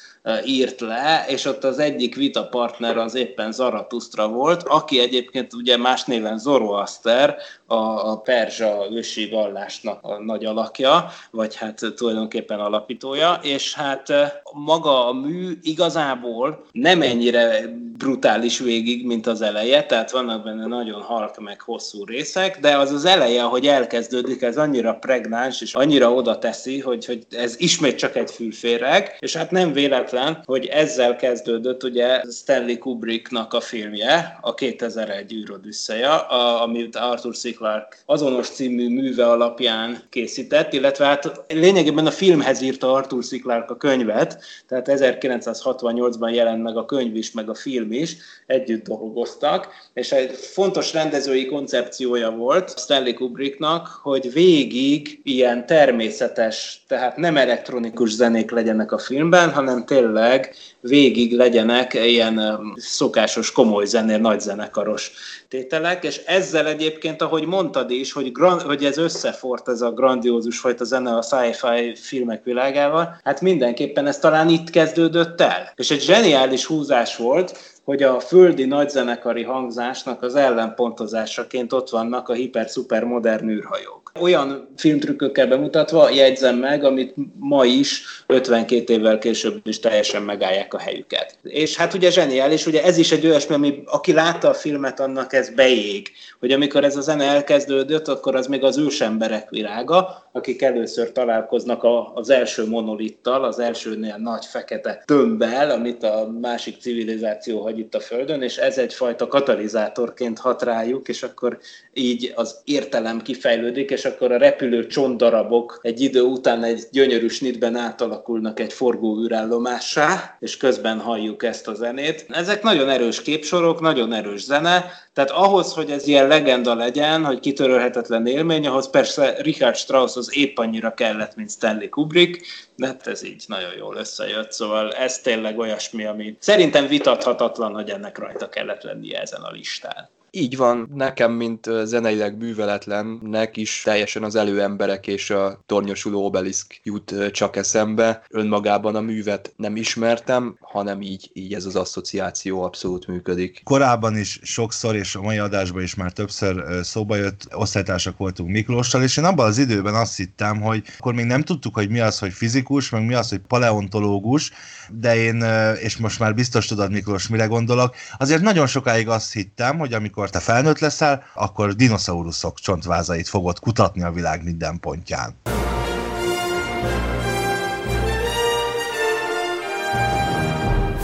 írt 0.45 0.81
le, 0.81 1.25
és 1.29 1.45
ott 1.45 1.65
az 1.65 1.79
egyik 1.79 2.17
vitapartner 2.17 2.97
az 2.97 3.15
éppen 3.15 3.53
Zaratustra 3.53 4.29
volt, 4.29 4.63
aki 4.63 5.01
egyébként 5.01 5.53
ugye 5.53 5.77
más 5.77 6.05
néven 6.05 6.39
Zoroaster, 6.39 7.37
a, 7.67 7.75
a 7.75 8.17
perzsa 8.17 8.87
ősi 8.91 9.29
vallásnak 9.29 10.03
a 10.03 10.23
nagy 10.23 10.45
alakja, 10.45 11.11
vagy 11.31 11.57
hát 11.57 11.81
tulajdonképpen 11.97 12.61
alapítója, 12.61 13.41
és 13.43 13.75
hát 13.75 14.13
maga 14.53 15.07
a 15.07 15.13
mű 15.13 15.59
igazából 15.63 16.65
nem 16.73 17.03
ennyire 17.03 17.65
brutális 18.01 18.59
végig, 18.59 19.07
mint 19.07 19.27
az 19.27 19.43
eleje, 19.43 19.87
tehát 19.87 20.11
vannak 20.11 20.45
benne 20.45 20.67
nagyon 20.67 21.01
halk 21.01 21.41
meg 21.41 21.61
hosszú 21.61 22.05
részek, 22.05 22.61
de 22.61 22.77
az 22.77 22.93
az 22.93 23.05
eleje, 23.05 23.43
ahogy 23.43 23.67
elkezdődik, 23.67 24.43
ez 24.43 24.57
annyira 24.57 24.95
pregnáns, 24.95 25.61
és 25.61 25.75
annyira 25.75 26.13
oda 26.13 26.39
teszi, 26.39 26.81
hogy, 26.81 27.07
hogy 27.07 27.27
ez 27.31 27.55
ismét 27.59 27.99
csak 27.99 28.17
egy 28.17 28.31
fülféreg, 28.31 29.17
és 29.19 29.37
hát 29.37 29.51
nem 29.51 29.73
véletlen, 29.73 30.43
hogy 30.45 30.67
ezzel 30.67 31.17
kezdődött 31.17 31.83
ugye 31.83 32.23
Stanley 32.31 32.79
Kubricknak 32.79 33.53
a 33.55 33.61
filmje, 33.61 34.39
a 34.41 34.55
2001 34.55 35.33
űrodüsszeja, 35.33 36.27
amit 36.61 36.97
Arthur 36.97 37.37
C. 37.37 37.57
Clarke 37.57 37.97
azonos 38.07 38.49
című 38.49 38.89
műve 38.89 39.27
alapján 39.27 39.99
készített, 40.11 40.73
illetve 40.73 41.05
hát 41.05 41.45
lényegében 41.49 42.07
a 42.07 42.11
filmhez 42.11 42.61
írta 42.61 42.93
Arthur 42.93 43.25
C. 43.25 43.41
Clarke 43.41 43.73
a 43.73 43.77
könyvet, 43.77 44.45
tehát 44.69 44.87
1968-ban 44.91 46.35
jelent 46.35 46.63
meg 46.63 46.77
a 46.77 46.85
könyv 46.85 47.17
is, 47.17 47.33
meg 47.33 47.49
a 47.49 47.55
film 47.55 47.90
is, 47.93 48.17
együtt 48.47 48.85
dolgoztak, 48.85 49.69
és 49.95 50.13
egy 50.13 50.31
fontos 50.31 50.93
rendezői 50.93 51.47
koncepciója 51.47 52.31
volt 52.31 52.79
Stanley 52.79 53.15
Kubricknak, 53.15 54.01
hogy 54.03 54.33
végig 54.33 55.21
ilyen 55.23 55.67
természetes, 55.67 56.85
tehát 56.89 57.17
nem 57.17 57.37
elektronikus 57.37 58.11
zenék 58.11 58.51
legyenek 58.51 58.93
a 58.93 58.99
filmben, 58.99 59.53
hanem 59.53 59.85
tényleg 59.85 60.55
végig 60.81 61.33
legyenek 61.33 61.95
ilyen 61.95 62.61
szokásos 62.77 63.53
komoly 63.53 63.85
zenér, 63.85 64.21
nagy 64.21 64.41
zenekaros 64.41 65.13
tételek, 65.49 66.05
és 66.05 66.17
ezzel 66.27 66.67
egyébként, 66.67 67.23
ahogy 67.23 67.47
mondtad 67.47 67.91
is, 67.91 68.13
hogy, 68.13 68.33
grand, 68.33 68.61
hogy 68.61 68.85
ez 68.85 68.99
összefort 68.99 69.69
ez 69.69 69.81
a 69.81 69.93
grandiózus 69.93 70.59
fajta 70.59 70.85
zene 70.85 71.17
a 71.17 71.23
sci-fi 71.23 71.95
filmek 71.95 72.45
világával, 72.45 73.21
hát 73.25 73.41
mindenképpen 73.41 74.07
ez 74.07 74.19
talán 74.19 74.49
itt 74.49 74.71
kezdődött 74.71 75.41
el. 75.41 75.73
És 75.77 75.91
egy 75.91 76.03
zseniális 76.03 76.65
húzás 76.65 77.17
volt, 77.17 77.59
hogy 77.91 78.03
a 78.03 78.21
földi 78.21 78.65
nagyzenekari 78.65 79.43
hangzásnak 79.43 80.23
az 80.23 80.35
ellenpontozásaként 80.35 81.73
ott 81.73 81.89
vannak 81.89 82.29
a 82.29 82.33
hiper-szuper 82.33 83.05
modern 83.05 83.49
űrhajók. 83.49 84.13
Olyan 84.21 84.69
filmtrükkökkel 84.77 85.47
bemutatva 85.47 86.11
jegyzem 86.11 86.57
meg, 86.57 86.85
amit 86.85 87.15
ma 87.39 87.65
is, 87.65 88.03
52 88.27 88.93
évvel 88.93 89.19
később 89.19 89.61
is 89.63 89.81
teljesen 89.81 90.23
megállják 90.23 90.75
a 90.75 90.79
helyüket. 90.79 91.39
És 91.43 91.77
hát 91.77 91.95
ugye 91.95 92.11
zseniális, 92.11 92.67
ugye 92.67 92.85
ez 92.85 92.99
is 92.99 93.13
egy 93.13 93.27
olyasmi, 93.27 93.55
ami 93.55 93.83
aki 93.87 94.13
látta 94.13 94.49
a 94.49 94.55
filmet, 94.55 95.01
annak 95.01 95.33
ez 95.33 95.55
beég, 95.55 96.09
hogy 96.41 96.53
amikor 96.53 96.85
ez 96.85 96.97
a 96.97 97.01
zene 97.01 97.25
elkezdődött, 97.25 98.09
akkor 98.09 98.35
az 98.35 98.47
még 98.47 98.65
az 98.65 98.79
ősemberek 98.79 99.51
világa, 99.51 100.29
akik 100.33 100.63
először 100.63 101.13
találkoznak 101.13 101.83
a, 101.83 102.13
az 102.15 102.31
első 102.31 102.69
monolittal, 102.69 103.45
az 103.45 103.59
elsőnél 103.59 104.17
nagy 104.17 104.45
fekete 104.45 105.03
tömbbel, 105.07 105.71
amit 105.71 106.03
a 106.03 106.31
másik 106.41 106.81
civilizáció 106.81 107.63
hagy 107.63 107.79
itt 107.79 107.95
a 107.95 108.01
Földön, 108.01 108.43
és 108.43 108.57
ez 108.57 108.79
egyfajta 108.79 109.27
katalizátorként 109.27 110.39
hat 110.39 110.63
rájuk, 110.63 111.09
és 111.09 111.23
akkor 111.23 111.59
így 111.93 112.33
az 112.37 112.61
értelem 112.65 113.23
kifejlődik, 113.23 113.91
és 113.91 114.05
akkor 114.05 114.33
a 114.33 114.39
repülő 114.39 114.87
csontdarabok 114.87 115.79
egy 115.83 116.01
idő 116.01 116.23
után 116.23 116.65
egy 116.65 116.83
gyönyörű 116.93 117.29
snitben 117.29 117.77
átalakulnak 117.77 118.61
egy 118.61 118.73
forgó 118.73 119.23
űrállomássá, 119.23 120.37
és 120.41 120.57
közben 120.57 120.99
halljuk 120.99 121.43
ezt 121.43 121.69
a 121.69 121.75
zenét. 121.75 122.27
Ezek 122.29 122.63
nagyon 122.63 122.89
erős 122.89 123.23
képsorok, 123.23 123.81
nagyon 123.81 124.13
erős 124.13 124.45
zene, 124.45 124.85
tehát 125.25 125.45
ahhoz, 125.45 125.73
hogy 125.73 125.91
ez 125.91 126.07
ilyen 126.07 126.27
legenda 126.27 126.75
legyen, 126.75 127.25
hogy 127.25 127.41
kitörölhetetlen 127.41 128.27
élmény, 128.27 128.67
ahhoz 128.67 128.91
persze 128.91 129.35
Richard 129.43 129.77
Strauss 129.77 130.17
az 130.17 130.37
épp 130.37 130.59
annyira 130.59 130.95
kellett, 130.95 131.37
mint 131.37 131.51
Stanley 131.51 131.89
Kubrick, 131.89 132.47
de 132.77 132.87
hát 132.87 133.07
ez 133.07 133.25
így 133.25 133.45
nagyon 133.47 133.77
jól 133.79 133.97
összejött, 133.97 134.53
szóval 134.53 134.93
ez 134.93 135.19
tényleg 135.19 135.59
olyasmi, 135.59 136.05
ami 136.05 136.37
szerintem 136.39 136.87
vitathatatlan, 136.87 137.75
hogy 137.75 137.91
ennek 137.91 138.19
rajta 138.19 138.49
kellett 138.49 138.83
lennie 138.83 139.21
ezen 139.21 139.41
a 139.41 139.51
listán. 139.51 140.09
Így 140.31 140.57
van, 140.57 140.91
nekem, 140.95 141.33
mint 141.33 141.71
zeneileg 141.85 142.37
műveletlennek 142.37 143.57
is 143.57 143.83
teljesen 143.85 144.23
az 144.23 144.35
előemberek 144.35 145.07
és 145.07 145.31
a 145.31 145.63
tornyosuló 145.67 146.25
obeliszk 146.25 146.81
jut 146.83 147.15
csak 147.33 147.57
eszembe. 147.57 148.23
Önmagában 148.31 148.95
a 148.95 149.01
művet 149.01 149.53
nem 149.57 149.77
ismertem, 149.77 150.57
hanem 150.61 151.03
így, 151.03 151.31
így 151.33 151.55
ez 151.55 151.65
az 151.65 151.77
asszociáció 151.77 152.63
abszolút 152.63 153.07
működik. 153.07 153.61
Korábban 153.65 154.17
is 154.17 154.41
sokszor, 154.43 154.95
és 154.97 155.15
a 155.15 155.23
mai 155.23 155.39
adásban 155.39 155.83
is 155.83 155.95
már 155.95 156.13
többször 156.13 156.85
szóba 156.85 157.17
jött, 157.17 157.49
osztálytársak 157.53 158.17
voltunk 158.17 158.51
Miklóssal, 158.51 159.03
és 159.03 159.17
én 159.17 159.25
abban 159.25 159.47
az 159.47 159.59
időben 159.59 159.95
azt 159.95 160.17
hittem, 160.17 160.61
hogy 160.61 160.83
akkor 160.99 161.15
még 161.15 161.25
nem 161.25 161.43
tudtuk, 161.43 161.75
hogy 161.75 161.91
mi 161.91 162.01
az, 162.01 162.19
hogy 162.19 162.33
fizikus, 162.33 162.91
meg 162.91 163.07
mi 163.07 163.15
az, 163.15 163.29
hogy 163.29 163.41
paleontológus, 163.49 164.51
de 164.93 165.17
én, 165.17 165.45
és 165.83 165.97
most 165.97 166.19
már 166.19 166.35
biztos 166.35 166.67
tudod, 166.67 166.91
Miklós, 166.91 167.29
mire 167.29 167.47
gondolok, 167.47 167.95
azért 168.19 168.43
nagyon 168.43 168.67
sokáig 168.67 169.09
azt 169.09 169.33
hittem, 169.33 169.79
hogy 169.79 169.93
amikor 169.93 170.20
te 170.29 170.41
felnőtt 170.41 170.79
leszel, 170.79 171.23
akkor 171.35 171.73
dinoszauruszok 171.75 172.59
csontvázait 172.59 173.29
fogod 173.29 173.59
kutatni 173.59 174.03
a 174.03 174.11
világ 174.11 174.45
minden 174.45 174.81
pontján. 174.81 175.35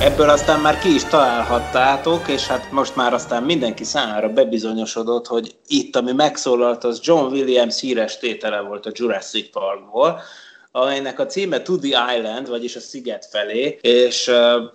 Ebből 0.07 0.29
aztán 0.29 0.61
már 0.61 0.79
ki 0.79 0.95
is 0.95 1.05
találhattátok, 1.05 2.29
és 2.29 2.47
hát 2.47 2.71
most 2.71 2.97
már 2.97 3.13
aztán 3.13 3.43
mindenki 3.43 3.85
számára 3.85 4.29
bebizonyosodott, 4.29 5.27
hogy 5.27 5.57
itt, 5.67 5.97
ami 5.97 6.13
megszólalt, 6.13 6.85
az 6.85 7.01
John 7.03 7.33
Williams 7.33 7.81
híres 7.81 8.19
tétele 8.19 8.61
volt 8.61 8.87
a 8.87 8.91
Jurassic 8.95 9.51
Parkból, 9.51 10.21
amelynek 10.77 11.19
a 11.19 11.27
címe 11.27 11.61
To 11.61 11.79
the 11.79 12.17
Island, 12.17 12.49
vagyis 12.49 12.77
a 12.77 12.81
sziget 12.81 13.27
felé, 13.31 13.79
és 13.81 14.31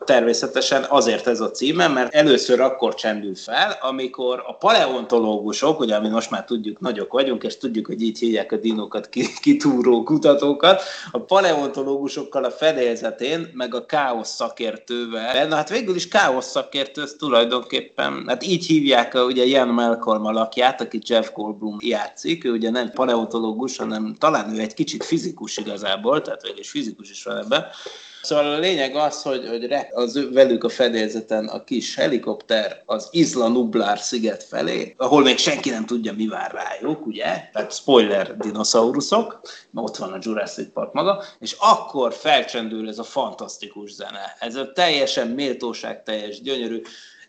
természetesen 0.05 0.85
azért 0.89 1.27
ez 1.27 1.39
a 1.39 1.51
címe, 1.51 1.87
mert 1.87 2.13
először 2.13 2.59
akkor 2.59 2.95
csendül 2.95 3.35
fel, 3.35 3.77
amikor 3.81 4.43
a 4.47 4.53
paleontológusok, 4.53 5.79
ugye 5.79 5.95
ami 5.95 6.09
most 6.09 6.31
már 6.31 6.45
tudjuk, 6.45 6.79
nagyok 6.79 7.11
vagyunk, 7.11 7.43
és 7.43 7.57
tudjuk, 7.57 7.85
hogy 7.85 8.01
így 8.01 8.19
hívják 8.19 8.51
a 8.51 8.57
dinókat 8.57 9.09
kitúró 9.41 10.03
kutatókat, 10.03 10.81
a 11.11 11.19
paleontológusokkal 11.19 12.43
a 12.43 12.51
fedélzetén, 12.51 13.49
meg 13.53 13.75
a 13.75 13.85
káosz 13.85 14.35
szakértővel, 14.35 15.47
na 15.47 15.55
hát 15.55 15.69
végül 15.69 15.95
is 15.95 16.07
káosz 16.07 16.49
szakértő, 16.49 17.01
ez 17.01 17.15
tulajdonképpen, 17.17 18.23
hát 18.27 18.43
így 18.43 18.65
hívják 18.65 19.13
ugye 19.13 19.43
Ian 19.43 19.67
Malcolm 19.67 20.25
alakját, 20.25 20.81
aki 20.81 20.99
Jeff 21.05 21.31
Goldblum 21.33 21.77
játszik, 21.79 22.45
ő 22.45 22.51
ugye 22.51 22.69
nem 22.69 22.91
paleontológus, 22.91 23.77
hanem 23.77 24.15
talán 24.19 24.55
ő 24.55 24.59
egy 24.59 24.73
kicsit 24.73 25.03
fizikus 25.03 25.57
igazán 25.57 25.89
igazából, 25.91 26.21
tehát 26.21 26.41
végül 26.41 26.59
is 26.59 26.69
fizikus 26.69 27.09
is 27.09 27.23
van 27.23 27.37
ebben. 27.37 27.65
Szóval 28.21 28.53
a 28.53 28.57
lényeg 28.57 28.95
az, 28.95 29.21
hogy, 29.21 29.47
hogy 29.47 29.75
az 29.91 30.33
velük 30.33 30.63
a 30.63 30.69
fedélzeten 30.69 31.47
a 31.47 31.63
kis 31.63 31.95
helikopter 31.95 32.83
az 32.85 33.07
Isla 33.11 33.47
Nublar 33.47 33.99
sziget 33.99 34.43
felé, 34.43 34.93
ahol 34.97 35.21
még 35.21 35.37
senki 35.37 35.69
nem 35.69 35.85
tudja, 35.85 36.13
mi 36.13 36.27
vár 36.27 36.51
rájuk, 36.51 37.05
ugye? 37.05 37.49
Tehát 37.53 37.73
spoiler 37.73 38.37
dinoszauruszok, 38.37 39.41
ott 39.73 39.97
van 39.97 40.11
a 40.11 40.17
Jurassic 40.21 40.73
Park 40.73 40.93
maga, 40.93 41.23
és 41.39 41.55
akkor 41.59 42.13
felcsendül 42.13 42.87
ez 42.87 42.99
a 42.99 43.03
fantasztikus 43.03 43.91
zene. 43.91 44.35
Ez 44.39 44.55
a 44.55 44.71
teljesen 44.71 45.27
méltóság 45.27 46.03
teljes, 46.03 46.41
gyönyörű 46.41 46.81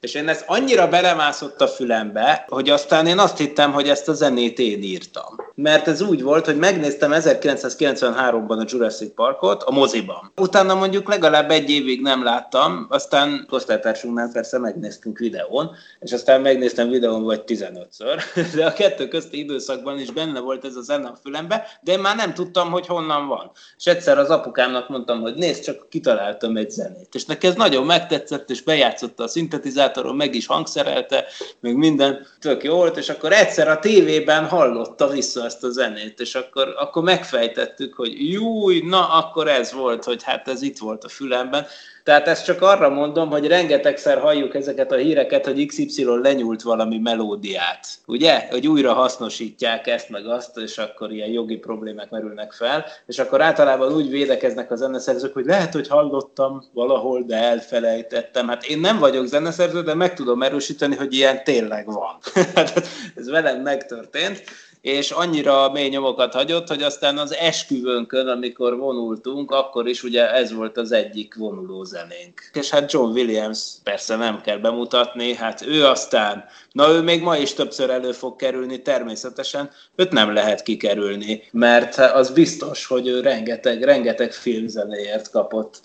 és 0.02 0.14
én 0.14 0.28
ez 0.28 0.44
annyira 0.46 0.88
belemászott 0.88 1.60
a 1.60 1.68
fülembe, 1.68 2.44
hogy 2.48 2.70
aztán 2.70 3.06
én 3.06 3.18
azt 3.18 3.38
hittem, 3.38 3.72
hogy 3.72 3.88
ezt 3.88 4.08
a 4.08 4.12
zenét 4.12 4.58
én 4.58 4.82
írtam. 4.82 5.36
Mert 5.54 5.88
ez 5.88 6.00
úgy 6.00 6.22
volt, 6.22 6.44
hogy 6.44 6.56
megnéztem 6.56 7.10
1993-ban 7.14 8.58
a 8.58 8.64
Jurassic 8.66 9.14
Parkot 9.14 9.62
a 9.62 9.70
moziban. 9.70 10.32
Utána 10.36 10.74
mondjuk 10.74 11.08
legalább 11.08 11.50
egy 11.50 11.70
évig 11.70 12.02
nem 12.02 12.24
láttam, 12.24 12.86
aztán 12.90 13.46
osztálytársunknál 13.50 14.30
persze 14.32 14.58
megnéztünk 14.58 15.18
videón, 15.18 15.70
és 16.00 16.12
aztán 16.12 16.40
megnéztem 16.40 16.88
videón 16.88 17.22
vagy 17.22 17.42
15-ször, 17.46 18.22
de 18.56 18.66
a 18.66 18.72
kettő 18.72 19.08
közti 19.08 19.38
időszakban 19.38 19.98
is 19.98 20.10
benne 20.10 20.40
volt 20.40 20.64
ez 20.64 20.76
a 20.76 20.82
zene 20.82 21.08
a 21.08 21.18
fülembe, 21.22 21.66
de 21.82 21.92
én 21.92 21.98
már 21.98 22.16
nem 22.16 22.34
tudtam, 22.34 22.70
hogy 22.70 22.86
honnan 22.86 23.26
van. 23.26 23.50
És 23.76 23.84
egyszer 23.84 24.18
az 24.18 24.28
apukámnak 24.28 24.88
mondtam, 24.88 25.20
hogy 25.20 25.34
nézd, 25.34 25.62
csak 25.62 25.88
kitaláltam 25.88 26.56
egy 26.56 26.70
zenét. 26.70 27.14
És 27.14 27.24
neki 27.24 27.46
ez 27.46 27.54
nagyon 27.54 27.86
megtetszett, 27.86 28.50
és 28.50 28.62
bejátszotta 28.62 29.22
a 29.22 29.28
szintetizátor, 29.28 29.91
szintizátoron 29.92 30.16
meg 30.16 30.34
is 30.34 30.46
hangszerelte, 30.46 31.24
még 31.60 31.74
minden 31.74 32.26
tök 32.40 32.62
jó 32.62 32.74
volt, 32.74 32.96
és 32.96 33.08
akkor 33.08 33.32
egyszer 33.32 33.68
a 33.68 33.78
tévében 33.78 34.48
hallotta 34.48 35.08
vissza 35.08 35.44
ezt 35.44 35.64
a 35.64 35.70
zenét, 35.70 36.20
és 36.20 36.34
akkor, 36.34 36.74
akkor 36.78 37.02
megfejtettük, 37.02 37.94
hogy 37.94 38.30
júj, 38.30 38.80
na 38.84 39.08
akkor 39.08 39.48
ez 39.48 39.72
volt, 39.72 40.04
hogy 40.04 40.22
hát 40.22 40.48
ez 40.48 40.62
itt 40.62 40.78
volt 40.78 41.04
a 41.04 41.08
fülemben, 41.08 41.66
tehát 42.04 42.28
ezt 42.28 42.44
csak 42.44 42.62
arra 42.62 42.88
mondom, 42.88 43.30
hogy 43.30 43.46
rengetegszer 43.46 44.18
halljuk 44.18 44.54
ezeket 44.54 44.92
a 44.92 44.96
híreket, 44.96 45.44
hogy 45.46 45.66
XY 45.66 46.04
lenyúlt 46.22 46.62
valami 46.62 46.98
melódiát, 46.98 47.86
ugye? 48.06 48.46
Hogy 48.50 48.66
újra 48.66 48.92
hasznosítják 48.92 49.86
ezt 49.86 50.08
meg 50.08 50.26
azt, 50.26 50.56
és 50.56 50.78
akkor 50.78 51.12
ilyen 51.12 51.28
jogi 51.28 51.56
problémák 51.56 52.10
merülnek 52.10 52.52
fel, 52.52 52.84
és 53.06 53.18
akkor 53.18 53.40
általában 53.40 53.92
úgy 53.92 54.10
védekeznek 54.10 54.70
a 54.70 54.76
zeneszerzők, 54.76 55.34
hogy 55.34 55.44
lehet, 55.44 55.72
hogy 55.72 55.88
hallottam 55.88 56.64
valahol, 56.72 57.22
de 57.22 57.36
elfelejtettem. 57.36 58.48
Hát 58.48 58.64
én 58.64 58.78
nem 58.78 58.98
vagyok 58.98 59.26
zeneszerző, 59.26 59.82
de 59.82 59.94
meg 59.94 60.14
tudom 60.14 60.42
erősíteni, 60.42 60.96
hogy 60.96 61.14
ilyen 61.14 61.44
tényleg 61.44 61.86
van. 61.86 62.18
Hát 62.54 62.82
ez 63.16 63.30
velem 63.30 63.60
megtörtént 63.60 64.42
és 64.82 65.10
annyira 65.10 65.70
mély 65.70 65.88
nyomokat 65.88 66.34
hagyott, 66.34 66.68
hogy 66.68 66.82
aztán 66.82 67.18
az 67.18 67.34
esküvőnkön, 67.34 68.28
amikor 68.28 68.76
vonultunk, 68.76 69.50
akkor 69.50 69.88
is 69.88 70.02
ugye 70.02 70.32
ez 70.32 70.52
volt 70.52 70.76
az 70.76 70.92
egyik 70.92 71.34
vonuló 71.34 71.84
zenénk. 71.84 72.50
És 72.52 72.70
hát 72.70 72.92
John 72.92 73.12
Williams 73.12 73.60
persze 73.82 74.16
nem 74.16 74.40
kell 74.40 74.58
bemutatni, 74.58 75.34
hát 75.34 75.66
ő 75.66 75.86
aztán, 75.86 76.44
na 76.72 76.88
ő 76.88 77.00
még 77.00 77.22
ma 77.22 77.36
is 77.36 77.52
többször 77.52 77.90
elő 77.90 78.12
fog 78.12 78.36
kerülni 78.36 78.82
természetesen, 78.82 79.70
őt 79.96 80.12
nem 80.12 80.32
lehet 80.32 80.62
kikerülni, 80.62 81.42
mert 81.52 81.96
az 81.98 82.30
biztos, 82.30 82.86
hogy 82.86 83.06
ő 83.06 83.20
rengeteg, 83.20 83.82
rengeteg 83.82 84.32
filmzenéért 84.32 85.30
kapott 85.30 85.80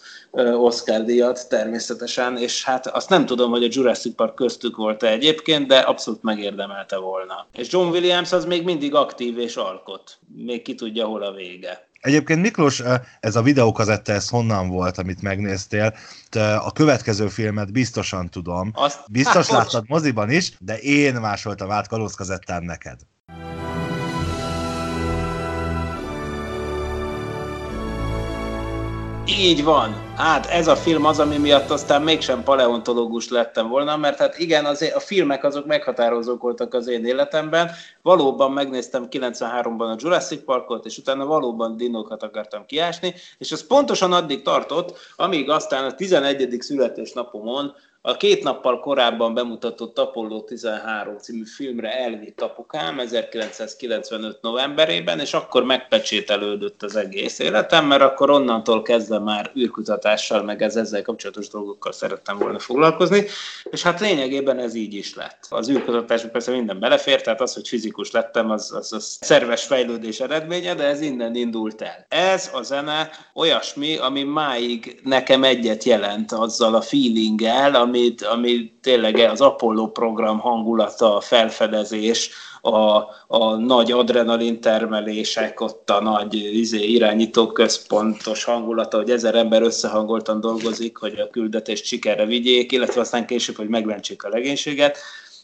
Oscar 0.54 1.04
díjat 1.04 1.50
természetesen, 1.50 2.38
és 2.38 2.64
hát 2.64 2.88
azt 2.88 3.10
nem 3.10 3.26
tudom, 3.26 3.50
hogy 3.50 3.64
a 3.64 3.70
Jurassic 3.72 4.16
Park 4.16 4.36
köztük 4.36 4.76
volt-e 4.76 5.08
egyébként, 5.08 5.68
de 5.68 5.78
abszolút 5.78 6.24
megérdemelte 6.24 6.98
volna. 6.98 7.48
És 7.54 7.72
John 7.72 7.90
Williams 7.90 8.32
az 8.32 8.46
még 8.46 8.64
mindig 8.64 8.94
aktív 8.94 9.38
és 9.38 9.56
alkot. 9.56 10.18
Még 10.36 10.62
ki 10.62 10.76
tudja, 10.76 11.06
hol 11.06 11.24
a 11.24 11.32
vége. 11.32 11.87
Egyébként 12.08 12.41
Miklós, 12.41 12.84
ez 13.20 13.36
a 13.36 13.41
videókazetta, 13.41 14.12
ez 14.12 14.30
honnan 14.30 14.68
volt, 14.68 14.97
amit 14.97 15.22
megnéztél? 15.22 15.93
A 16.60 16.72
következő 16.72 17.28
filmet 17.28 17.72
biztosan 17.72 18.30
tudom. 18.30 18.72
Azt, 18.74 18.99
Biztos 19.12 19.47
hát, 19.47 19.58
láttad 19.58 19.84
moziban 19.88 20.32
is, 20.32 20.51
de 20.60 20.78
én 20.78 21.16
másoltam 21.16 21.72
át 21.72 21.88
kalózkazettán 21.88 22.64
neked. 22.64 22.99
Így 29.26 29.64
van. 29.64 30.07
Hát 30.18 30.45
ez 30.45 30.68
a 30.68 30.76
film 30.76 31.05
az, 31.05 31.20
ami 31.20 31.38
miatt 31.38 31.70
aztán 31.70 32.01
mégsem 32.01 32.43
paleontológus 32.43 33.30
lettem 33.30 33.68
volna, 33.68 33.97
mert 33.97 34.18
hát 34.18 34.39
igen, 34.39 34.65
az, 34.65 34.91
a 34.95 34.99
filmek 34.99 35.43
azok 35.43 35.65
meghatározók 35.65 36.41
voltak 36.41 36.74
az 36.74 36.88
én 36.88 37.05
életemben. 37.05 37.72
Valóban 38.01 38.51
megnéztem 38.51 39.07
93-ban 39.11 39.91
a 39.91 39.95
Jurassic 39.97 40.43
Parkot, 40.43 40.86
és 40.86 40.97
utána 40.97 41.26
valóban 41.26 41.78
dinókat 41.78 42.24
akartam 42.24 42.65
kiásni, 42.65 43.13
és 43.38 43.51
ez 43.51 43.68
pontosan 43.68 44.13
addig 44.13 44.41
tartott, 44.41 44.97
amíg 45.15 45.49
aztán 45.49 45.86
a 45.86 45.93
11. 45.95 46.55
születésnapomon 46.59 47.74
a 48.08 48.18
két 48.18 48.43
nappal 48.43 48.80
korábban 48.80 49.34
bemutatott 49.34 49.99
Apollo 49.99 50.41
13 50.41 51.18
című 51.18 51.43
filmre 51.45 51.99
elvitt 51.99 52.41
apukám 52.41 52.99
1995 52.99 54.41
novemberében, 54.41 55.20
és 55.20 55.34
akkor 55.34 55.64
megpecsételődött 55.64 56.84
az 56.84 56.95
egész 56.95 57.39
életem, 57.39 57.86
mert 57.86 58.01
akkor 58.01 58.30
onnantól 58.30 58.82
kezdve 58.82 59.20
már 59.20 59.51
űrkutatással, 59.58 60.43
meg 60.43 60.62
ez 60.62 60.76
ezzel 60.76 61.01
kapcsolatos 61.01 61.47
dolgokkal 61.47 61.91
szerettem 61.91 62.38
volna 62.38 62.60
foglalkozni, 62.60 63.26
és 63.64 63.82
hát 63.82 63.99
lényegében 63.99 64.60
ez 64.60 64.76
így 64.76 64.93
is 64.93 65.16
lett. 65.16 65.47
Az 65.49 65.70
űrkutatásban 65.70 66.32
persze 66.32 66.51
minden 66.51 66.80
belefér, 66.80 67.22
tehát 67.22 67.41
az, 67.41 67.53
hogy 67.53 67.68
fizikus 67.68 68.12
lettem, 68.12 68.51
az, 68.51 68.74
az, 68.74 68.93
az 68.93 69.18
szerves 69.22 69.64
fejlődés 69.64 70.20
eredménye, 70.20 70.76
de 70.76 70.84
ez 70.84 71.01
innen 71.01 71.36
indult 71.36 71.82
el. 71.82 72.05
Ez 72.10 72.49
a 72.53 72.62
zene 72.62 73.10
olyasmi, 73.34 73.97
ami 73.97 74.24
máig 74.24 74.99
nekem 75.03 75.43
egyet 75.43 75.84
jelent 75.84 76.32
azzal 76.32 76.76
a 76.76 76.82
feelinggel, 76.82 77.76
ami 77.76 77.97
amit, 77.98 78.22
ami 78.22 78.72
tényleg 78.82 79.16
az 79.16 79.41
Apollo 79.41 79.88
program 79.88 80.39
hangulata, 80.39 81.16
a 81.16 81.22
felfedezés, 81.22 82.30
a, 82.62 83.04
a 83.28 83.56
nagy 83.56 83.91
adrenalin 83.91 84.62
termelések, 84.62 85.62
ott 85.62 85.89
a 85.89 86.02
nagy 86.02 86.34
izé, 86.34 86.84
irányító 86.84 87.52
központos 87.52 88.43
hangulata, 88.43 88.98
hogy 88.98 89.10
ezer 89.10 89.36
ember 89.36 89.62
összehangoltan 89.62 90.39
dolgozik, 90.39 90.98
hogy 90.98 91.20
a 91.20 91.30
küldetést 91.30 91.86
sikerre 91.86 92.26
vigyék, 92.26 92.72
illetve 92.72 93.02
aztán 93.02 93.26
később, 93.26 93.56
hogy 93.56 93.70
megmentsék 93.70 94.24
a 94.24 94.30
legénységet. 94.30 94.98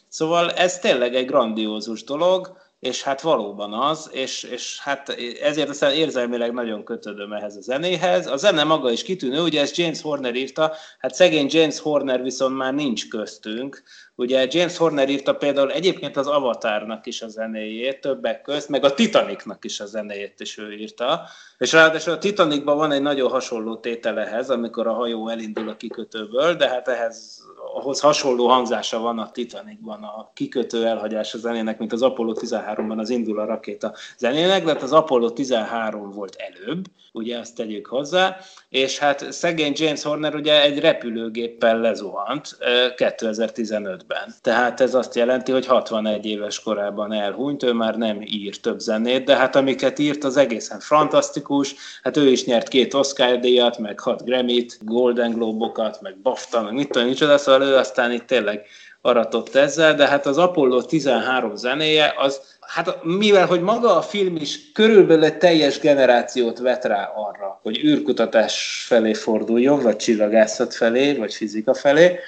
Szóval 0.08 0.50
ez 0.50 0.78
tényleg 0.78 1.14
egy 1.14 1.26
grandiózus 1.26 2.04
dolog, 2.04 2.56
és 2.84 3.02
hát 3.02 3.20
valóban 3.20 3.72
az, 3.72 4.10
és, 4.12 4.42
és 4.42 4.80
hát 4.80 5.08
ezért 5.42 5.68
aztán 5.68 5.92
érzelmileg 5.92 6.52
nagyon 6.52 6.84
kötődöm 6.84 7.32
ehhez 7.32 7.56
a 7.56 7.60
zenéhez. 7.60 8.26
A 8.26 8.36
zene 8.36 8.64
maga 8.64 8.90
is 8.90 9.02
kitűnő, 9.02 9.40
ugye 9.42 9.60
ezt 9.60 9.76
James 9.76 10.02
Horner 10.02 10.34
írta, 10.34 10.72
hát 10.98 11.14
szegény 11.14 11.46
James 11.50 11.80
Horner 11.80 12.22
viszont 12.22 12.56
már 12.56 12.74
nincs 12.74 13.08
köztünk. 13.08 13.82
Ugye 14.14 14.46
James 14.50 14.76
Horner 14.76 15.08
írta 15.08 15.34
például 15.34 15.72
egyébként 15.72 16.16
az 16.16 16.26
Avatarnak 16.26 17.06
is 17.06 17.22
a 17.22 17.28
zenéjét, 17.28 18.00
többek 18.00 18.42
közt, 18.42 18.68
meg 18.68 18.84
a 18.84 18.94
Titanicnak 18.94 19.64
is 19.64 19.80
a 19.80 19.86
zenéjét 19.86 20.40
is 20.40 20.58
ő 20.58 20.72
írta. 20.72 21.22
És 21.58 21.72
ráadásul 21.72 22.12
a 22.12 22.18
Titanicban 22.18 22.76
van 22.76 22.92
egy 22.92 23.02
nagyon 23.02 23.30
hasonló 23.30 23.76
tételehez, 23.76 24.50
amikor 24.50 24.86
a 24.86 24.92
hajó 24.92 25.28
elindul 25.28 25.68
a 25.68 25.76
kikötőből, 25.76 26.54
de 26.54 26.68
hát 26.68 26.88
ehhez 26.88 27.44
ahhoz 27.74 28.00
hasonló 28.00 28.48
hangzása 28.48 28.98
van 28.98 29.18
a 29.18 29.30
Titanicban, 29.30 30.02
a 30.02 30.30
kikötő 30.34 30.86
elhagyás 30.86 31.34
a 31.34 31.38
zenének, 31.38 31.78
mint 31.78 31.92
az 31.92 32.02
Apollo 32.02 32.32
13-ban 32.36 32.98
az 32.98 33.10
indul 33.10 33.40
a 33.40 33.44
rakéta 33.44 33.94
zenének, 34.18 34.64
de 34.64 34.72
hát 34.72 34.82
az 34.82 34.92
Apollo 34.92 35.30
13 35.30 36.10
volt 36.10 36.36
előbb, 36.36 36.84
ugye 37.12 37.38
azt 37.38 37.54
tegyük 37.54 37.86
hozzá, 37.86 38.36
és 38.68 38.98
hát 38.98 39.32
szegény 39.32 39.72
James 39.76 40.02
Horner 40.02 40.34
ugye 40.34 40.62
egy 40.62 40.78
repülőgéppel 40.78 41.80
lezuhant 41.80 42.56
2015-ben. 42.96 44.34
Tehát 44.42 44.80
ez 44.80 44.94
azt 44.94 45.14
jelenti, 45.14 45.52
hogy 45.52 45.66
61 45.66 46.26
éves 46.26 46.62
korában 46.62 47.12
elhunyt, 47.12 47.62
ő 47.62 47.72
már 47.72 47.96
nem 47.96 48.22
ír 48.22 48.60
több 48.60 48.78
zenét, 48.78 49.24
de 49.24 49.36
hát 49.36 49.56
amiket 49.56 49.98
írt, 49.98 50.24
az 50.24 50.36
egészen 50.36 50.80
fantasztikus, 50.80 51.74
hát 52.02 52.16
ő 52.16 52.30
is 52.30 52.44
nyert 52.44 52.68
két 52.68 52.94
Oscar 52.94 53.38
díjat, 53.38 53.78
meg 53.78 54.00
hat 54.00 54.24
Grammy-t, 54.24 54.78
Golden 54.80 55.30
Globokat, 55.30 56.00
meg 56.00 56.16
BAFTA, 56.18 56.62
meg 56.62 56.72
mit 56.72 56.90
tudom, 56.90 57.08
micsoda, 57.08 57.38
szóval 57.38 57.62
ő 57.64 57.76
aztán 57.76 58.12
itt 58.12 58.26
tényleg 58.26 58.66
aratott 59.00 59.54
ezzel, 59.54 59.94
de 59.94 60.08
hát 60.08 60.26
az 60.26 60.38
Apollo 60.38 60.82
13 60.82 61.56
zenéje 61.56 62.14
az 62.16 62.40
Hát 62.66 63.04
mivel, 63.04 63.46
hogy 63.46 63.60
maga 63.60 63.96
a 63.96 64.02
film 64.02 64.36
is 64.36 64.72
körülbelül 64.72 65.24
egy 65.24 65.38
teljes 65.38 65.78
generációt 65.78 66.58
vet 66.58 66.84
rá 66.84 67.12
arra, 67.14 67.60
hogy 67.62 67.84
űrkutatás 67.84 68.84
felé 68.88 69.14
forduljon, 69.14 69.82
vagy 69.82 69.96
csillagászat 69.96 70.74
felé, 70.74 71.14
vagy 71.14 71.34
fizika 71.34 71.74
felé, 71.74 72.18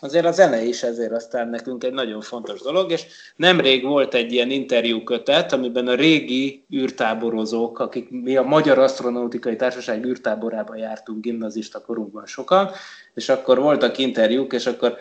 azért 0.00 0.26
a 0.26 0.32
zene 0.32 0.62
is 0.62 0.82
ezért 0.82 1.12
aztán 1.12 1.48
nekünk 1.48 1.84
egy 1.84 1.92
nagyon 1.92 2.20
fontos 2.20 2.60
dolog, 2.60 2.90
és 2.90 3.06
nemrég 3.36 3.84
volt 3.84 4.14
egy 4.14 4.32
ilyen 4.32 4.50
interjú 4.50 5.02
kötet, 5.02 5.52
amiben 5.52 5.88
a 5.88 5.94
régi 5.94 6.64
űrtáborozók, 6.74 7.78
akik 7.78 8.10
mi 8.10 8.36
a 8.36 8.42
Magyar 8.42 8.78
Asztronautikai 8.78 9.56
Társaság 9.56 10.04
űrtáborába 10.04 10.76
jártunk 10.76 11.20
gimnazista 11.20 11.80
korunkban 11.80 12.26
sokan, 12.26 12.70
és 13.16 13.28
akkor 13.28 13.58
voltak 13.58 13.98
interjúk, 13.98 14.52
és 14.52 14.66
akkor 14.66 14.98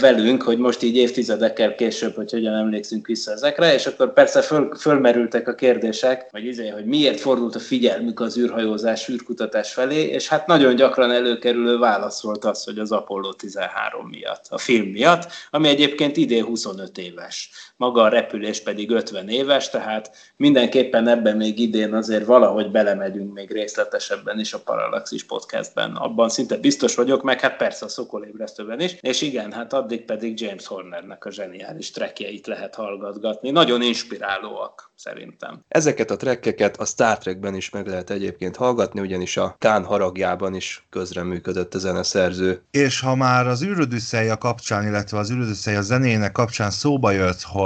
velünk, 0.00 0.42
hogy 0.42 0.58
most 0.58 0.82
így 0.82 0.96
évtizedekkel 0.96 1.74
később, 1.74 2.14
hogy 2.14 2.30
hogyan 2.30 2.54
emlékszünk 2.54 3.06
vissza 3.06 3.32
ezekre, 3.32 3.74
és 3.74 3.86
akkor 3.86 4.12
persze 4.12 4.42
föl, 4.42 4.74
fölmerültek 4.78 5.48
a 5.48 5.54
kérdések, 5.54 6.28
vagy 6.30 6.44
izé, 6.44 6.68
hogy 6.68 6.84
miért 6.84 7.20
fordult 7.20 7.54
a 7.54 7.58
figyelmük 7.58 8.20
az 8.20 8.38
űrhajózás, 8.38 9.08
űrkutatás 9.08 9.72
felé, 9.72 10.02
és 10.02 10.28
hát 10.28 10.46
nagyon 10.46 10.76
gyakran 10.76 11.10
előkerülő 11.10 11.78
válasz 11.78 12.22
volt 12.22 12.44
az, 12.44 12.64
hogy 12.64 12.78
az 12.78 12.92
Apollo 12.92 13.32
13 13.32 14.08
miatt, 14.08 14.44
a 14.48 14.58
film 14.58 14.86
miatt, 14.86 15.32
ami 15.50 15.68
egyébként 15.68 16.16
idén 16.16 16.44
25 16.44 16.98
éves. 16.98 17.50
Maga 17.78 18.02
a 18.02 18.08
repülés 18.08 18.62
pedig 18.62 18.90
50 18.90 19.28
éves, 19.28 19.70
tehát 19.70 20.16
mindenképpen 20.36 21.08
ebben 21.08 21.36
még 21.36 21.58
idén 21.58 21.94
azért 21.94 22.24
valahogy 22.24 22.70
belemegyünk 22.70 23.32
még 23.34 23.52
részletesebben 23.52 24.38
is 24.38 24.52
a 24.52 24.58
Parallaxis 24.58 25.24
podcastben. 25.24 25.94
Abban 25.94 26.28
szinte 26.28 26.56
biztos 26.56 26.94
vagyok, 26.94 27.22
meg 27.22 27.40
hát 27.40 27.56
persze 27.56 27.84
a 27.84 27.88
szokolébresztőben 27.88 28.80
is, 28.80 28.96
és 29.00 29.20
igen, 29.20 29.52
hát 29.52 29.72
addig 29.72 30.04
pedig 30.04 30.40
James 30.40 30.66
Hornernek 30.66 31.24
a 31.24 31.30
zseniális 31.30 31.90
trekjeit 31.90 32.46
lehet 32.46 32.74
hallgatgatni. 32.74 33.50
Nagyon 33.50 33.82
inspirálóak 33.82 34.90
szerintem. 34.94 35.60
Ezeket 35.68 36.10
a 36.10 36.16
trekkeket 36.16 36.76
a 36.76 36.84
Star 36.84 37.18
Trekben 37.18 37.54
is 37.54 37.70
meg 37.70 37.86
lehet 37.86 38.10
egyébként 38.10 38.56
hallgatni, 38.56 39.00
ugyanis 39.00 39.36
a 39.36 39.56
Kán 39.58 39.84
haragjában 39.84 40.54
is 40.54 40.86
közreműködött 40.90 41.74
a 41.74 41.78
zeneszerző. 41.78 42.62
És 42.70 43.00
ha 43.00 43.14
már 43.14 43.46
az 43.46 43.62
űrödüsszeja 43.62 44.36
kapcsán, 44.38 44.86
illetve 44.86 45.18
az 45.18 45.30
űrödüsszeja 45.30 45.82
zenének 45.82 46.32
kapcsán 46.32 46.70
szóba 46.70 47.10
jött, 47.10 47.42
hogy 47.42 47.64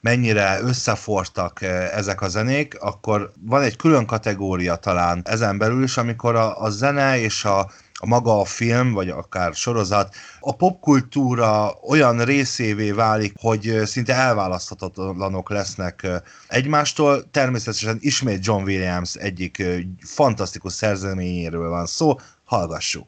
mennyire 0.00 0.58
összefortak 0.60 1.62
ezek 1.92 2.20
a 2.20 2.28
zenék, 2.28 2.80
akkor 2.80 3.32
van 3.40 3.62
egy 3.62 3.76
külön 3.76 4.06
kategória 4.06 4.76
talán 4.76 5.22
ezen 5.24 5.58
belül 5.58 5.82
is, 5.82 5.96
amikor 5.96 6.34
a, 6.34 6.62
a 6.62 6.70
zene 6.70 7.20
és 7.20 7.44
a 7.44 7.70
a 8.00 8.06
maga 8.06 8.40
a 8.40 8.44
film, 8.44 8.92
vagy 8.92 9.08
akár 9.08 9.54
sorozat, 9.54 10.14
a 10.40 10.56
popkultúra 10.56 11.72
olyan 11.88 12.24
részévé 12.24 12.90
válik, 12.90 13.32
hogy 13.40 13.80
szinte 13.84 14.14
elválaszthatatlanok 14.14 15.50
lesznek 15.50 16.06
egymástól. 16.48 17.30
Természetesen 17.30 17.96
ismét 18.00 18.44
John 18.44 18.62
Williams 18.62 19.14
egyik 19.14 19.62
fantasztikus 20.00 20.72
szerzeményéről 20.72 21.68
van 21.68 21.86
szó, 21.86 22.16
hallgassuk. 22.44 23.06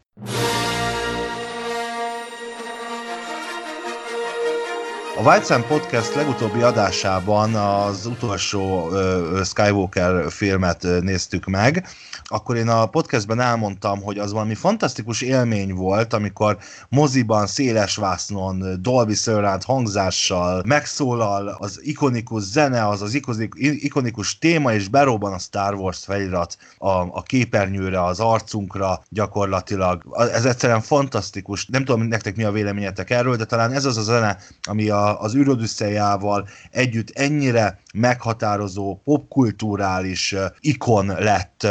A 5.21 5.23
White 5.23 5.45
Sun 5.45 5.67
Podcast 5.67 6.15
legutóbbi 6.15 6.63
adásában 6.63 7.55
az 7.55 8.07
utolsó 8.07 8.89
uh, 8.89 9.45
Skywalker 9.45 10.31
filmet 10.33 10.87
néztük 11.01 11.47
meg, 11.47 11.87
akkor 12.25 12.57
én 12.57 12.69
a 12.69 12.87
podcastben 12.87 13.41
elmondtam, 13.41 14.03
hogy 14.03 14.19
az 14.19 14.33
valami 14.33 14.55
fantasztikus 14.55 15.21
élmény 15.21 15.75
volt, 15.75 16.13
amikor 16.13 16.59
moziban, 16.89 17.47
széles 17.47 17.97
vásznon, 17.97 18.83
Dolby 18.83 19.15
Surround 19.15 19.65
hangzással 19.65 20.63
megszólal 20.67 21.57
az 21.59 21.81
ikonikus 21.83 22.43
zene, 22.43 22.89
az 22.89 23.03
az 23.03 23.21
ikonikus 23.59 24.39
téma, 24.39 24.73
és 24.73 24.89
beróban 24.89 25.33
a 25.33 25.39
Star 25.39 25.75
Wars 25.75 26.05
felirat 26.05 26.57
a, 26.79 26.91
a 26.91 27.23
képernyőre, 27.23 28.05
az 28.05 28.21
arcunkra 28.21 29.03
gyakorlatilag. 29.09 30.03
Ez 30.33 30.45
egyszerűen 30.45 30.81
fantasztikus. 30.81 31.67
Nem 31.67 31.85
tudom, 31.85 32.03
nektek 32.03 32.37
mi 32.37 32.45
a 32.45 32.53
véleményetek 32.53 33.11
erről, 33.11 33.37
de 33.37 33.45
talán 33.45 33.73
ez 33.73 33.85
az 33.85 33.97
a 33.97 34.03
zene, 34.03 34.39
ami 34.63 34.89
a, 34.89 35.10
az 35.19 35.35
űrodüsszeljával 35.35 36.49
együtt 36.71 37.11
ennyire 37.11 37.81
meghatározó 37.95 39.01
popkulturális 39.05 40.35
ikon 40.61 41.07
lett 41.07 41.63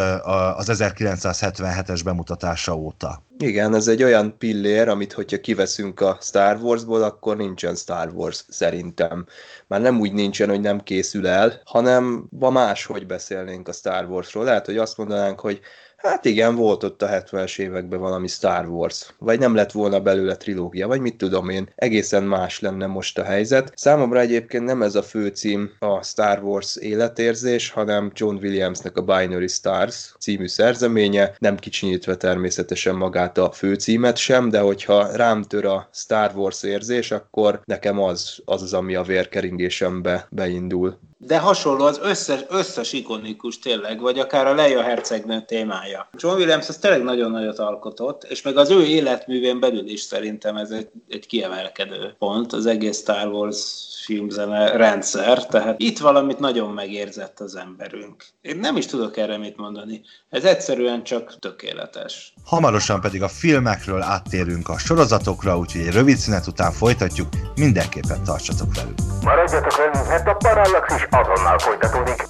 az 0.55 0.69
1977-es 0.71 2.01
bemutatása 2.03 2.75
óta. 2.75 3.23
Igen, 3.37 3.75
ez 3.75 3.87
egy 3.87 4.03
olyan 4.03 4.37
pillér, 4.37 4.87
amit 4.87 5.13
hogyha 5.13 5.39
kiveszünk 5.39 5.99
a 5.99 6.17
Star 6.21 6.57
Warsból, 6.61 7.03
akkor 7.03 7.37
nincsen 7.37 7.75
Star 7.75 8.11
Wars 8.13 8.45
szerintem. 8.49 9.25
Már 9.67 9.81
nem 9.81 9.99
úgy 9.99 10.13
nincsen, 10.13 10.49
hogy 10.49 10.61
nem 10.61 10.79
készül 10.79 11.27
el, 11.27 11.61
hanem 11.65 12.27
ma 12.29 12.49
máshogy 12.49 13.05
beszélnénk 13.05 13.67
a 13.67 13.71
Star 13.73 14.05
Warsról. 14.05 14.43
Lehet, 14.43 14.65
hogy 14.65 14.77
azt 14.77 14.97
mondanánk, 14.97 15.39
hogy 15.39 15.59
Hát 16.01 16.25
igen, 16.25 16.55
volt 16.55 16.83
ott 16.83 17.01
a 17.01 17.07
70-es 17.07 17.59
években 17.59 17.99
valami 17.99 18.27
Star 18.27 18.67
Wars, 18.67 19.13
vagy 19.17 19.39
nem 19.39 19.55
lett 19.55 19.71
volna 19.71 19.99
belőle 19.99 20.35
trilógia, 20.35 20.87
vagy 20.87 21.01
mit 21.01 21.17
tudom 21.17 21.49
én, 21.49 21.69
egészen 21.75 22.23
más 22.23 22.59
lenne 22.59 22.85
most 22.85 23.17
a 23.17 23.23
helyzet. 23.23 23.71
Számomra 23.75 24.19
egyébként 24.19 24.65
nem 24.65 24.81
ez 24.81 24.95
a 24.95 25.03
főcím 25.03 25.71
a 25.79 26.03
Star 26.03 26.43
Wars 26.43 26.75
életérzés, 26.75 27.69
hanem 27.69 28.11
John 28.13 28.35
Williamsnek 28.35 28.97
a 28.97 29.01
Binary 29.01 29.47
Stars 29.47 30.15
című 30.19 30.47
szerzeménye, 30.47 31.35
nem 31.39 31.57
kicsinyítve 31.57 32.15
természetesen 32.15 32.95
magát 32.95 33.37
a 33.37 33.51
főcímet 33.51 34.17
sem, 34.17 34.49
de 34.49 34.59
hogyha 34.59 35.15
rám 35.15 35.43
tör 35.43 35.65
a 35.65 35.89
Star 35.93 36.31
Wars 36.35 36.63
érzés, 36.63 37.11
akkor 37.11 37.61
nekem 37.65 37.99
az 37.99 38.39
az, 38.45 38.61
az 38.61 38.73
ami 38.73 38.95
a 38.95 39.03
vérkeringésembe 39.03 40.27
beindul 40.29 40.97
de 41.21 41.37
hasonló 41.37 41.85
az 41.85 41.99
összes, 42.01 42.39
összes 42.49 42.93
ikonikus 42.93 43.59
tényleg, 43.59 44.01
vagy 44.01 44.19
akár 44.19 44.47
a 44.47 44.53
Leia 44.53 44.81
hercegnő 44.81 45.41
témája. 45.41 46.09
John 46.17 46.35
Williams 46.35 46.69
az 46.69 46.77
tényleg 46.77 47.03
nagyon 47.03 47.31
nagyot 47.31 47.59
alkotott, 47.59 48.23
és 48.23 48.41
meg 48.41 48.57
az 48.57 48.69
ő 48.69 48.85
életművén 48.85 49.59
belül 49.59 49.87
is 49.89 50.01
szerintem 50.01 50.55
ez 50.55 50.71
egy, 50.71 50.89
egy 51.09 51.27
kiemelkedő 51.27 52.15
pont, 52.19 52.53
az 52.53 52.65
egész 52.65 52.97
Star 52.97 53.27
Wars 53.27 53.87
filmzene 54.05 54.71
rendszer, 54.71 55.45
tehát 55.45 55.79
itt 55.79 55.99
valamit 55.99 56.39
nagyon 56.39 56.69
megérzett 56.69 57.39
az 57.39 57.55
emberünk. 57.55 58.25
Én 58.41 58.57
nem 58.57 58.77
is 58.77 58.85
tudok 58.85 59.17
erre 59.17 59.37
mit 59.37 59.57
mondani. 59.57 60.01
Ez 60.29 60.43
egyszerűen 60.43 61.03
csak 61.03 61.39
tökéletes. 61.39 62.33
Hamarosan 62.45 63.01
pedig 63.01 63.23
a 63.23 63.27
filmekről 63.27 64.01
áttérünk 64.01 64.69
a 64.69 64.77
sorozatokra, 64.77 65.57
úgyhogy 65.57 65.81
egy 65.81 65.93
rövid 65.93 66.15
szünet 66.15 66.47
után 66.47 66.71
folytatjuk, 66.71 67.27
mindenképpen 67.55 68.23
tartsatok 68.23 68.75
velünk. 68.75 68.97
Maradjatok 69.23 69.77
velünk, 69.77 70.07
mert 70.07 70.27
a 70.27 70.33
Parallax 70.33 70.95
is 70.95 71.08
azonnal 71.11 71.59
folytatódik. 71.59 72.25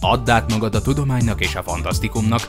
Add 0.00 0.30
át 0.30 0.52
magad 0.52 0.74
a 0.74 0.82
tudománynak 0.82 1.40
és 1.40 1.54
a 1.54 1.62
fantasztikumnak, 1.62 2.42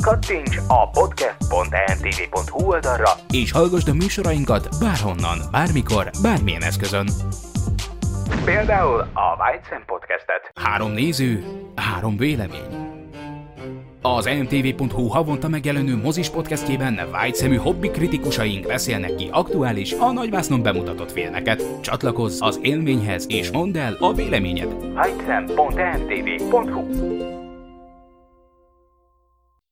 Kattints 0.00 0.56
a 0.66 0.90
podcast.ntv.hu 0.90 2.66
oldalra, 2.66 3.10
és 3.30 3.52
hallgassd 3.52 3.88
a 3.88 3.94
műsorainkat 3.94 4.68
bárhonnan, 4.80 5.38
bármikor, 5.50 6.10
bármilyen 6.22 6.62
eszközön. 6.62 7.08
Például 8.44 9.00
a 9.00 9.36
White 9.38 9.82
podcastet. 9.86 10.52
Három 10.54 10.90
néző, 10.90 11.44
három 11.76 12.16
vélemény. 12.16 12.79
Az 14.02 14.26
mtv.hu 14.26 15.06
havonta 15.06 15.48
megjelenő 15.48 15.96
mozis 15.96 16.28
podcastjében 16.28 17.00
szemű 17.32 17.56
hobbi 17.56 17.90
kritikusaink 17.90 18.66
beszélnek 18.66 19.14
ki 19.14 19.28
aktuális, 19.32 19.92
a 19.92 20.12
nagyvásznon 20.12 20.62
bemutatott 20.62 21.12
filmeket. 21.12 21.80
Csatlakozz 21.80 22.42
az 22.42 22.58
élményhez 22.62 23.26
és 23.28 23.50
mondd 23.50 23.78
el 23.78 23.96
a 23.98 24.12
véleményed. 24.12 24.72
whitesam.mtv.hu 24.72 26.84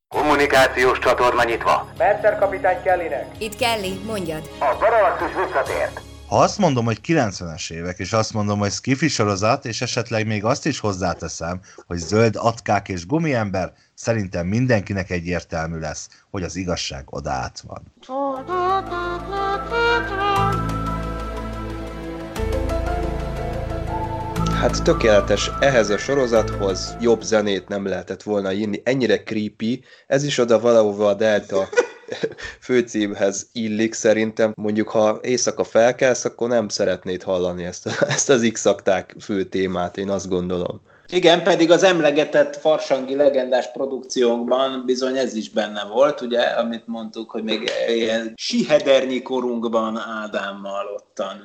Kommunikációs 0.09 0.99
csatorna 0.99 1.45
nyitva. 1.45 1.89
Mercer 1.99 2.39
kapitány 2.39 2.83
Kellynek. 2.83 3.35
Itt 3.39 3.57
Kelly, 3.57 4.01
mondjad. 4.07 4.51
A 4.59 4.77
Parallaxis 4.79 5.29
visszatért. 5.45 6.01
Ha 6.29 6.39
azt 6.39 6.59
mondom, 6.59 6.85
hogy 6.85 7.01
90-es 7.07 7.71
évek, 7.71 7.99
és 7.99 8.13
azt 8.13 8.33
mondom, 8.33 8.59
hogy 8.59 8.71
skifi 8.71 9.09
sorozat, 9.09 9.65
és 9.65 9.83
esetleg 9.83 10.27
még 10.27 10.45
azt 10.45 10.67
is 10.67 10.79
hozzáteszem, 10.79 11.61
hogy 11.87 11.99
zöld 11.99 12.37
atkák 12.39 12.89
és 12.89 13.07
gumiember, 13.07 13.73
szerintem 13.95 14.47
mindenkinek 14.47 15.11
egyértelmű 15.11 15.79
lesz, 15.79 16.09
hogy 16.31 16.43
az 16.43 16.57
igazság 16.57 17.05
oda 17.07 17.31
át 17.31 17.63
van. 17.67 17.83
Hát 24.55 24.83
tökéletes, 24.83 25.51
ehhez 25.61 25.91
a 25.91 25.99
sorozathoz 25.99 26.97
jobb 27.01 27.23
zenét 27.23 27.69
nem 27.69 27.87
lehetett 27.87 28.23
volna 28.23 28.53
írni, 28.53 28.81
ennyire 28.85 29.23
creepy, 29.23 29.85
ez 30.07 30.25
is 30.25 30.39
oda 30.39 30.61
valahova 30.61 31.09
a 31.09 31.15
Delta 31.15 31.69
főcímhez 32.61 33.49
illik 33.53 33.95
szerintem. 33.95 34.53
Mondjuk, 34.55 34.89
ha 34.89 35.19
éjszaka 35.23 35.65
felkelsz, 35.65 36.25
akkor 36.25 36.49
nem 36.49 36.69
szeretnéd 36.69 37.23
hallani 37.23 37.65
ezt, 37.65 37.87
ezt 37.87 38.31
az 38.31 38.51
x 38.53 38.67
fő 39.21 39.45
témát, 39.45 39.97
én 39.97 40.09
azt 40.09 40.29
gondolom. 40.29 40.81
Igen, 41.11 41.43
pedig 41.43 41.71
az 41.71 41.83
emlegetett 41.83 42.57
farsangi 42.57 43.15
legendás 43.15 43.71
produkciónkban 43.73 44.83
bizony 44.87 45.17
ez 45.17 45.35
is 45.35 45.51
benne 45.51 45.85
volt, 45.85 46.21
ugye, 46.21 46.41
amit 46.41 46.87
mondtuk, 46.87 47.31
hogy 47.31 47.43
még 47.43 47.71
ilyen 47.89 48.33
sihedernyi 48.37 49.23
korunkban 49.23 49.97
Ádámmal 49.97 50.87
ottan 50.95 51.43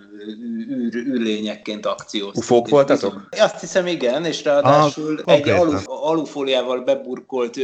űr, 0.70 0.96
űrlényekként 0.96 1.86
akcióztunk. 1.86 2.38
Ufók 2.38 2.70
voltatok? 2.70 3.28
Azt 3.40 3.60
hiszem, 3.60 3.88
igen, 3.88 4.26
és 4.26 4.44
ráadásul 4.44 5.22
ah, 5.26 5.34
egy 5.34 5.50
alu, 5.50 5.78
alufóliával 5.86 6.80
beburkolt 6.80 7.60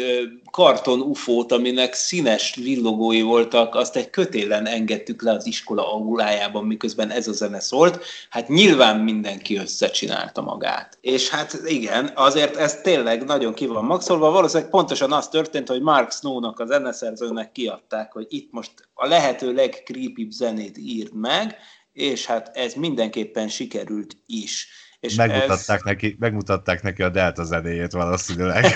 karton 0.52 1.00
ufót, 1.00 1.52
aminek 1.52 1.94
színes 1.94 2.56
villogói 2.56 3.22
voltak, 3.22 3.76
azt 3.76 3.96
egy 3.96 4.10
kötélen 4.10 4.66
engedtük 4.66 5.22
le 5.22 5.32
az 5.32 5.46
iskola 5.46 5.94
aulájában, 5.94 6.66
miközben 6.66 7.10
ez 7.10 7.28
a 7.28 7.34
zene 7.34 7.60
szólt. 7.60 8.00
Hát 8.30 8.48
nyilván 8.48 9.00
mindenki 9.00 9.58
összecsinálta 9.58 10.42
magát. 10.42 10.98
És 11.02 11.30
hát 11.30 11.62
igen, 11.66 11.89
igen, 11.90 12.12
azért 12.16 12.56
ez 12.56 12.82
tényleg 12.82 13.24
nagyon 13.24 13.54
ki 13.54 13.66
van 13.66 13.86
maxolva. 13.86 14.32
Valószínűleg 14.32 14.70
pontosan 14.70 15.12
az 15.12 15.28
történt, 15.28 15.68
hogy 15.68 15.82
Mark 15.82 16.12
Snow-nak, 16.12 16.60
a 16.60 16.66
zeneszerzőnek 16.66 17.52
kiadták, 17.52 18.12
hogy 18.12 18.26
itt 18.30 18.52
most 18.52 18.72
a 18.94 19.08
lehető 19.08 19.54
legcreepy 19.54 20.28
zenét 20.30 20.78
írd 20.78 21.14
meg, 21.14 21.56
és 21.92 22.26
hát 22.26 22.52
ez 22.54 22.74
mindenképpen 22.74 23.48
sikerült 23.48 24.18
is. 24.26 24.68
És 25.00 25.16
megmutatták, 25.16 25.78
ez... 25.78 25.84
neki, 25.84 26.16
megmutatták 26.20 26.82
neki 26.82 27.02
a 27.02 27.10
Delta 27.10 27.44
zenéjét 27.44 27.92
valószínűleg. 27.92 28.66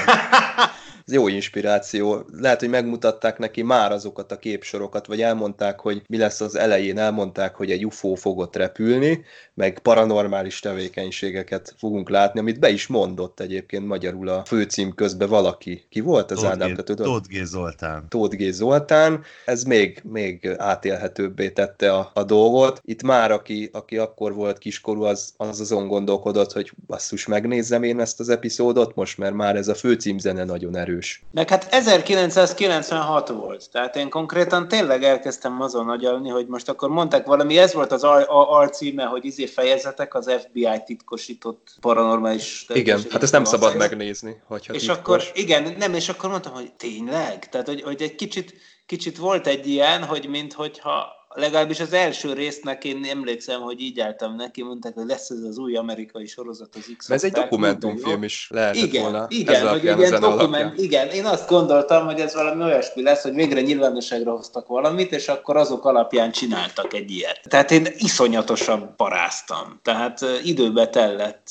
ez 1.05 1.13
jó 1.13 1.27
inspiráció. 1.27 2.25
Lehet, 2.31 2.59
hogy 2.59 2.69
megmutatták 2.69 3.37
neki 3.37 3.61
már 3.61 3.91
azokat 3.91 4.31
a 4.31 4.39
képsorokat, 4.39 5.05
vagy 5.05 5.21
elmondták, 5.21 5.79
hogy 5.79 6.01
mi 6.07 6.17
lesz 6.17 6.41
az 6.41 6.55
elején, 6.55 6.97
elmondták, 6.97 7.55
hogy 7.55 7.71
egy 7.71 7.85
UFO 7.85 8.15
fogott 8.15 8.55
repülni, 8.55 9.23
meg 9.53 9.79
paranormális 9.79 10.59
tevékenységeket 10.59 11.75
fogunk 11.77 12.09
látni, 12.09 12.39
amit 12.39 12.59
be 12.59 12.69
is 12.69 12.87
mondott 12.87 13.39
egyébként 13.39 13.87
magyarul 13.87 14.27
a 14.27 14.45
főcím 14.45 14.93
közben 14.95 15.29
valaki. 15.29 15.85
Ki 15.89 15.99
volt 15.99 16.31
az 16.31 16.43
Ádám? 16.43 16.75
Tóth 16.75 17.27
G. 17.27 17.43
Zoltán. 17.43 18.05
Tóth 18.09 18.35
G. 18.35 18.51
Zoltán. 18.51 19.23
Ez 19.45 19.63
még, 19.63 20.01
még 20.03 20.55
átélhetőbbé 20.57 21.49
tette 21.49 21.93
a, 21.93 22.11
a 22.13 22.23
dolgot. 22.23 22.81
Itt 22.85 23.03
már, 23.03 23.31
aki, 23.31 23.69
aki 23.73 23.97
akkor 23.97 24.33
volt 24.33 24.57
kiskorú, 24.57 25.03
az, 25.03 25.33
az 25.37 25.59
azon 25.59 25.87
gondolkodott, 25.87 26.51
hogy 26.51 26.71
basszus, 26.87 27.27
megnézzem 27.27 27.83
én 27.83 27.99
ezt 27.99 28.19
az 28.19 28.29
epizódot 28.29 28.95
most, 28.95 29.17
mert 29.17 29.33
már 29.33 29.55
ez 29.55 29.67
a 29.67 29.75
főcímzene 29.75 30.43
nagyon 30.43 30.75
erős 30.75 30.92
erős. 30.93 31.23
Meg 31.31 31.49
hát 31.49 31.67
1996 31.73 33.29
volt, 33.29 33.69
tehát 33.71 33.95
én 33.95 34.09
konkrétan 34.09 34.67
tényleg 34.67 35.03
elkezdtem 35.03 35.61
azon 35.61 35.89
agyalni, 35.89 36.29
hogy 36.29 36.47
most 36.47 36.69
akkor 36.69 36.89
mondták 36.89 37.25
valami, 37.25 37.57
ez 37.57 37.73
volt 37.73 37.91
az 37.91 38.03
alcíme, 38.27 39.03
hogy 39.03 39.25
izé 39.25 39.45
fejezetek 39.45 40.15
az 40.15 40.31
FBI 40.41 40.81
titkosított 40.85 41.75
paranormális... 41.81 42.65
Igen, 42.73 43.01
hát 43.09 43.23
ezt 43.23 43.31
nem 43.31 43.43
szabad 43.43 43.75
megnézni, 43.75 44.41
hogyha 44.47 44.73
És 44.73 44.79
titkos. 44.79 44.97
akkor, 44.97 45.23
igen, 45.33 45.75
nem, 45.77 45.93
és 45.93 46.09
akkor 46.09 46.29
mondtam, 46.29 46.53
hogy 46.53 46.73
tényleg? 46.73 47.49
Tehát, 47.49 47.67
hogy, 47.67 47.81
hogy 47.81 48.01
egy 48.01 48.15
kicsit, 48.15 48.53
kicsit 48.85 49.17
volt 49.17 49.47
egy 49.47 49.67
ilyen, 49.67 50.03
hogy 50.03 50.27
minthogyha 50.29 51.21
legalábbis 51.35 51.79
az 51.79 51.93
első 51.93 52.33
résznek 52.33 52.83
én 52.83 53.05
emlékszem, 53.09 53.61
hogy 53.61 53.81
így 53.81 53.99
álltam 53.99 54.35
neki, 54.35 54.63
mondták, 54.63 54.93
hogy 54.93 55.05
lesz 55.07 55.29
ez 55.29 55.41
az 55.49 55.57
új 55.57 55.75
amerikai 55.75 56.25
sorozat 56.25 56.75
az 56.75 56.93
x 56.97 57.09
Ez 57.09 57.23
egy 57.23 57.31
dokumentumfilm 57.31 58.23
is 58.23 58.47
lehetett 58.49 58.83
igen, 58.83 59.01
volna. 59.01 59.25
Igen, 59.29 59.67
hogy 59.67 59.83
igen, 59.83 60.19
dokument, 60.19 60.79
igen, 60.79 61.07
én 61.07 61.25
azt 61.25 61.49
gondoltam, 61.49 62.05
hogy 62.05 62.19
ez 62.19 62.33
valami 62.33 62.63
olyasmi 62.63 63.01
lesz, 63.01 63.21
hogy 63.21 63.33
végre 63.33 63.61
nyilvánosságra 63.61 64.31
hoztak 64.31 64.67
valamit, 64.67 65.11
és 65.11 65.27
akkor 65.27 65.57
azok 65.57 65.85
alapján 65.85 66.31
csináltak 66.31 66.93
egy 66.93 67.11
ilyet. 67.11 67.41
Tehát 67.49 67.71
én 67.71 67.87
iszonyatosan 67.97 68.93
paráztam. 68.95 69.79
Tehát 69.81 70.25
időbe 70.43 70.87
tellett, 70.87 71.47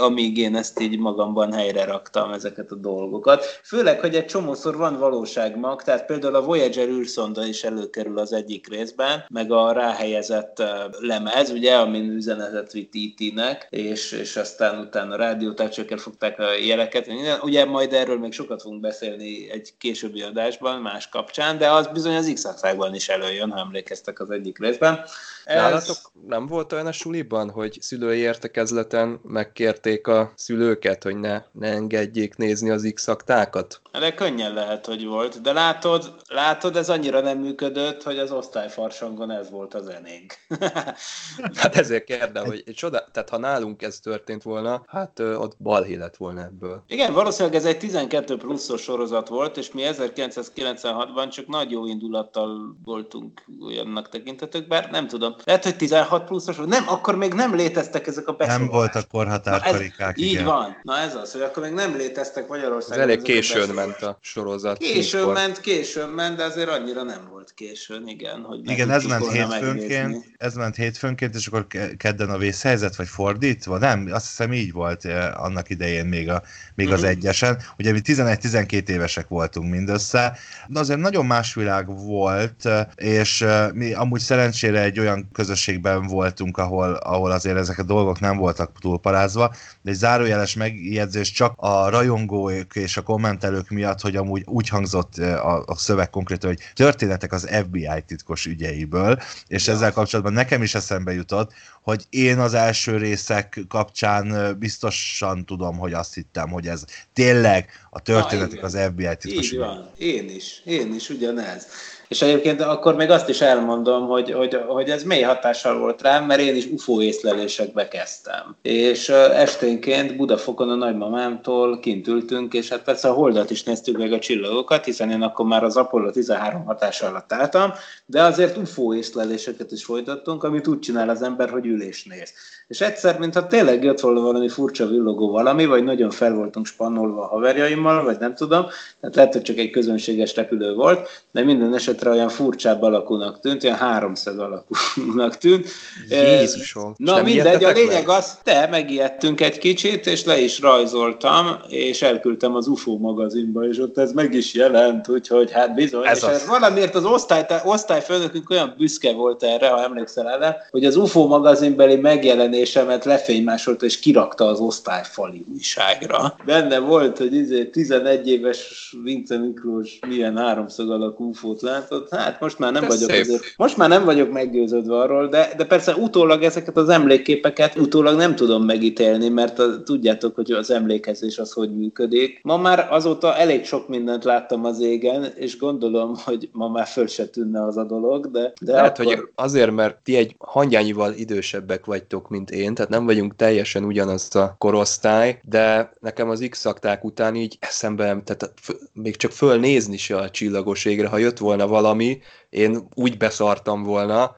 amíg 0.00 0.38
én 0.38 0.56
ezt 0.56 0.80
így 0.80 0.98
magamban 0.98 1.52
helyre 1.52 1.84
raktam 1.84 2.32
ezeket 2.32 2.70
a 2.70 2.74
dolgokat. 2.74 3.60
Főleg, 3.62 4.00
hogy 4.00 4.14
egy 4.14 4.26
csomószor 4.26 4.76
van 4.76 4.98
valóságmag, 4.98 5.82
tehát 5.82 6.06
például 6.06 6.34
a 6.34 6.42
Voyager 6.42 6.88
űrszonda 6.88 7.46
is 7.46 7.64
előkerül 7.64 8.18
az 8.18 8.32
egyik 8.32 8.68
részben, 8.68 9.15
meg 9.28 9.52
a 9.52 9.72
ráhelyezett 9.72 10.62
lemez, 11.00 11.50
ugye, 11.50 11.74
amin 11.74 12.10
üzenetet 12.10 12.72
vitt 12.72 12.94
IT-nek, 12.94 13.66
és, 13.70 14.12
és 14.12 14.36
aztán 14.36 14.78
utána 14.78 15.14
a 15.14 15.16
rádiótárcsőkkel 15.16 15.98
fogták 15.98 16.38
a 16.38 16.54
jeleket. 16.54 17.08
Ugye 17.42 17.64
majd 17.64 17.92
erről 17.92 18.18
még 18.18 18.32
sokat 18.32 18.62
fogunk 18.62 18.80
beszélni 18.80 19.50
egy 19.50 19.74
későbbi 19.78 20.22
adásban, 20.22 20.80
más 20.80 21.08
kapcsán, 21.08 21.58
de 21.58 21.70
az 21.70 21.86
bizony 21.86 22.16
az 22.16 22.30
x 22.34 22.44
is 22.92 23.08
előjön, 23.08 23.50
ha 23.50 23.60
emlékeztek 23.60 24.20
az 24.20 24.30
egyik 24.30 24.58
részben. 24.58 25.04
Ez... 25.46 25.56
Nálatok 25.56 25.96
nem 26.26 26.46
volt 26.46 26.72
olyan 26.72 26.86
a 26.86 26.92
suliban, 26.92 27.50
hogy 27.50 27.78
szülői 27.80 28.18
értekezleten 28.18 29.20
megkérték 29.22 30.06
a 30.06 30.32
szülőket, 30.34 31.02
hogy 31.02 31.16
ne, 31.16 31.42
ne 31.52 31.68
engedjék 31.68 32.36
nézni 32.36 32.70
az 32.70 32.90
x 32.94 33.08
-aktákat? 33.08 33.80
De 33.92 34.14
könnyen 34.14 34.54
lehet, 34.54 34.86
hogy 34.86 35.04
volt. 35.04 35.40
De 35.40 35.52
látod, 35.52 36.14
látod, 36.28 36.76
ez 36.76 36.88
annyira 36.88 37.20
nem 37.20 37.38
működött, 37.38 38.02
hogy 38.02 38.18
az 38.18 38.32
osztályfarsangon 38.32 39.30
ez 39.30 39.50
volt 39.50 39.74
a 39.74 39.82
zenénk. 39.82 40.34
hát 41.60 41.76
ezért 41.76 42.04
kérdem, 42.04 42.44
hogy 42.44 42.64
csoda, 42.74 43.04
tehát 43.12 43.28
ha 43.28 43.38
nálunk 43.38 43.82
ez 43.82 44.00
történt 44.00 44.42
volna, 44.42 44.84
hát 44.86 45.18
ö, 45.18 45.34
ott 45.34 45.56
balhé 45.58 45.94
lett 45.94 46.16
volna 46.16 46.42
ebből. 46.42 46.82
Igen, 46.88 47.12
valószínűleg 47.12 47.56
ez 47.56 47.64
egy 47.64 47.78
12 47.78 48.36
pluszos 48.36 48.82
sorozat 48.82 49.28
volt, 49.28 49.56
és 49.56 49.72
mi 49.72 49.82
1996-ban 49.84 51.30
csak 51.30 51.46
nagy 51.46 51.70
jó 51.70 51.86
indulattal 51.86 52.76
voltunk 52.84 53.44
olyannak 53.66 54.08
tekintetők, 54.08 54.68
bár 54.68 54.90
nem 54.90 55.06
tudom. 55.06 55.34
Lehet, 55.44 55.64
hogy 55.64 55.76
16 55.76 56.24
pluszos 56.24 56.56
volt. 56.56 56.68
Nem, 56.68 56.84
akkor 56.88 57.16
még 57.16 57.32
nem 57.32 57.54
léteztek 57.54 58.06
ezek 58.06 58.28
a 58.28 58.32
besorolások. 58.32 58.70
Nem 58.70 58.80
voltak 58.80 59.08
korhatárkarikák, 59.08 60.18
Így 60.18 60.44
van. 60.44 60.76
Na 60.82 60.98
ez 60.98 61.14
az, 61.14 61.32
hogy 61.32 61.40
akkor 61.40 61.62
még 61.62 61.72
nem 61.72 61.96
léteztek 61.96 62.48
Magyarországon. 62.48 62.98
Ez 62.98 63.04
elég 63.04 63.22
későn 63.22 63.68
ment 63.68 64.02
a 64.02 64.18
sorozat. 64.20 64.78
Későn 64.78 65.20
mikor? 65.20 65.34
ment, 65.34 65.60
későn 65.60 66.08
ment, 66.08 66.36
de 66.36 66.44
azért 66.44 66.68
annyira 66.68 67.02
nem 67.02 67.28
volt 67.30 67.52
későn, 67.54 68.08
igen. 68.08 68.42
Hogy 68.42 68.70
igen, 68.70 68.90
ez 68.90 69.04
ment 69.04 69.30
hétfőnként, 69.30 70.24
ez 70.36 70.54
ment 70.54 70.76
hétfőnként, 70.76 71.34
és 71.34 71.46
akkor 71.46 71.66
kedden 71.96 72.30
a 72.30 72.38
vészhelyzet, 72.38 72.96
vagy 72.96 73.08
fordítva? 73.08 73.78
Nem, 73.78 74.08
azt 74.12 74.26
hiszem 74.26 74.52
így 74.52 74.72
volt 74.72 75.04
eh, 75.04 75.44
annak 75.44 75.70
idején 75.70 76.06
még, 76.06 76.28
a, 76.28 76.42
még 76.74 76.86
uh-huh. 76.86 77.02
az 77.02 77.08
mhm. 77.08 77.18
egyesen. 77.18 77.58
Ugye 77.78 77.92
mi 77.92 78.00
11-12 78.04 78.88
évesek 78.88 79.28
voltunk 79.28 79.70
mindössze, 79.70 80.38
de 80.68 80.78
azért 80.78 81.00
nagyon 81.00 81.26
más 81.26 81.54
világ 81.54 81.86
volt, 81.86 82.66
eh, 82.66 82.86
és 82.94 83.40
eh, 83.40 83.70
mi 83.72 83.92
amúgy 83.92 84.20
szerencsére 84.20 84.82
egy 84.82 84.98
olyan 84.98 85.25
közösségben 85.32 86.06
voltunk, 86.06 86.58
ahol, 86.58 86.94
ahol 86.94 87.30
azért 87.30 87.56
ezek 87.56 87.78
a 87.78 87.82
dolgok 87.82 88.20
nem 88.20 88.36
voltak 88.36 88.78
túlparázva, 88.80 89.54
de 89.82 89.90
egy 89.90 89.96
zárójeles 89.96 90.54
megjegyzés 90.54 91.30
csak 91.30 91.52
a 91.56 91.88
rajongók 91.88 92.76
és 92.76 92.96
a 92.96 93.02
kommentelők 93.02 93.70
miatt, 93.70 94.00
hogy 94.00 94.16
amúgy 94.16 94.42
úgy 94.44 94.68
hangzott 94.68 95.16
a, 95.16 95.64
a 95.66 95.76
szöveg 95.76 96.10
konkrétan, 96.10 96.50
hogy 96.50 96.60
történetek 96.74 97.32
az 97.32 97.48
FBI 97.62 98.04
titkos 98.06 98.46
ügyeiből, 98.46 99.18
és 99.46 99.66
ja. 99.66 99.72
ezzel 99.72 99.92
kapcsolatban 99.92 100.34
nekem 100.34 100.62
is 100.62 100.74
eszembe 100.74 101.12
jutott, 101.12 101.52
hogy 101.82 102.04
én 102.10 102.38
az 102.38 102.54
első 102.54 102.96
részek 102.96 103.60
kapcsán 103.68 104.56
biztosan 104.58 105.44
tudom, 105.44 105.78
hogy 105.78 105.92
azt 105.92 106.14
hittem, 106.14 106.50
hogy 106.50 106.66
ez 106.66 106.84
tényleg 107.12 107.70
a 107.90 108.00
történetek 108.00 108.60
Na, 108.60 108.66
az 108.66 108.78
FBI 108.90 109.16
titkos 109.18 109.52
Így 109.52 109.58
van, 109.58 109.90
én 109.98 110.28
is, 110.28 110.62
én 110.64 110.94
is 110.94 111.08
ugyanez. 111.08 111.66
És 112.08 112.22
egyébként 112.22 112.60
akkor 112.60 112.94
még 112.96 113.10
azt 113.10 113.28
is 113.28 113.40
elmondom, 113.40 114.06
hogy, 114.06 114.32
hogy, 114.32 114.60
hogy 114.66 114.90
ez 114.90 115.02
mély 115.02 115.22
hatással 115.22 115.78
volt 115.78 116.02
rám, 116.02 116.24
mert 116.24 116.40
én 116.40 116.56
is 116.56 116.66
UFO 116.66 117.02
észlelésekbe 117.02 117.88
kezdtem. 117.88 118.56
És 118.62 119.08
esténként 119.08 120.16
Budafokon 120.16 120.70
a 120.70 120.74
nagymamámtól 120.74 121.80
kint 121.80 122.06
ültünk, 122.08 122.54
és 122.54 122.68
hát 122.68 122.82
persze 122.82 123.08
a 123.08 123.12
holdat 123.12 123.50
is 123.50 123.62
néztük 123.62 123.98
meg 123.98 124.12
a 124.12 124.18
csillagokat, 124.18 124.84
hiszen 124.84 125.10
én 125.10 125.22
akkor 125.22 125.46
már 125.46 125.64
az 125.64 125.76
Apollo 125.76 126.10
13 126.10 126.64
hatása 126.64 127.06
alatt 127.06 127.32
álltam, 127.32 127.72
de 128.06 128.22
azért 128.22 128.56
UFO 128.56 128.94
észleléseket 128.94 129.72
is 129.72 129.84
folytattunk, 129.84 130.44
amit 130.44 130.66
úgy 130.66 130.78
csinál 130.78 131.08
az 131.08 131.22
ember, 131.22 131.50
hogy 131.50 131.66
ülés 131.66 132.04
néz. 132.04 132.32
És 132.68 132.80
egyszer, 132.80 133.18
mintha 133.18 133.46
tényleg 133.46 133.84
jött 133.84 134.00
volna 134.00 134.20
valami 134.20 134.48
furcsa 134.48 134.86
villogó 134.86 135.30
valami, 135.30 135.66
vagy 135.66 135.84
nagyon 135.84 136.10
fel 136.10 136.34
voltunk 136.34 136.66
spannolva 136.66 137.22
a 137.22 137.26
haverjaimmal, 137.26 138.04
vagy 138.04 138.18
nem 138.18 138.34
tudom, 138.34 138.66
tehát 139.00 139.16
lehet, 139.16 139.32
hogy 139.32 139.42
csak 139.42 139.56
egy 139.56 139.70
közönséges 139.70 140.34
repülő 140.34 140.74
volt, 140.74 141.24
de 141.30 141.42
minden 141.42 141.72
esetre 141.96 142.10
olyan 142.10 142.28
furcsább 142.28 142.82
alakúnak 142.82 143.40
tűnt, 143.40 143.64
olyan 143.64 143.76
háromszög 143.76 144.38
alakúnak 144.38 145.38
tűnt. 145.38 145.66
Jézusom! 146.08 146.94
Na 146.96 147.22
mindegy, 147.22 147.64
a 147.64 147.70
lényeg 147.70 148.08
az, 148.08 148.38
te 148.42 148.68
megijedtünk 148.70 149.40
egy 149.40 149.58
kicsit, 149.58 150.06
és 150.06 150.24
le 150.24 150.38
is 150.38 150.60
rajzoltam, 150.60 151.56
és 151.68 152.02
elküldtem 152.02 152.54
az 152.54 152.66
UFO 152.66 152.96
magazinba, 152.96 153.68
és 153.68 153.78
ott 153.78 153.98
ez 153.98 154.12
meg 154.12 154.34
is 154.34 154.54
jelent, 154.54 155.08
úgyhogy 155.08 155.50
hát 155.50 155.74
bizony. 155.74 156.06
Ez 156.06 156.16
és 156.16 156.22
az. 156.22 156.28
ez 156.28 156.46
valamiért 156.46 156.94
az 156.94 157.04
osztály, 157.04 157.46
osztályfőnökünk 157.64 158.50
olyan 158.50 158.74
büszke 158.78 159.12
volt 159.12 159.42
erre, 159.42 159.68
ha 159.68 159.82
emlékszel 159.82 160.28
el, 160.28 160.56
hogy 160.70 160.84
az 160.84 160.96
UFO 160.96 161.26
magazinbeli 161.26 161.96
megjelenésemet 161.96 163.04
lefénymásolta, 163.04 163.84
és 163.84 163.98
kirakta 163.98 164.46
az 164.46 164.60
osztályfali 164.60 165.44
újságra. 165.52 166.36
Benne 166.44 166.78
volt, 166.78 167.18
hogy 167.18 167.34
izé 167.34 167.64
11 167.64 168.28
éves 168.28 168.94
Vince 169.02 169.38
Miklós 169.38 169.98
milyen 170.06 170.36
háromszög 170.36 170.90
alakú 170.90 171.28
UFO-t 171.28 171.62
látott. 171.90 172.14
Hát 172.14 172.40
most 172.40 172.58
már 172.58 172.72
nem 172.72 172.84
Ez 172.84 172.88
vagyok 172.88 173.20
azért, 173.20 173.42
most 173.56 173.76
már 173.76 173.88
nem 173.88 174.04
vagyok 174.04 174.32
meggyőződve 174.32 174.98
arról, 174.98 175.28
de, 175.28 175.52
de 175.56 175.64
persze 175.64 175.94
utólag 175.94 176.42
ezeket 176.42 176.76
az 176.76 176.88
emlékképeket 176.88 177.76
utólag 177.76 178.16
nem 178.16 178.34
tudom 178.34 178.64
megítélni, 178.64 179.28
mert 179.28 179.58
a, 179.58 179.82
tudjátok, 179.82 180.34
hogy 180.34 180.50
az 180.50 180.70
emlékezés 180.70 181.38
az 181.38 181.52
hogy 181.52 181.76
működik. 181.76 182.40
Ma 182.42 182.56
már 182.56 182.86
azóta 182.90 183.36
elég 183.36 183.64
sok 183.64 183.88
mindent 183.88 184.24
láttam 184.24 184.64
az 184.64 184.80
égen, 184.80 185.32
és 185.36 185.58
gondolom, 185.58 186.14
hogy 186.24 186.48
ma 186.52 186.68
már 186.68 186.86
föl 186.86 187.06
se 187.06 187.26
tűnne 187.26 187.64
az 187.64 187.76
a 187.76 187.84
dolog, 187.84 188.30
de, 188.30 188.52
de 188.60 188.72
Lehet, 188.72 188.98
akkor... 188.98 189.14
hogy 189.14 189.28
azért, 189.34 189.70
mert 189.70 189.96
ti 190.02 190.16
egy 190.16 190.34
hangyányival 190.38 191.12
idősebbek 191.12 191.84
vagytok, 191.84 192.28
mint 192.28 192.50
én, 192.50 192.74
tehát 192.74 192.90
nem 192.90 193.04
vagyunk 193.04 193.36
teljesen 193.36 193.84
ugyanaz 193.84 194.36
a 194.36 194.54
korosztály, 194.58 195.40
de 195.42 195.92
nekem 196.00 196.30
az 196.30 196.46
x 196.50 196.66
után 197.02 197.34
így 197.34 197.56
eszembe, 197.60 198.04
tehát 198.04 198.52
még 198.92 199.16
csak 199.16 199.30
fölnézni 199.30 199.96
se 199.96 200.16
a 200.16 200.30
csillagos 200.30 200.84
égre, 200.84 201.08
ha 201.08 201.18
jött 201.18 201.38
volna 201.38 201.66
valami, 201.76 202.18
én 202.50 202.88
úgy 202.94 203.16
beszartam 203.16 203.82
volna, 203.82 204.36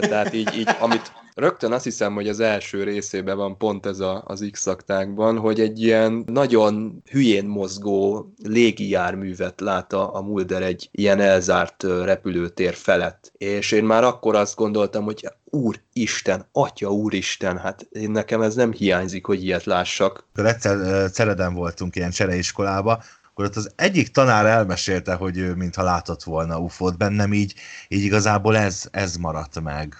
tehát 0.00 0.34
így, 0.34 0.54
így 0.56 0.68
amit, 0.80 1.12
Rögtön 1.34 1.72
azt 1.72 1.84
hiszem, 1.84 2.14
hogy 2.14 2.28
az 2.28 2.40
első 2.40 2.84
részében 2.84 3.36
van 3.36 3.56
pont 3.56 3.86
ez 3.86 4.00
a, 4.00 4.22
az 4.26 4.48
x 4.50 4.68
hogy 5.16 5.60
egy 5.60 5.82
ilyen 5.82 6.24
nagyon 6.26 7.02
hülyén 7.10 7.44
mozgó 7.44 8.26
légijárművet 8.42 9.60
lát 9.60 9.92
a, 9.92 10.14
a 10.14 10.22
Mulder 10.22 10.62
egy 10.62 10.88
ilyen 10.92 11.20
elzárt 11.20 11.82
repülőtér 11.82 12.74
felett. 12.74 13.32
És 13.38 13.72
én 13.72 13.84
már 13.84 14.04
akkor 14.04 14.36
azt 14.36 14.56
gondoltam, 14.56 15.04
hogy 15.04 15.28
Úristen, 15.44 16.48
Atya 16.52 16.90
Úristen, 16.90 17.58
hát 17.58 17.86
én 17.90 18.10
nekem 18.10 18.42
ez 18.42 18.54
nem 18.54 18.72
hiányzik, 18.72 19.26
hogy 19.26 19.44
ilyet 19.44 19.64
lássak. 19.64 20.26
Egyszer 20.34 21.10
Cereden 21.10 21.54
voltunk 21.54 21.96
ilyen 21.96 22.10
csereiskolába, 22.10 23.02
akkor 23.40 23.52
ott 23.52 23.64
az 23.64 23.72
egyik 23.76 24.08
tanár 24.08 24.46
elmesélte, 24.46 25.14
hogy 25.14 25.38
ő 25.38 25.54
mintha 25.54 25.82
látott 25.82 26.22
volna 26.22 26.58
UFO-t 26.58 26.96
bennem, 26.96 27.32
így, 27.32 27.54
így 27.88 28.02
igazából 28.02 28.56
ez, 28.56 28.88
ez 28.90 29.16
maradt 29.16 29.60
meg. 29.60 29.96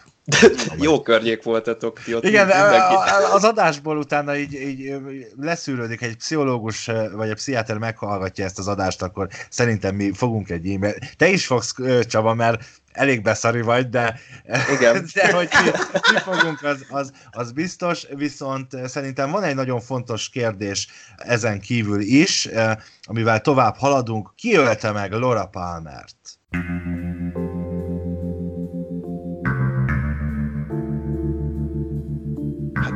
Jó 0.77 1.03
környék 1.03 1.43
voltatok 1.43 2.01
ti 2.03 2.15
ott. 2.15 2.25
Igen, 2.25 2.47
mindenki. 2.47 2.95
az 3.33 3.45
adásból 3.45 3.97
utána 3.97 4.37
így, 4.37 4.53
így 4.53 4.95
leszűrődik, 5.41 6.03
egy 6.03 6.17
pszichológus 6.17 6.91
vagy 7.13 7.29
egy 7.29 7.35
pszichiáter 7.35 7.79
meghallgatja 7.79 8.45
ezt 8.45 8.59
az 8.59 8.69
adást, 8.69 9.03
akkor 9.03 9.29
szerintem 9.49 9.95
mi 9.95 10.13
fogunk 10.13 10.51
egy 10.51 10.69
e-mail. 10.69 10.95
Te 11.17 11.29
is 11.29 11.47
fogsz, 11.47 11.75
Csaba, 12.09 12.35
mert 12.35 12.65
elég 12.93 13.23
beszari 13.23 13.61
vagy, 13.61 13.89
de, 13.89 14.21
Igen. 14.73 15.07
de 15.15 15.33
hogy 15.33 15.49
mi, 15.65 15.71
mi 16.13 16.19
fogunk, 16.19 16.63
az, 16.63 16.85
az, 16.89 17.13
az 17.31 17.53
biztos, 17.53 18.07
viszont 18.15 18.89
szerintem 18.89 19.31
van 19.31 19.43
egy 19.43 19.55
nagyon 19.55 19.81
fontos 19.81 20.29
kérdés 20.29 20.89
ezen 21.17 21.61
kívül 21.61 22.01
is, 22.01 22.49
amivel 23.03 23.41
tovább 23.41 23.77
haladunk. 23.77 24.33
Ki 24.37 24.57
ölte 24.57 24.93
meg 24.93 25.13
Laura 25.13 25.47
Palmert? 25.47 26.17
Hát 26.51 27.10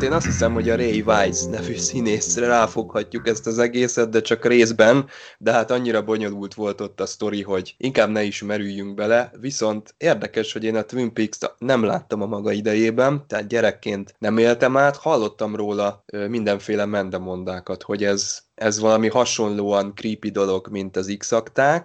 én 0.05 0.12
azt 0.12 0.26
hiszem, 0.26 0.52
hogy 0.52 0.70
a 0.70 0.76
Ray 0.76 1.00
Weiss 1.00 1.44
nevű 1.44 1.76
színészre 1.76 2.46
ráfoghatjuk 2.46 3.28
ezt 3.28 3.46
az 3.46 3.59
egészet, 3.59 4.11
de 4.11 4.20
csak 4.20 4.44
részben, 4.44 5.07
de 5.38 5.52
hát 5.52 5.70
annyira 5.70 6.02
bonyolult 6.02 6.55
volt 6.55 6.80
ott 6.80 7.00
a 7.00 7.07
sztori, 7.07 7.42
hogy 7.42 7.74
inkább 7.78 8.11
ne 8.11 8.22
is 8.22 8.42
merüljünk 8.42 8.94
bele, 8.94 9.30
viszont 9.40 9.94
érdekes, 9.98 10.52
hogy 10.52 10.64
én 10.64 10.76
a 10.76 10.82
Twin 10.82 11.12
peaks 11.12 11.38
nem 11.59 11.82
láttam 11.84 12.22
a 12.22 12.26
maga 12.26 12.52
idejében, 12.52 13.24
tehát 13.26 13.48
gyerekként 13.48 14.14
nem 14.18 14.38
éltem 14.38 14.76
át, 14.76 14.96
hallottam 14.96 15.57
róla 15.57 16.05
mindenféle 16.28 16.84
mendemondákat, 16.84 17.82
hogy 17.82 18.05
ez 18.05 18.43
ez 18.55 18.78
valami 18.78 19.09
hasonlóan 19.09 19.94
creepy 19.94 20.30
dolog, 20.30 20.68
mint 20.70 20.96
az 20.96 21.14
x 21.18 21.32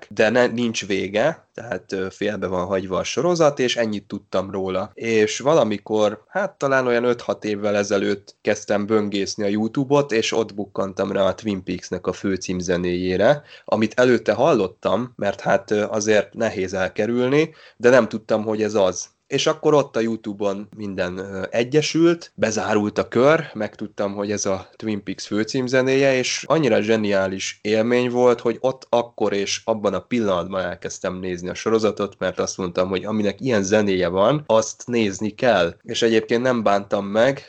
de 0.09 0.29
ne, 0.29 0.47
nincs 0.47 0.85
vége, 0.85 1.47
tehát 1.53 1.95
félbe 2.09 2.47
van 2.47 2.65
hagyva 2.65 2.97
a 2.97 3.03
sorozat, 3.03 3.59
és 3.59 3.75
ennyit 3.75 4.07
tudtam 4.07 4.51
róla. 4.51 4.91
És 4.93 5.39
valamikor, 5.39 6.23
hát 6.27 6.57
talán 6.57 6.87
olyan 6.87 7.03
5-6 7.05 7.43
évvel 7.43 7.75
ezelőtt 7.75 8.35
kezdtem 8.41 8.85
böngészni 8.85 9.43
a 9.43 9.47
YouTube-ot, 9.47 10.11
és 10.11 10.31
ott 10.31 10.55
bukkantam 10.55 11.11
rá 11.11 11.23
a 11.23 11.35
Twin 11.35 11.63
Peaks-nek 11.63 12.07
a 12.07 12.13
főcímzenéjére, 12.13 13.43
amit 13.65 13.99
előtte 13.99 14.33
hallottam, 14.33 15.13
mert 15.15 15.41
hát 15.41 15.71
azért 15.71 16.33
nehéz 16.33 16.73
elkerülni, 16.73 17.53
de 17.77 17.89
nem 17.89 18.07
tudtam, 18.07 18.43
hogy 18.43 18.61
ez 18.61 18.73
az 18.73 19.09
és 19.29 19.47
akkor 19.47 19.73
ott 19.73 19.95
a 19.95 19.99
Youtube-on 19.99 20.69
minden 20.77 21.47
egyesült, 21.51 22.31
bezárult 22.35 22.97
a 22.97 23.07
kör, 23.07 23.49
megtudtam, 23.53 24.13
hogy 24.13 24.31
ez 24.31 24.45
a 24.45 24.69
Twin 24.75 25.03
Peaks 25.03 25.27
főcímzenéje, 25.27 26.17
és 26.17 26.43
annyira 26.47 26.81
zseniális 26.81 27.59
élmény 27.61 28.09
volt, 28.09 28.39
hogy 28.39 28.57
ott 28.59 28.87
akkor 28.89 29.33
és 29.33 29.61
abban 29.63 29.93
a 29.93 29.99
pillanatban 29.99 30.61
elkezdtem 30.61 31.19
nézni 31.19 31.49
a 31.49 31.53
sorozatot, 31.53 32.15
mert 32.19 32.39
azt 32.39 32.57
mondtam, 32.57 32.89
hogy 32.89 33.05
aminek 33.05 33.41
ilyen 33.41 33.63
zenéje 33.63 34.07
van, 34.07 34.43
azt 34.45 34.83
nézni 34.85 35.29
kell. 35.29 35.75
És 35.83 36.01
egyébként 36.01 36.41
nem 36.41 36.63
bántam 36.63 37.05
meg, 37.05 37.43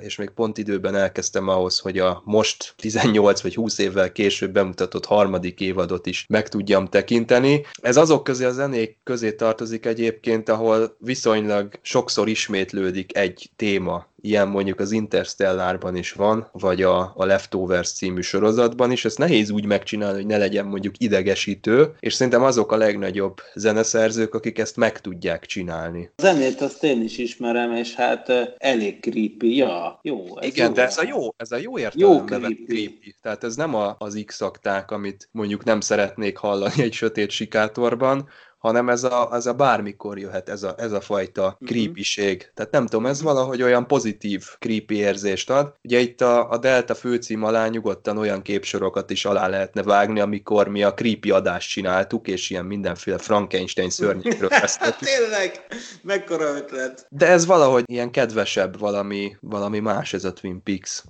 és 0.00 0.16
még 0.16 0.30
pont 0.30 0.58
időben 0.58 0.94
elkezdtem 0.94 1.48
ahhoz, 1.48 1.78
hogy 1.78 1.98
a 1.98 2.22
most 2.24 2.74
18 2.76 3.40
vagy 3.40 3.54
20 3.54 3.78
évvel 3.78 4.12
később 4.12 4.52
bemutatott 4.52 5.04
harmadik 5.04 5.60
évadot 5.60 6.06
is 6.06 6.24
meg 6.28 6.48
tudjam 6.48 6.86
tekinteni. 6.88 7.64
Ez 7.82 7.96
azok 7.96 8.24
közé 8.24 8.44
a 8.44 8.50
zenék 8.50 8.98
közé 9.04 9.32
tartozik 9.32 9.86
egyébként, 9.86 10.48
ahol 10.48 10.96
viszonylag 10.98 11.78
sokszor 11.82 12.28
ismétlődik 12.28 13.16
egy 13.16 13.50
téma 13.56 14.06
ilyen 14.20 14.48
mondjuk 14.48 14.80
az 14.80 14.92
Interstellárban 14.92 15.96
is 15.96 16.12
van, 16.12 16.48
vagy 16.52 16.82
a, 16.82 17.12
a 17.16 17.24
Leftovers 17.24 17.92
című 17.92 18.20
sorozatban 18.20 18.90
is, 18.90 19.04
ezt 19.04 19.18
nehéz 19.18 19.50
úgy 19.50 19.64
megcsinálni, 19.64 20.16
hogy 20.16 20.26
ne 20.26 20.36
legyen 20.36 20.66
mondjuk 20.66 20.94
idegesítő, 20.98 21.94
és 22.00 22.14
szerintem 22.14 22.42
azok 22.42 22.72
a 22.72 22.76
legnagyobb 22.76 23.40
zeneszerzők, 23.54 24.34
akik 24.34 24.58
ezt 24.58 24.76
meg 24.76 25.00
tudják 25.00 25.46
csinálni. 25.46 26.10
A 26.16 26.22
zenét 26.22 26.60
azt 26.60 26.84
én 26.84 27.02
is 27.02 27.18
ismerem, 27.18 27.72
és 27.72 27.94
hát 27.94 28.32
elég 28.56 29.00
creepy, 29.00 29.56
ja, 29.56 29.98
jó. 30.02 30.38
Ez 30.38 30.46
Igen, 30.46 30.66
jó. 30.66 30.72
de 30.72 30.82
ez 30.82 30.98
a 30.98 31.04
jó, 31.06 31.28
ez 31.36 31.52
a 31.52 31.56
jó 31.56 31.78
értelemben 31.78 32.18
jó 32.18 32.24
creepy. 32.24 32.64
creepy. 32.64 33.14
Tehát 33.22 33.44
ez 33.44 33.56
nem 33.56 33.74
a, 33.74 33.96
az 33.98 34.22
x 34.26 34.40
amit 34.86 35.28
mondjuk 35.32 35.64
nem 35.64 35.80
szeretnék 35.80 36.36
hallani 36.36 36.82
egy 36.82 36.92
sötét 36.92 37.30
sikátorban, 37.30 38.28
hanem 38.68 38.88
ez 38.88 39.04
a, 39.04 39.28
ez 39.32 39.46
a 39.46 39.52
bármikor 39.52 40.18
jöhet, 40.18 40.48
ez 40.48 40.62
a, 40.62 40.74
ez 40.78 40.92
a 40.92 41.00
fajta 41.00 41.56
mhm. 41.58 41.70
creepység. 41.70 42.50
Tehát 42.54 42.72
nem 42.72 42.86
tudom, 42.86 43.06
ez 43.06 43.22
valahogy 43.22 43.62
olyan 43.62 43.86
pozitív 43.86 44.44
creepy 44.58 44.96
érzést 44.96 45.50
ad. 45.50 45.74
Ugye 45.82 45.98
itt 45.98 46.20
a, 46.20 46.50
a 46.50 46.58
Delta 46.58 46.94
főcím 46.94 47.44
alá 47.44 47.68
nyugodtan 47.68 48.18
olyan 48.18 48.42
képsorokat 48.42 49.10
is 49.10 49.24
alá 49.24 49.48
lehetne 49.48 49.82
vágni, 49.82 50.20
amikor 50.20 50.68
mi 50.68 50.82
a 50.82 50.94
creepy 50.94 51.30
adást 51.30 51.70
csináltuk, 51.70 52.28
és 52.28 52.50
ilyen 52.50 52.64
mindenféle 52.64 53.18
Frankenstein 53.18 53.90
szörnyekről 53.90 54.48
beszéltük. 54.60 55.08
Tényleg, 55.08 55.66
mekkora 56.02 56.44
ötlet. 56.44 57.06
De 57.10 57.26
ez 57.26 57.46
valahogy 57.46 57.84
ilyen 57.86 58.10
kedvesebb, 58.10 58.78
valami, 58.78 59.36
valami 59.40 59.78
más 59.78 60.12
ez 60.12 60.24
a 60.24 60.32
Twin 60.32 60.62
Peaks. 60.62 61.02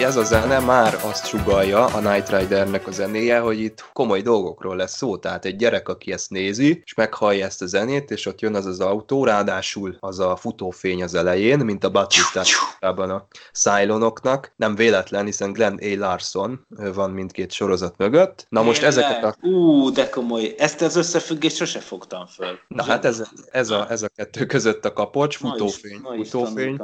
Ez 0.00 0.16
a 0.16 0.24
zene 0.24 0.58
már 0.58 0.98
azt 1.02 1.26
sugalja 1.26 1.84
a 1.84 2.00
Night 2.00 2.28
Ridernek 2.30 2.86
a 2.86 2.90
zenéje, 2.90 3.38
hogy 3.38 3.60
itt 3.60 3.84
komoly 3.92 4.20
dolgokról 4.20 4.76
lesz 4.76 4.96
szó. 4.96 5.16
Tehát 5.16 5.44
egy 5.44 5.56
gyerek, 5.56 5.88
aki 5.88 6.12
ezt 6.12 6.30
nézi, 6.30 6.82
és 6.84 6.94
meghallja 6.94 7.44
ezt 7.44 7.62
a 7.62 7.66
zenét, 7.66 8.10
és 8.10 8.26
ott 8.26 8.40
jön 8.40 8.54
az 8.54 8.66
az 8.66 8.80
autó, 8.80 9.24
ráadásul 9.24 9.96
az 10.00 10.18
a 10.18 10.36
futófény 10.36 11.02
az 11.02 11.14
elején, 11.14 11.58
mint 11.58 11.84
a 11.84 11.90
Batistában 11.90 13.10
a 13.10 13.26
Cylonoknak. 13.52 14.52
Nem 14.56 14.74
véletlen, 14.74 15.24
hiszen 15.24 15.52
Glenn 15.52 15.78
A. 15.80 15.98
Larson 15.98 16.66
van 16.94 17.10
mindkét 17.10 17.52
sorozat 17.52 17.94
mögött. 17.96 18.46
Na 18.48 18.62
most 18.62 18.82
Én 18.82 18.88
ezeket 18.88 19.24
a... 19.24 19.34
Ú, 19.40 19.90
de 19.90 20.08
komoly. 20.08 20.54
Ezt 20.58 20.80
az 20.80 20.96
összefüggést 20.96 21.56
sose 21.56 21.78
fogtam 21.78 22.26
föl. 22.26 22.58
Na 22.68 22.82
hát 22.82 23.04
ez, 23.04 23.22
ez, 23.50 23.70
a, 23.70 23.86
ez 23.90 24.02
a 24.02 24.08
kettő 24.08 24.46
között 24.46 24.84
a 24.84 24.92
kapocs, 24.92 25.36
futófény. 25.36 26.00
Ma 26.02 26.14
is, 26.14 26.30
ma 26.32 26.38
futófény. 26.38 26.80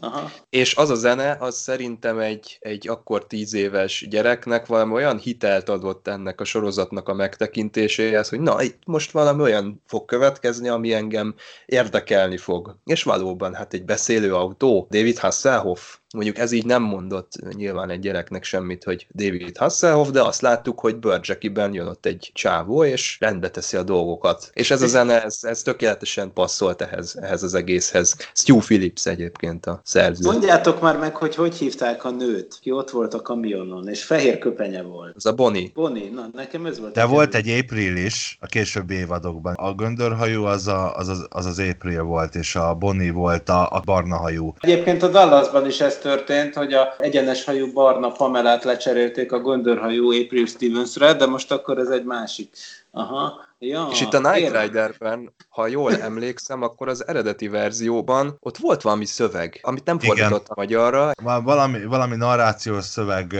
Aha. 0.00 0.30
És 0.50 0.76
az 0.76 0.90
a 0.90 0.94
zene, 0.94 1.36
az 1.40 1.56
szerintem 1.56 2.22
egy, 2.24 2.58
egy 2.60 2.88
akkor 2.88 3.26
tíz 3.26 3.54
éves 3.54 4.06
gyereknek 4.10 4.66
valami 4.66 4.92
olyan 4.92 5.18
hitelt 5.18 5.68
adott 5.68 6.08
ennek 6.08 6.40
a 6.40 6.44
sorozatnak 6.44 7.08
a 7.08 7.14
megtekintéséhez, 7.14 8.28
hogy 8.28 8.40
na, 8.40 8.62
itt 8.62 8.82
most 8.86 9.10
valami 9.10 9.42
olyan 9.42 9.82
fog 9.86 10.04
következni, 10.04 10.68
ami 10.68 10.92
engem 10.92 11.34
érdekelni 11.66 12.36
fog. 12.36 12.76
És 12.84 13.02
valóban, 13.02 13.54
hát 13.54 13.74
egy 13.74 13.84
beszélő 13.84 14.34
autó, 14.34 14.86
David 14.90 15.18
Hasselhoff, 15.18 15.96
mondjuk 16.14 16.38
ez 16.38 16.52
így 16.52 16.66
nem 16.66 16.82
mondott 16.82 17.32
nyilván 17.54 17.90
egy 17.90 18.00
gyereknek 18.00 18.44
semmit, 18.44 18.84
hogy 18.84 19.06
David 19.14 19.56
Hasselhoff, 19.56 20.08
de 20.08 20.22
azt 20.22 20.40
láttuk, 20.40 20.80
hogy 20.80 20.96
Burjacki-ben 20.96 21.74
jön 21.74 21.86
ott 21.86 22.06
egy 22.06 22.30
csávó, 22.34 22.84
és 22.84 23.16
rendbe 23.20 23.50
teszi 23.50 23.76
a 23.76 23.82
dolgokat. 23.82 24.50
És 24.52 24.70
ez 24.70 24.82
a 24.82 24.86
zene, 24.86 25.22
ez, 25.22 25.38
ez 25.42 25.62
tökéletesen 25.62 26.32
passzolt 26.32 26.82
ehhez, 26.82 27.16
ehhez 27.20 27.42
az 27.42 27.54
egészhez. 27.54 28.16
Stu 28.34 28.58
Phillips 28.58 29.06
egyébként 29.06 29.66
a 29.66 29.80
szerző. 29.84 30.30
Mondjátok 30.30 30.80
már 30.80 30.98
meg, 30.98 31.16
hogy 31.16 31.34
hogy 31.34 31.54
hívták 31.54 32.04
a 32.04 32.10
nőt, 32.10 32.58
ki 32.60 32.70
ott 32.70 32.90
volt 32.90 33.14
a 33.14 33.22
kamionon, 33.22 33.88
és 33.88 34.04
fehér 34.04 34.38
köpenye 34.38 34.82
volt. 34.82 35.14
Az 35.16 35.26
a 35.26 35.32
Bonnie. 35.32 35.70
Bonnie, 35.74 36.10
na 36.10 36.28
nekem 36.32 36.66
ez 36.66 36.80
volt. 36.80 36.94
De 36.94 37.04
volt 37.04 37.34
egy 37.34 37.48
April 37.48 37.96
is 37.96 38.38
a 38.40 38.46
későbbi 38.46 38.94
évadokban. 38.94 39.54
A 39.54 39.74
göndörhajú 39.74 40.44
az 40.44 40.66
a, 40.66 40.96
az, 40.96 41.08
az, 41.08 41.26
az, 41.28 41.46
az 41.46 41.58
April 41.58 42.02
volt, 42.02 42.34
és 42.34 42.56
a 42.56 42.74
Bonnie 42.74 43.12
volt 43.12 43.48
a, 43.48 43.68
a 43.70 43.80
barna 43.84 44.16
hajú. 44.16 44.54
Egyébként 44.60 45.02
a 45.02 45.08
Dallasban 45.08 45.66
is 45.66 45.80
ez 45.80 45.98
történt, 46.04 46.54
hogy 46.54 46.72
a 46.72 46.94
egyenes 46.98 47.44
hajú 47.44 47.72
barna 47.72 48.12
Pamelát 48.12 48.64
lecserélték 48.64 49.32
a 49.32 49.40
göndörhajú 49.40 50.10
April 50.22 50.46
Stevensre, 50.46 51.14
de 51.14 51.26
most 51.26 51.52
akkor 51.52 51.78
ez 51.78 51.88
egy 51.88 52.04
másik. 52.04 52.48
Aha. 52.90 53.32
Ja, 53.58 53.88
És 53.90 54.00
itt 54.00 54.14
a 54.14 54.32
Night. 54.32 54.60
Riderben, 54.60 55.34
ha 55.48 55.66
jól 55.66 56.00
emlékszem, 56.08 56.62
akkor 56.62 56.88
az 56.88 57.08
eredeti 57.08 57.48
verzióban 57.48 58.36
ott 58.40 58.56
volt 58.56 58.82
valami 58.82 59.04
szöveg, 59.04 59.58
amit 59.62 59.84
nem 59.84 59.98
Igen. 60.00 60.16
fordított 60.16 60.56
magyarra. 60.56 61.10
Val- 61.22 61.44
Valami, 61.44 61.84
valami 61.84 62.16
narrációs 62.16 62.84
szöveg 62.84 63.34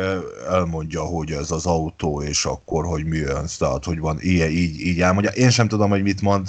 elmondja, 0.48 1.02
hogy 1.02 1.30
ez 1.30 1.50
az 1.50 1.66
autó, 1.66 2.22
és 2.22 2.44
akkor, 2.44 2.84
hogy 2.84 3.04
mi 3.04 3.16
jön, 3.16 3.44
tehát, 3.58 3.84
hogy 3.84 3.98
van 3.98 4.16
ilyen, 4.20 4.50
így, 4.50 4.80
így 4.80 5.00
elmondja. 5.00 5.30
Én 5.30 5.50
sem 5.50 5.68
tudom, 5.68 5.90
hogy 5.90 6.02
mit 6.02 6.20
mond, 6.20 6.48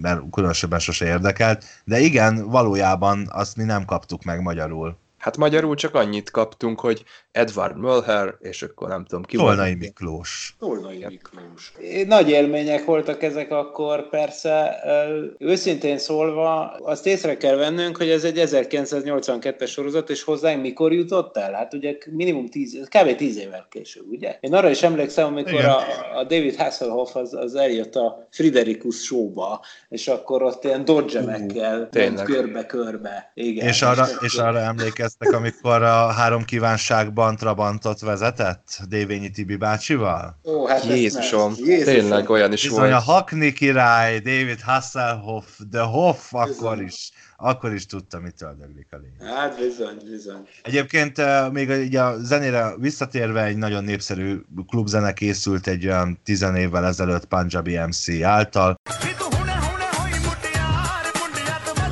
mert 0.00 0.20
különösebben 0.30 0.78
sose 0.78 1.06
érdekelt, 1.06 1.64
de 1.84 1.98
igen, 1.98 2.48
valójában 2.50 3.28
azt 3.32 3.56
mi 3.56 3.64
nem 3.64 3.84
kaptuk 3.84 4.24
meg 4.24 4.42
magyarul. 4.42 4.96
Hát 5.24 5.36
magyarul 5.36 5.74
csak 5.74 5.94
annyit 5.94 6.30
kaptunk, 6.30 6.80
hogy 6.80 7.04
Edward 7.32 7.78
Mulher, 7.78 8.34
és 8.40 8.62
akkor 8.62 8.88
nem 8.88 9.04
tudom 9.04 9.24
ki 9.24 9.36
Tolnai. 9.36 9.74
Miklós. 9.74 10.56
Tolnai 10.58 11.06
Miklós. 11.08 11.72
Nagy 12.06 12.28
élmények 12.28 12.84
voltak 12.84 13.22
ezek 13.22 13.50
akkor, 13.50 14.08
persze. 14.08 14.76
Őszintén 15.38 15.98
szólva, 15.98 16.70
azt 16.70 17.06
észre 17.06 17.36
kell 17.36 17.56
vennünk, 17.56 17.96
hogy 17.96 18.08
ez 18.08 18.24
egy 18.24 18.42
1982-es 18.44 19.68
sorozat, 19.68 20.10
és 20.10 20.22
hozzánk 20.22 20.62
mikor 20.62 20.92
jutott 20.92 21.36
el? 21.36 21.52
Hát 21.52 21.74
ugye 21.74 21.96
minimum 22.10 22.48
10, 22.48 22.88
kb. 22.88 23.16
10 23.16 23.36
évvel 23.36 23.66
később, 23.70 24.10
ugye? 24.10 24.38
Én 24.40 24.54
arra 24.54 24.70
is 24.70 24.82
emlékszem, 24.82 25.26
amikor 25.26 25.52
Igen. 25.52 25.70
a, 25.70 25.82
a 26.18 26.24
David 26.24 26.56
Hasselhoff 26.56 27.14
az, 27.14 27.34
az 27.34 27.54
eljött 27.54 27.94
a 27.94 28.26
Friderikus 28.30 28.96
showba, 28.96 29.64
és 29.88 30.08
akkor 30.08 30.42
ott 30.42 30.64
ilyen 30.64 30.84
dodgemekkel 30.84 31.88
ment 31.92 32.22
körbe-körbe. 32.22 33.30
Igen. 33.34 33.68
És 33.68 33.82
arra, 33.82 34.06
és 34.20 34.34
arra 34.34 34.58
emlékeztek, 35.18 35.32
amikor 35.32 35.82
a 35.82 36.12
három 36.12 36.44
kívánságban 36.44 37.36
Trabantot 37.36 38.00
vezetett 38.00 38.78
Dévényi 38.88 39.30
Tibi 39.30 39.56
bácsival? 39.56 40.38
Ó, 40.44 40.66
hát. 40.66 40.84
Jézusom, 40.84 41.54
Jézusom. 41.56 41.94
tényleg 41.94 42.30
olyan 42.30 42.52
is 42.52 42.62
Bizony 42.62 42.84
a 42.84 42.90
volt. 42.90 43.02
Hackney 43.02 43.52
király, 43.52 44.18
David 44.18 44.60
Hasselhoff, 44.60 45.46
de 45.70 45.80
Hoff 45.80 46.32
akkor 46.32 46.82
is, 46.82 47.10
akkor 47.36 47.74
is 47.74 47.86
tudta, 47.86 48.20
mit 48.20 48.42
öldöglik 48.42 48.86
a 48.90 48.96
lény. 48.96 49.34
Hát 49.34 49.58
bizony, 49.58 49.96
bizony. 50.10 50.48
Egyébként 50.62 51.20
még 51.52 51.70
így 51.70 51.96
a 51.96 52.16
zenére 52.18 52.74
visszatérve 52.78 53.44
egy 53.44 53.56
nagyon 53.56 53.84
népszerű 53.84 54.40
klubzene 54.68 55.12
készült 55.12 55.66
egy 55.66 55.86
olyan 55.86 56.18
tizen 56.24 56.56
évvel 56.56 56.86
ezelőtt 56.86 57.24
Punjabi 57.24 57.78
MC 57.78 58.22
által. 58.22 58.74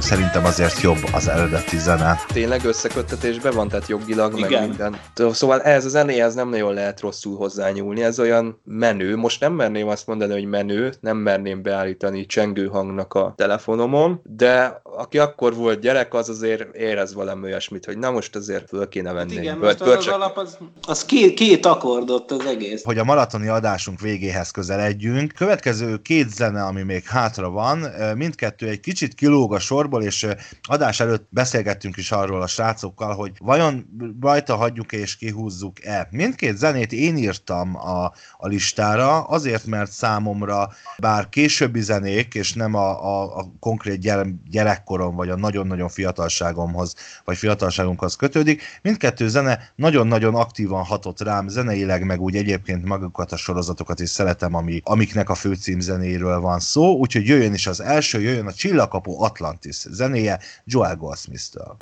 Szerintem 0.03 0.45
azért 0.45 0.81
jobb 0.81 0.99
az 1.13 1.29
eredeti 1.29 1.79
zene. 1.79 2.19
Tényleg 2.33 2.65
összeköttetésben 2.65 3.55
van, 3.55 3.69
tehát 3.69 3.89
jogilag, 3.89 4.41
meg 4.41 4.61
minden. 4.61 4.97
Szóval 5.15 5.61
ehhez 5.63 5.85
a 5.85 5.89
zenéhez 5.89 6.35
nem 6.35 6.49
nagyon 6.49 6.75
lehet 6.75 7.01
rosszul 7.01 7.37
hozzányúlni, 7.37 8.03
ez 8.03 8.21
olyan 8.21 8.61
menő. 8.65 9.17
Most 9.17 9.41
nem 9.41 9.53
merném 9.53 9.89
azt 9.89 10.07
mondani, 10.07 10.33
hogy 10.33 10.45
menő, 10.45 10.93
nem 11.01 11.17
merném 11.17 11.63
beállítani 11.63 12.27
csengő 12.27 12.67
hangnak 12.67 13.15
a 13.15 13.33
telefonomon, 13.37 14.21
de 14.25 14.81
aki 14.83 15.19
akkor 15.19 15.55
volt 15.55 15.81
gyerek, 15.81 16.15
az 16.15 16.29
azért 16.29 16.75
érez 16.77 17.15
valami 17.15 17.45
olyasmit, 17.45 17.85
hogy 17.85 17.99
na 17.99 18.11
most 18.11 18.37
azért 18.37 18.69
föl 18.69 18.89
kéne 18.89 19.13
venni. 19.13 19.35
Hát 19.35 19.43
igen, 19.43 19.61
Bört- 19.61 19.81
most 19.81 19.91
az, 19.91 20.07
az 20.07 20.13
alap, 20.13 20.37
az, 20.37 20.59
az 20.83 21.05
két, 21.05 21.35
két 21.35 21.67
akkordott 21.67 22.31
az 22.31 22.47
egész. 22.47 22.83
hogy 22.85 22.99
a 22.99 23.05
maratoni 23.05 23.49
adásunk 23.49 24.01
végéhez 24.01 24.51
közeledjünk. 24.51 25.33
Következő 25.33 25.97
két 25.97 26.29
zene, 26.31 26.63
ami 26.63 26.83
még 26.83 27.05
hátra 27.05 27.51
van, 27.51 27.87
mindkettő 28.17 28.69
egy 28.69 28.81
kicsit 28.81 29.15
kilóg 29.15 29.55
a 29.55 29.59
sorból, 29.59 30.02
és 30.03 30.23
eh, 30.23 30.37
adás 30.63 31.01
előtt 31.01 31.27
beszélgettünk 31.31 31.97
is 31.97 32.13
arról 32.13 32.43
a 32.43 32.47
srácokkal, 32.47 33.15
hogy 33.15 33.33
vajon 33.39 33.87
rajta 34.21 34.57
hagyjuk-e 34.57 34.97
és 34.97 35.17
kihúzzuk-e. 35.17 36.09
Mindkét 36.11 36.57
zenét 36.57 36.93
én 36.93 37.17
írtam 37.17 37.77
a, 37.77 38.13
a 38.37 38.47
listára, 38.47 39.23
azért, 39.23 39.67
mert 39.67 39.91
számomra 39.91 40.71
bár 40.99 41.29
későbbi 41.29 41.81
zenék, 41.81 42.35
és 42.35 42.53
nem 42.53 42.75
a, 42.75 43.05
a, 43.05 43.39
a 43.39 43.53
konkrét 43.61 43.99
gyere, 43.99 44.27
gyerekkorom, 44.51 45.15
vagy 45.15 45.29
a 45.29 45.37
nagyon-nagyon 45.37 45.89
fiatalságomhoz, 45.89 46.95
vagy 47.25 47.37
fiatalságunkhoz 47.37 48.17
kötődik, 48.17 48.63
mindkettő 48.83 49.29
zene 49.29 49.73
nagyon-nagyon 49.77 50.35
aktívan 50.35 50.85
hatott 50.85 51.21
rám 51.21 51.49
zeneileg, 51.49 52.05
meg 52.05 52.21
úgy 52.21 52.37
egyébként 52.37 52.85
magukat 52.85 53.33
a 53.33 53.37
sorozatokat 53.37 54.01
is 54.01 54.11
szeretem, 54.11 54.55
ami, 54.55 54.81
amiknek 54.85 55.29
a 55.29 55.35
főcím 55.35 55.81
zenéről 55.81 56.41
van 56.41 56.61
szó, 56.61 56.97
úgyhogy 56.97 57.27
jöjjön 57.27 57.55
is 57.55 57.67
az 57.67 57.81
első, 57.81 58.21
jöjjön 58.21 58.47
a 58.47 58.53
Csillagkapu 58.53 59.23
Atlantis 59.23 59.82
zenéje 59.91 60.39
Joel 60.65 60.97
Goldsmith-től. 60.97 61.77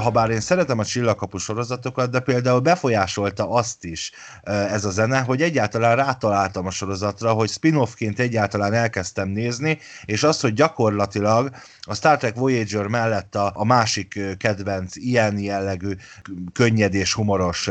Ha 0.00 0.10
bár 0.10 0.30
én 0.30 0.40
szeretem 0.40 0.78
a 0.78 0.84
csillagkapu 0.84 1.38
sorozatokat, 1.38 2.10
de 2.10 2.20
például 2.20 2.60
befolyásolta 2.60 3.50
azt 3.50 3.84
is 3.84 4.12
ez 4.42 4.84
a 4.84 4.90
zene, 4.90 5.20
hogy 5.20 5.42
egyáltalán 5.42 5.96
rátaláltam 5.96 6.66
a 6.66 6.70
sorozatra, 6.70 7.32
hogy 7.32 7.50
spin-offként 7.50 8.18
egyáltalán 8.18 8.72
elkezdtem 8.72 9.28
nézni, 9.28 9.78
és 10.04 10.22
az, 10.22 10.40
hogy 10.40 10.52
gyakorlatilag 10.52 11.50
a 11.80 11.94
Star 11.94 12.16
Trek 12.16 12.34
Voyager 12.34 12.86
mellett 12.86 13.34
a, 13.34 13.52
a 13.54 13.64
másik 13.64 14.20
kedvenc 14.38 14.96
ilyen 14.96 15.38
jellegű 15.38 15.92
könnyed 16.52 16.94
és 16.94 17.12
humoros 17.12 17.70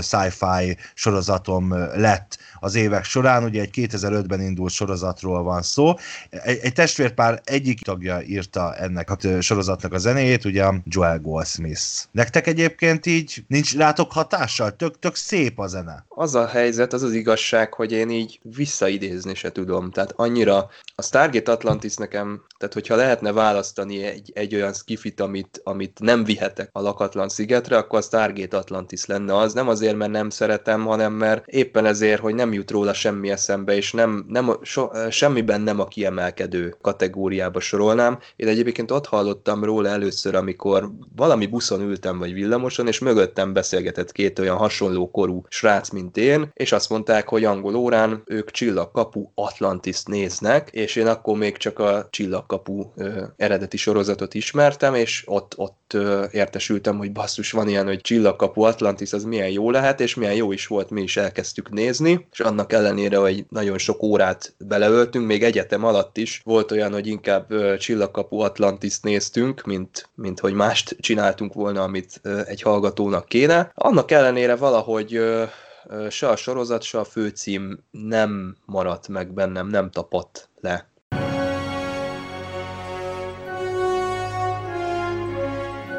sci-fi 0.00 0.76
sorozatom 0.94 1.74
lett 1.94 2.38
az 2.62 2.74
évek 2.74 3.04
során, 3.04 3.44
ugye 3.44 3.60
egy 3.60 3.70
2005-ben 3.72 4.40
indult 4.40 4.72
sorozatról 4.72 5.42
van 5.42 5.62
szó. 5.62 5.94
Egy, 6.30 6.58
egy 6.62 6.72
testvérpár 6.72 7.40
egyik 7.44 7.80
tagja 7.80 8.22
írta 8.22 8.74
ennek 8.74 9.10
a 9.10 9.40
sorozatnak 9.40 9.92
a 9.92 9.98
zenéjét, 9.98 10.44
ugye 10.44 10.64
Joel 10.84 11.18
Goldsmith. 11.20 11.82
Nektek 12.10 12.46
egyébként 12.46 13.06
így 13.06 13.44
nincs 13.48 13.76
rátok 13.76 14.12
hatással? 14.12 14.76
Tök, 14.76 14.98
tök 14.98 15.14
szép 15.14 15.58
a 15.58 15.66
zene. 15.66 16.04
Az 16.08 16.34
a 16.34 16.46
helyzet, 16.46 16.92
az 16.92 17.02
az 17.02 17.12
igazság, 17.12 17.74
hogy 17.74 17.92
én 17.92 18.10
így 18.10 18.40
visszaidézni 18.42 19.34
se 19.34 19.52
tudom. 19.52 19.90
Tehát 19.90 20.12
annyira 20.16 20.68
a 20.94 21.02
Stargate 21.02 21.52
Atlantis 21.52 21.94
nekem, 21.94 22.42
tehát 22.58 22.74
hogyha 22.74 22.96
lehetne 22.96 23.32
választani 23.32 24.02
egy, 24.02 24.30
egy 24.34 24.54
olyan 24.54 24.72
skifit, 24.72 25.20
amit, 25.20 25.60
amit 25.64 25.98
nem 26.00 26.24
vihetek 26.24 26.68
a 26.72 26.80
lakatlan 26.80 27.28
szigetre, 27.28 27.76
akkor 27.76 27.98
a 27.98 28.02
Stargate 28.02 28.56
Atlantis 28.56 29.06
lenne 29.06 29.36
az. 29.36 29.52
Nem 29.52 29.68
azért, 29.68 29.96
mert 29.96 30.10
nem 30.10 30.30
szeretem, 30.30 30.84
hanem 30.84 31.12
mert 31.12 31.46
éppen 31.46 31.86
ezért, 31.86 32.20
hogy 32.20 32.34
nem 32.34 32.51
jut 32.52 32.70
róla 32.70 32.92
semmi 32.92 33.30
eszembe, 33.30 33.76
és 33.76 33.92
nem, 33.92 34.24
nem 34.28 34.56
so, 34.62 34.88
semmiben 35.10 35.60
nem 35.60 35.80
a 35.80 35.84
kiemelkedő 35.84 36.76
kategóriába 36.80 37.60
sorolnám. 37.60 38.18
Én 38.36 38.48
egyébként 38.48 38.90
ott 38.90 39.06
hallottam 39.06 39.64
róla 39.64 39.88
először, 39.88 40.34
amikor 40.34 40.90
valami 41.16 41.46
buszon 41.46 41.80
ültem, 41.80 42.18
vagy 42.18 42.32
villamoson, 42.32 42.86
és 42.86 42.98
mögöttem 42.98 43.52
beszélgetett 43.52 44.12
két 44.12 44.38
olyan 44.38 44.56
hasonló 44.56 45.10
korú 45.10 45.44
srác, 45.48 45.90
mint 45.90 46.16
én, 46.16 46.50
és 46.52 46.72
azt 46.72 46.90
mondták, 46.90 47.28
hogy 47.28 47.44
angol 47.44 47.74
órán 47.74 48.22
ők 48.26 48.50
Csillagkapu 48.50 49.30
Atlantis 49.34 50.02
néznek, 50.02 50.68
és 50.70 50.96
én 50.96 51.06
akkor 51.06 51.38
még 51.38 51.56
csak 51.56 51.78
a 51.78 52.06
Csillagkapu 52.10 52.84
ö, 52.96 53.22
eredeti 53.36 53.76
sorozatot 53.76 54.34
ismertem, 54.34 54.94
és 54.94 55.22
ott, 55.26 55.54
ott 55.56 55.81
ö, 55.94 56.24
értesültem, 56.30 56.96
hogy 56.96 57.12
basszus, 57.12 57.52
van 57.52 57.68
ilyen, 57.68 57.86
hogy 57.86 58.00
Csillagkapu 58.00 58.62
Atlantis, 58.62 59.12
az 59.12 59.24
milyen 59.24 59.50
jó 59.50 59.70
lehet, 59.70 60.00
és 60.00 60.14
milyen 60.14 60.34
jó 60.34 60.52
is 60.52 60.66
volt, 60.66 60.90
mi 60.90 61.02
is 61.02 61.16
elkezdtük 61.16 61.70
nézni, 61.70 62.26
és 62.32 62.40
annak 62.40 62.72
ellenére, 62.72 63.16
hogy 63.16 63.44
nagyon 63.48 63.78
sok 63.78 64.02
órát 64.02 64.54
beleöltünk, 64.58 65.26
még 65.26 65.42
egyetem 65.42 65.84
alatt 65.84 66.16
is 66.16 66.40
volt 66.44 66.70
olyan, 66.70 66.92
hogy 66.92 67.06
inkább 67.06 67.76
Csillagkapu 67.78 68.38
Atlantis 68.38 69.00
néztünk, 69.00 69.62
mint, 69.64 70.08
mint 70.14 70.40
hogy 70.40 70.52
mást 70.52 70.96
csináltunk 71.00 71.54
volna, 71.54 71.82
amit 71.82 72.20
egy 72.44 72.62
hallgatónak 72.62 73.28
kéne. 73.28 73.70
Annak 73.74 74.10
ellenére 74.10 74.56
valahogy 74.56 75.20
se 76.10 76.28
a 76.28 76.36
sorozat, 76.36 76.82
se 76.82 76.98
a 76.98 77.04
főcím 77.04 77.78
nem 77.90 78.56
maradt 78.64 79.08
meg 79.08 79.32
bennem, 79.32 79.68
nem 79.68 79.90
tapadt 79.90 80.48
le. 80.60 80.91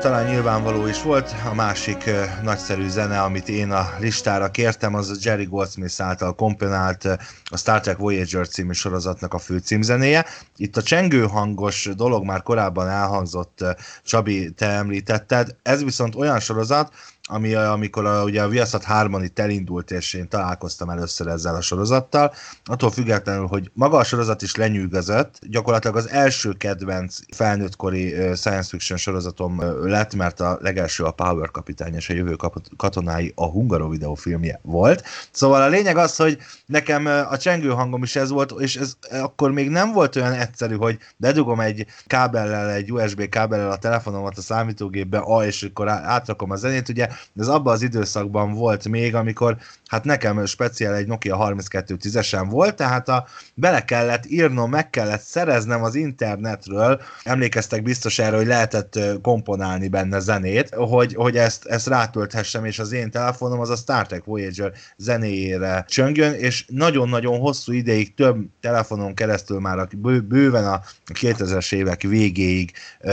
Talán 0.03 0.25
nyilvánvaló 0.25 0.87
is 0.87 1.01
volt, 1.01 1.35
a 1.49 1.53
másik 1.53 2.09
nagyszerű 2.41 2.87
zene, 2.87 3.21
amit 3.21 3.49
én 3.49 3.71
a 3.71 3.89
listára 3.99 4.51
kértem, 4.51 4.93
az 4.93 5.09
a 5.09 5.15
Jerry 5.21 5.45
Goldsmith 5.45 6.01
által 6.01 6.35
komponált 6.35 7.05
a 7.43 7.57
Star 7.57 7.79
Trek 7.79 7.97
Voyager 7.97 8.47
című 8.47 8.71
sorozatnak 8.71 9.33
a 9.33 9.37
fő 9.37 9.57
címzenéje. 9.57 10.25
Itt 10.55 10.77
a 10.77 10.83
csengő 10.83 11.25
hangos 11.25 11.89
dolog 11.95 12.25
már 12.25 12.41
korábban 12.41 12.87
elhangzott, 12.87 13.65
Csabi, 14.03 14.51
te 14.51 14.67
említetted, 14.67 15.55
ez 15.61 15.83
viszont 15.83 16.15
olyan 16.15 16.39
sorozat, 16.39 16.93
ami 17.29 17.53
amikor 17.53 18.05
a, 18.05 18.23
ugye 18.23 18.41
a 18.41 18.47
Viaszat 18.47 18.83
3 18.83 19.23
itt 19.23 19.39
elindult, 19.39 19.91
és 19.91 20.13
én 20.13 20.27
találkoztam 20.27 20.89
először 20.89 21.27
ezzel 21.27 21.55
a 21.55 21.61
sorozattal, 21.61 22.33
attól 22.65 22.91
függetlenül, 22.91 23.45
hogy 23.45 23.71
maga 23.73 23.97
a 23.97 24.03
sorozat 24.03 24.41
is 24.41 24.55
lenyűgözött, 24.55 25.39
gyakorlatilag 25.41 25.95
az 25.95 26.09
első 26.09 26.51
kedvenc 26.51 27.17
felnőttkori 27.35 28.09
science 28.11 28.69
fiction 28.69 28.97
sorozatom 28.97 29.61
lett, 29.83 30.15
mert 30.15 30.39
a 30.39 30.57
legelső 30.61 31.03
a 31.03 31.11
Power 31.11 31.51
kapitány 31.51 31.95
és 31.95 32.09
a 32.09 32.13
jövő 32.13 32.35
katonái 32.77 33.31
a 33.35 33.45
Hungarovideo 33.45 34.13
filmje 34.13 34.59
volt. 34.63 35.03
Szóval 35.31 35.61
a 35.61 35.67
lényeg 35.67 35.97
az, 35.97 36.15
hogy 36.15 36.37
nekem 36.65 37.05
a 37.05 37.37
csengő 37.37 37.69
hangom 37.69 38.03
is 38.03 38.15
ez 38.15 38.29
volt, 38.29 38.53
és 38.59 38.75
ez 38.75 38.93
akkor 39.11 39.51
még 39.51 39.69
nem 39.69 39.91
volt 39.91 40.15
olyan 40.15 40.33
egyszerű, 40.33 40.75
hogy 40.75 40.97
bedugom 41.17 41.59
egy 41.59 41.85
kábellel, 42.07 42.69
egy 42.69 42.91
USB 42.91 43.29
kábellel 43.29 43.71
a 43.71 43.77
telefonomat 43.77 44.37
a 44.37 44.41
számítógépbe, 44.41 45.17
a, 45.17 45.45
és 45.45 45.63
akkor 45.63 45.89
átrakom 45.89 46.51
a 46.51 46.55
zenét, 46.55 46.89
ugye 46.89 47.07
ez 47.39 47.47
abban 47.47 47.73
az 47.73 47.81
időszakban 47.81 48.53
volt 48.53 48.87
még, 48.87 49.15
amikor 49.15 49.57
hát 49.87 50.03
nekem 50.03 50.45
speciál 50.45 50.95
egy 50.95 51.07
Nokia 51.07 51.37
3210-esen 51.39 52.45
volt, 52.49 52.75
tehát 52.75 53.09
a, 53.09 53.25
bele 53.53 53.85
kellett 53.85 54.25
írnom, 54.25 54.69
meg 54.69 54.89
kellett 54.89 55.21
szereznem 55.21 55.83
az 55.83 55.95
internetről, 55.95 57.01
emlékeztek 57.23 57.83
biztos 57.83 58.19
erre, 58.19 58.35
hogy 58.35 58.45
lehetett 58.45 58.99
komponálni 59.21 59.87
benne 59.87 60.19
zenét, 60.19 60.73
hogy, 60.75 61.13
hogy 61.13 61.37
ezt, 61.37 61.65
ezt 61.65 61.87
rátölthessem, 61.87 62.65
és 62.65 62.79
az 62.79 62.91
én 62.91 63.11
telefonom 63.11 63.59
az 63.59 63.69
a 63.69 63.75
Star 63.75 64.05
Trek 64.05 64.23
Voyager 64.23 64.71
zenéjére 64.97 65.85
csöngjön, 65.87 66.33
és 66.33 66.65
nagyon-nagyon 66.67 67.39
hosszú 67.39 67.71
ideig 67.71 68.13
több 68.13 68.37
telefonon 68.61 69.13
keresztül 69.13 69.59
már 69.59 69.77
a, 69.77 69.87
bő, 69.97 70.21
bőven 70.21 70.65
a 70.65 70.81
2000-es 71.13 71.73
évek 71.73 72.01
végéig 72.01 72.71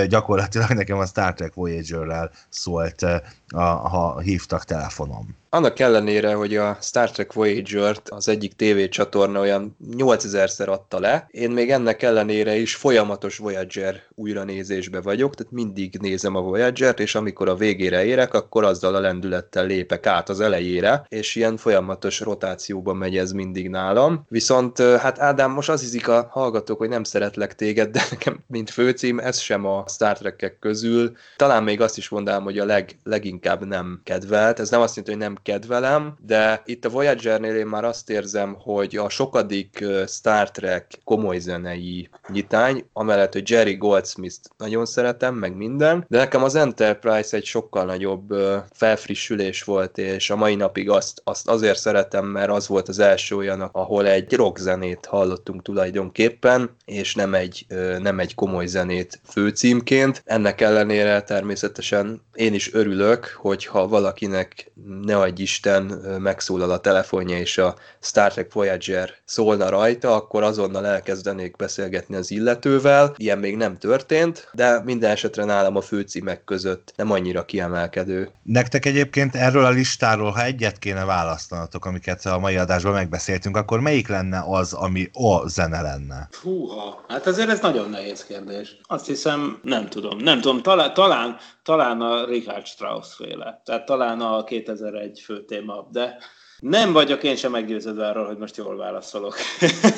gyakorlatilag 0.09 0.71
nekem 0.71 0.99
a 0.99 1.07
Star 1.07 1.35
Trek 1.35 1.55
Voyager-rel 1.55 2.31
szólt 2.49 3.03
a, 3.49 3.90
ha 3.91 4.21
hívtak 4.21 4.65
telefonom. 4.65 5.40
Annak 5.53 5.79
ellenére, 5.79 6.35
hogy 6.35 6.57
a 6.57 6.79
Star 6.81 7.11
Trek 7.11 7.33
Voyager-t 7.33 8.09
az 8.09 8.29
egyik 8.29 8.53
tévécsatorna 8.53 9.41
olyan 9.41 9.77
8000-szer 9.97 10.69
adta 10.69 11.01
le, 11.01 11.27
én 11.31 11.51
még 11.51 11.71
ennek 11.71 12.03
ellenére 12.03 12.57
is 12.57 12.75
folyamatos 12.75 13.39
Voyager 13.39 14.03
újranézésbe 14.15 15.01
vagyok, 15.01 15.35
tehát 15.35 15.53
mindig 15.53 15.99
nézem 16.01 16.35
a 16.35 16.41
Voyager-t, 16.41 17.01
és 17.01 17.15
amikor 17.15 17.49
a 17.49 17.55
végére 17.55 18.05
érek, 18.05 18.35
akkor 18.35 18.65
azzal 18.65 18.95
a 18.95 19.01
lendülettel 19.01 19.67
lépek 19.67 20.07
át 20.07 20.29
az 20.29 20.41
elejére, 20.41 21.05
és 21.09 21.35
ilyen 21.35 21.57
folyamatos 21.57 22.21
rotációban 22.21 22.97
megy 22.97 23.17
ez 23.17 23.33
mindig 23.33 23.69
nálam. 23.69 24.25
Viszont 24.29 24.79
hát 24.79 25.19
Ádám, 25.19 25.51
most 25.51 25.69
az 25.69 25.81
hiszik 25.81 26.09
a 26.09 26.29
hallgatók, 26.31 26.79
hogy 26.79 26.89
nem 26.89 27.05
szeretlek 27.05 27.55
téged, 27.55 27.91
de 27.91 28.03
nekem, 28.11 28.39
mint 28.47 28.71
főcím, 28.71 29.19
ez 29.19 29.39
sem 29.39 29.67
a 29.67 29.85
Star 29.89 30.19
Trek-ek 30.19 30.59
közül. 30.59 31.13
Talán 31.37 31.63
még 31.63 31.81
azt 31.81 31.97
is 31.97 32.09
mondanám, 32.09 32.43
hogy 32.43 32.59
a 32.59 32.65
leg, 32.65 32.99
leginkább 33.05 33.67
nem 33.67 34.01
kedvelt. 34.05 34.61
Ez 34.61 34.71
nem 34.71 34.81
azt 34.81 34.97
jelenti, 34.97 35.17
hogy 35.17 35.29
nem 35.29 35.39
kedvelem, 35.43 36.17
de 36.27 36.63
itt 36.65 36.85
a 36.85 36.89
Voyager-nél 36.89 37.57
én 37.57 37.67
már 37.67 37.85
azt 37.85 38.11
érzem, 38.11 38.57
hogy 38.59 38.97
a 38.97 39.09
sokadik 39.09 39.85
Star 40.07 40.51
Trek 40.51 40.87
komoly 41.05 41.39
zenei 41.39 42.09
nyitány, 42.29 42.85
amellett, 42.93 43.33
hogy 43.33 43.51
Jerry 43.51 43.77
Goldsmith-t 43.77 44.51
nagyon 44.57 44.87
szeretem, 44.87 45.35
meg 45.35 45.57
minden, 45.57 46.05
de 46.09 46.19
nekem 46.19 46.43
az 46.43 46.55
Enterprise 46.55 47.37
egy 47.37 47.45
sokkal 47.45 47.85
nagyobb 47.85 48.35
felfrissülés 48.73 49.63
volt, 49.63 49.99
és 49.99 50.31
a 50.31 50.37
mai 50.37 50.55
napig 50.55 50.91
azt, 50.91 51.21
azt 51.25 51.49
azért 51.49 51.79
szeretem, 51.79 52.27
mert 52.27 52.51
az 52.51 52.69
volt 52.69 52.89
az 52.89 52.99
első 52.99 53.37
olyan, 53.37 53.61
ahol 53.61 54.07
egy 54.07 54.33
rock 54.33 54.59
zenét 54.59 55.07
hallottunk 55.07 55.63
tulajdonképpen, 55.63 56.77
és 56.85 57.15
nem 57.15 57.35
egy, 57.35 57.67
nem 57.99 58.19
egy 58.19 58.35
komoly 58.35 58.67
zenét 58.67 59.21
főcímként. 59.25 60.23
Ennek 60.25 60.61
ellenére 60.61 61.23
természetesen 61.23 62.23
én 62.35 62.55
is 62.55 62.75
örülök, 62.75 63.37
hogyha 63.37 63.89
valakinek 63.89 64.73
ne 65.03 65.19
adj 65.31 65.43
Isten 65.43 65.85
megszólal 66.19 66.71
a 66.71 66.81
telefonja, 66.81 67.39
és 67.39 67.59
a 67.59 67.75
Star 68.01 68.33
Trek 68.33 68.53
Voyager 68.53 69.11
szólna 69.25 69.69
rajta, 69.69 70.15
akkor 70.15 70.43
azonnal 70.43 70.87
elkezdenék 70.87 71.57
beszélgetni 71.57 72.17
az 72.17 72.31
illetővel. 72.31 73.15
Ilyen 73.17 73.39
még 73.39 73.57
nem 73.57 73.79
történt, 73.79 74.49
de 74.53 74.83
minden 74.85 75.11
esetre 75.11 75.45
nálam 75.45 75.77
a 75.77 75.81
főcímek 75.81 76.45
között 76.45 76.93
nem 76.97 77.11
annyira 77.11 77.45
kiemelkedő. 77.45 78.31
Nektek 78.43 78.85
egyébként 78.85 79.35
erről 79.35 79.65
a 79.65 79.71
listáról, 79.71 80.31
ha 80.31 80.45
egyet 80.45 80.79
kéne 80.79 81.05
választanatok, 81.05 81.85
amiket 81.85 82.27
a 82.27 82.39
mai 82.39 82.57
adásban 82.57 82.93
megbeszéltünk, 82.93 83.57
akkor 83.57 83.81
melyik 83.81 84.09
lenne 84.09 84.45
az, 84.47 84.73
ami 84.73 85.11
a 85.13 85.49
zene 85.49 85.81
lenne? 85.81 86.29
Húha, 86.43 87.05
hát 87.09 87.27
azért 87.27 87.49
ez 87.49 87.61
nagyon 87.61 87.91
nehéz 87.91 88.25
kérdés. 88.25 88.77
Azt 88.83 89.07
hiszem, 89.07 89.61
nem 89.63 89.89
tudom, 89.89 90.19
nem 90.19 90.41
tudom, 90.41 90.63
talán, 90.63 90.95
talán, 90.95 91.37
talán 91.63 92.01
a 92.01 92.25
Richard 92.27 92.67
Strauss 92.67 93.15
féle, 93.15 93.61
tehát 93.65 93.85
talán 93.85 94.21
a 94.21 94.45
2001 94.45 95.20
fő 95.21 95.45
téma, 95.45 95.89
de 95.93 96.19
nem 96.61 96.93
vagyok 96.93 97.23
én 97.23 97.37
sem 97.37 97.51
meggyőződve 97.51 98.09
arról, 98.09 98.27
hogy 98.27 98.39
most 98.39 98.57
jól 98.57 98.77
válaszolok. 98.77 99.37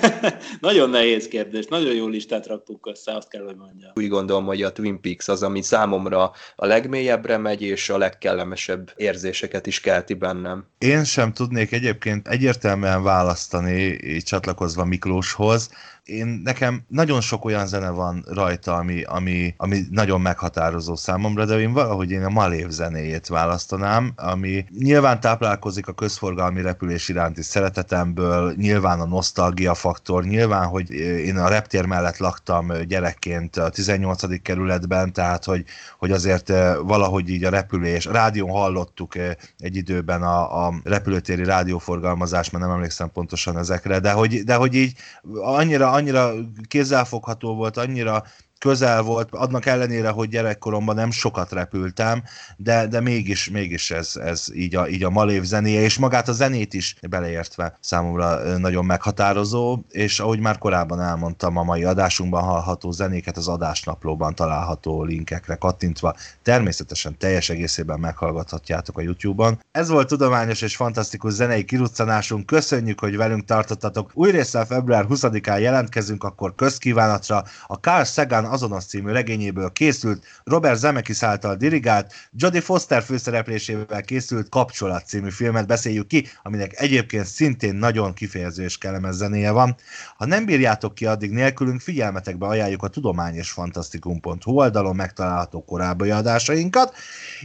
nagyon 0.60 0.90
nehéz 0.90 1.28
kérdés, 1.28 1.66
nagyon 1.66 1.94
jó 1.94 2.06
listát 2.06 2.46
raktunk 2.46 2.86
össze, 2.86 3.16
azt 3.16 3.28
kell, 3.28 3.44
hogy 3.44 3.56
mondjam. 3.56 3.90
Úgy 3.94 4.08
gondolom, 4.08 4.44
hogy 4.44 4.62
a 4.62 4.72
Twin 4.72 5.00
Peaks 5.00 5.28
az, 5.28 5.42
ami 5.42 5.62
számomra 5.62 6.32
a 6.56 6.66
legmélyebbre 6.66 7.36
megy, 7.36 7.62
és 7.62 7.88
a 7.88 7.98
legkellemesebb 7.98 8.92
érzéseket 8.96 9.66
is 9.66 9.80
kelti 9.80 10.14
bennem. 10.14 10.66
Én 10.78 11.04
sem 11.04 11.32
tudnék 11.32 11.72
egyébként 11.72 12.28
egyértelműen 12.28 13.02
választani, 13.02 13.98
így 14.02 14.24
csatlakozva 14.24 14.84
Miklóshoz, 14.84 15.70
én 16.04 16.40
nekem 16.44 16.82
nagyon 16.88 17.20
sok 17.20 17.44
olyan 17.44 17.66
zene 17.66 17.90
van 17.90 18.24
rajta, 18.28 18.74
ami, 18.74 19.02
ami, 19.02 19.54
ami 19.56 19.80
nagyon 19.90 20.20
meghatározó 20.20 20.94
számomra, 20.94 21.44
de 21.44 21.58
én 21.58 21.72
valahogy 21.72 22.10
én 22.10 22.24
a 22.24 22.28
Malév 22.28 22.68
zenéjét 22.68 23.26
választanám, 23.26 24.12
ami 24.16 24.64
nyilván 24.78 25.20
táplálkozik 25.20 25.88
a 25.88 25.92
közforgalmi 25.92 26.62
repülés 26.62 27.08
iránti 27.08 27.42
szeretetemből, 27.42 28.54
nyilván 28.56 29.00
a 29.00 29.06
nosztalgia 29.06 29.74
faktor, 29.74 30.24
nyilván, 30.24 30.66
hogy 30.66 30.90
én 30.90 31.36
a 31.36 31.48
reptér 31.48 31.84
mellett 31.84 32.16
laktam 32.16 32.72
gyerekként 32.86 33.56
a 33.56 33.68
18. 33.68 34.42
kerületben, 34.42 35.12
tehát 35.12 35.44
hogy, 35.44 35.64
hogy 35.98 36.10
azért 36.10 36.50
eh, 36.50 36.76
valahogy 36.82 37.28
így 37.28 37.44
a 37.44 37.50
repülés, 37.50 38.06
a 38.06 38.12
rádión 38.12 38.50
hallottuk 38.50 39.16
eh, 39.16 39.30
egy 39.58 39.76
időben 39.76 40.22
a, 40.22 40.66
a 40.66 40.74
repülőtéri 40.84 41.44
rádióforgalmazást, 41.44 42.52
mert 42.52 42.64
nem 42.64 42.74
emlékszem 42.74 43.10
pontosan 43.12 43.58
ezekre, 43.58 43.98
de 43.98 44.12
hogy, 44.12 44.44
de 44.44 44.54
hogy 44.54 44.74
így 44.74 44.94
annyira 45.34 45.91
annyira 45.93 46.35
kézzelfogható 46.69 47.55
volt, 47.55 47.77
annyira 47.77 48.24
közel 48.62 49.02
volt, 49.02 49.28
annak 49.30 49.66
ellenére, 49.66 50.09
hogy 50.09 50.28
gyerekkoromban 50.28 50.94
nem 50.94 51.10
sokat 51.10 51.52
repültem, 51.52 52.22
de, 52.56 52.86
de 52.86 53.01
mégis, 53.01 53.51
mégis 53.51 53.90
ez, 53.90 54.16
ez 54.16 54.47
így, 54.55 54.74
a, 54.74 54.89
így 54.89 55.05
a 55.05 55.10
Malév 55.10 55.43
zenéje, 55.43 55.80
és 55.80 55.98
magát 55.98 56.28
a 56.28 56.32
zenét 56.32 56.74
is 56.74 56.97
beleértve 57.09 57.76
számomra 57.80 58.59
nagyon 58.59 58.84
meghatározó, 58.84 59.78
és 59.89 60.20
ahogy 60.20 60.39
már 60.40 60.59
korábban 60.59 61.01
elmondtam, 61.01 61.56
a 61.56 61.62
mai 61.62 61.84
adásunkban 61.84 62.43
hallható 62.43 62.90
zenéket 62.90 63.36
az 63.36 63.48
adásnaplóban 63.48 64.34
található 64.34 65.02
linkekre 65.02 65.55
kattintva, 65.55 66.14
természetesen 66.43 67.18
teljes 67.18 67.48
egészében 67.48 68.01
meghallgathatjátok 68.01 68.98
a 68.98 69.02
YouTube-on. 69.02 69.60
Ez 69.70 69.89
volt 69.89 70.09
tudományos 70.09 70.62
és 70.62 70.76
fantasztikus 70.76 71.32
zenei 71.32 71.64
kiruccanásunk, 71.64 72.47
köszönjük, 72.47 73.01
hogy 73.01 73.16
velünk 73.16 73.44
tartottatok. 73.44 74.10
Új 74.14 74.30
résszel 74.30 74.66
február 74.66 75.06
20-án 75.09 75.60
jelentkezünk, 75.60 76.24
akkor 76.24 76.55
közkívánatra 76.55 77.44
a 77.66 77.74
Carl 77.74 78.02
Sagan 78.02 78.51
azonos 78.52 78.84
című 78.84 79.12
regényéből 79.12 79.72
készült, 79.72 80.24
Robert 80.44 80.78
Zemeckis 80.78 81.22
által 81.22 81.56
dirigált, 81.56 82.12
Jodie 82.32 82.60
Foster 82.60 83.02
főszereplésével 83.02 84.02
készült 84.02 84.48
Kapcsolat 84.48 85.06
című 85.06 85.30
filmet 85.30 85.66
beszéljük 85.66 86.06
ki, 86.06 86.26
aminek 86.42 86.80
egyébként 86.80 87.26
szintén 87.26 87.74
nagyon 87.74 88.14
kifejező 88.14 88.62
és 88.62 88.78
kellemes 88.78 89.14
zenéje 89.14 89.50
van. 89.50 89.76
Ha 90.16 90.26
nem 90.26 90.44
bírjátok 90.44 90.94
ki 90.94 91.06
addig 91.06 91.30
nélkülünk, 91.30 91.80
figyelmetekbe 91.80 92.46
ajánljuk 92.46 92.82
a 92.82 92.88
tudomány 92.88 93.34
és 93.34 93.50
fantasztikum.hu 93.50 94.52
oldalon 94.52 94.96
megtalálható 94.96 95.64
korábbi 95.64 96.10
adásainkat, 96.10 96.94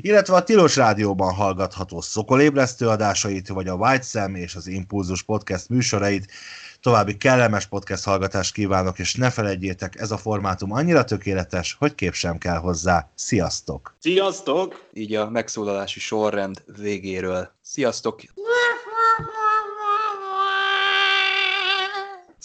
illetve 0.02 0.36
a 0.36 0.44
Tilos 0.44 0.76
Rádióban 0.76 1.34
hallgatható 1.34 2.02
szokolébresztő 2.02 2.88
adásait, 2.88 3.48
vagy 3.48 3.68
a 3.68 3.74
White 3.74 4.04
Sam 4.04 4.36
és 4.36 4.56
az 4.56 4.68
Impulzus 4.68 5.24
podcast 5.24 5.70
műsorait, 5.70 6.32
További 6.82 7.18
kellemes 7.18 7.66
podcast 7.66 8.04
hallgatást 8.04 8.54
kívánok, 8.54 9.00
és 9.00 9.16
ne 9.16 9.30
felejtjétek, 9.30 10.00
ez 10.00 10.12
a 10.12 10.18
formátum 10.18 10.72
annyira 10.72 11.04
tökéletes, 11.04 11.76
hogy 11.80 11.96
kép 11.96 12.14
sem 12.14 12.38
kell 12.38 12.58
hozzá. 12.58 13.10
Sziasztok! 13.16 13.96
Sziasztok! 14.00 14.88
Így 14.94 15.16
a 15.16 15.30
megszólalási 15.30 16.00
sorrend 16.00 16.64
végéről. 16.78 17.50
Sziasztok! 17.62 18.22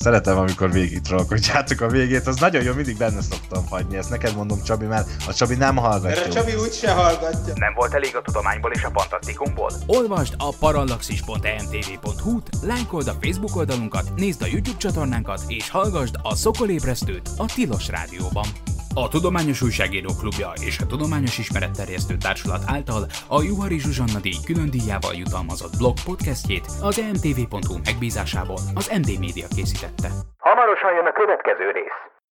Szeretem, 0.03 0.39
amikor 0.39 0.73
végig 0.73 1.01
trollkodjátok 1.01 1.81
a 1.81 1.89
végét, 1.89 2.27
az 2.27 2.37
nagyon 2.37 2.63
jó, 2.63 2.73
mindig 2.75 2.97
benne 2.97 3.21
szoktam 3.21 3.67
hagyni. 3.69 3.97
Ezt 3.97 4.11
neked 4.11 4.37
mondom, 4.37 4.63
Csabi, 4.63 4.87
mert 4.87 5.09
a 5.27 5.35
Csabi 5.35 5.55
nem 5.55 5.77
hallgatja. 5.77 6.21
Mert 6.21 6.27
a 6.27 6.33
Csabi 6.33 6.55
úgyse 6.55 6.93
hallgatja. 6.93 7.53
Nem 7.55 7.75
volt 7.75 7.95
elég 7.95 8.17
a 8.17 8.23
tudományból 8.23 8.73
és 8.73 8.83
a 8.83 8.91
fantasztikumból? 8.95 9.71
Olvasd 9.87 10.35
a 10.39 10.55
parallaxis.emtv.hu-t, 10.59 12.49
lájkold 12.63 13.09
a 13.09 13.17
Facebook 13.21 13.57
oldalunkat, 13.57 14.13
nézd 14.17 14.43
a 14.43 14.47
YouTube 14.47 14.79
csatornánkat, 14.79 15.41
és 15.47 15.71
hallgassd 15.71 16.15
a 16.23 16.35
Szokolébresztőt 16.35 17.31
a 17.37 17.45
Tilos 17.55 17.89
Rádióban. 17.89 18.47
A 18.95 19.09
Tudományos 19.09 19.63
Újságíró 19.63 20.11
Klubja 20.21 20.53
és 20.67 20.79
a 20.79 20.87
Tudományos 20.87 21.39
Ismeretterjesztő 21.39 22.17
Társulat 22.17 22.63
által 22.67 23.07
a 23.29 23.43
Juhari 23.43 23.79
Zsuzsanna 23.79 24.21
díj 24.21 24.39
külön 24.45 24.71
díjával 24.71 25.15
jutalmazott 25.15 25.77
blog 25.79 25.97
podcastjét 26.05 26.67
az 26.83 26.99
emtv.hu 26.99 27.77
megbízásából 27.85 28.61
az 28.75 28.91
MD 29.01 29.11
Media 29.21 29.47
készítette. 29.57 30.09
Hamarosan 30.39 30.95
jön 30.95 31.07
a 31.07 31.13
következő 31.13 31.71
rész. 31.71 32.22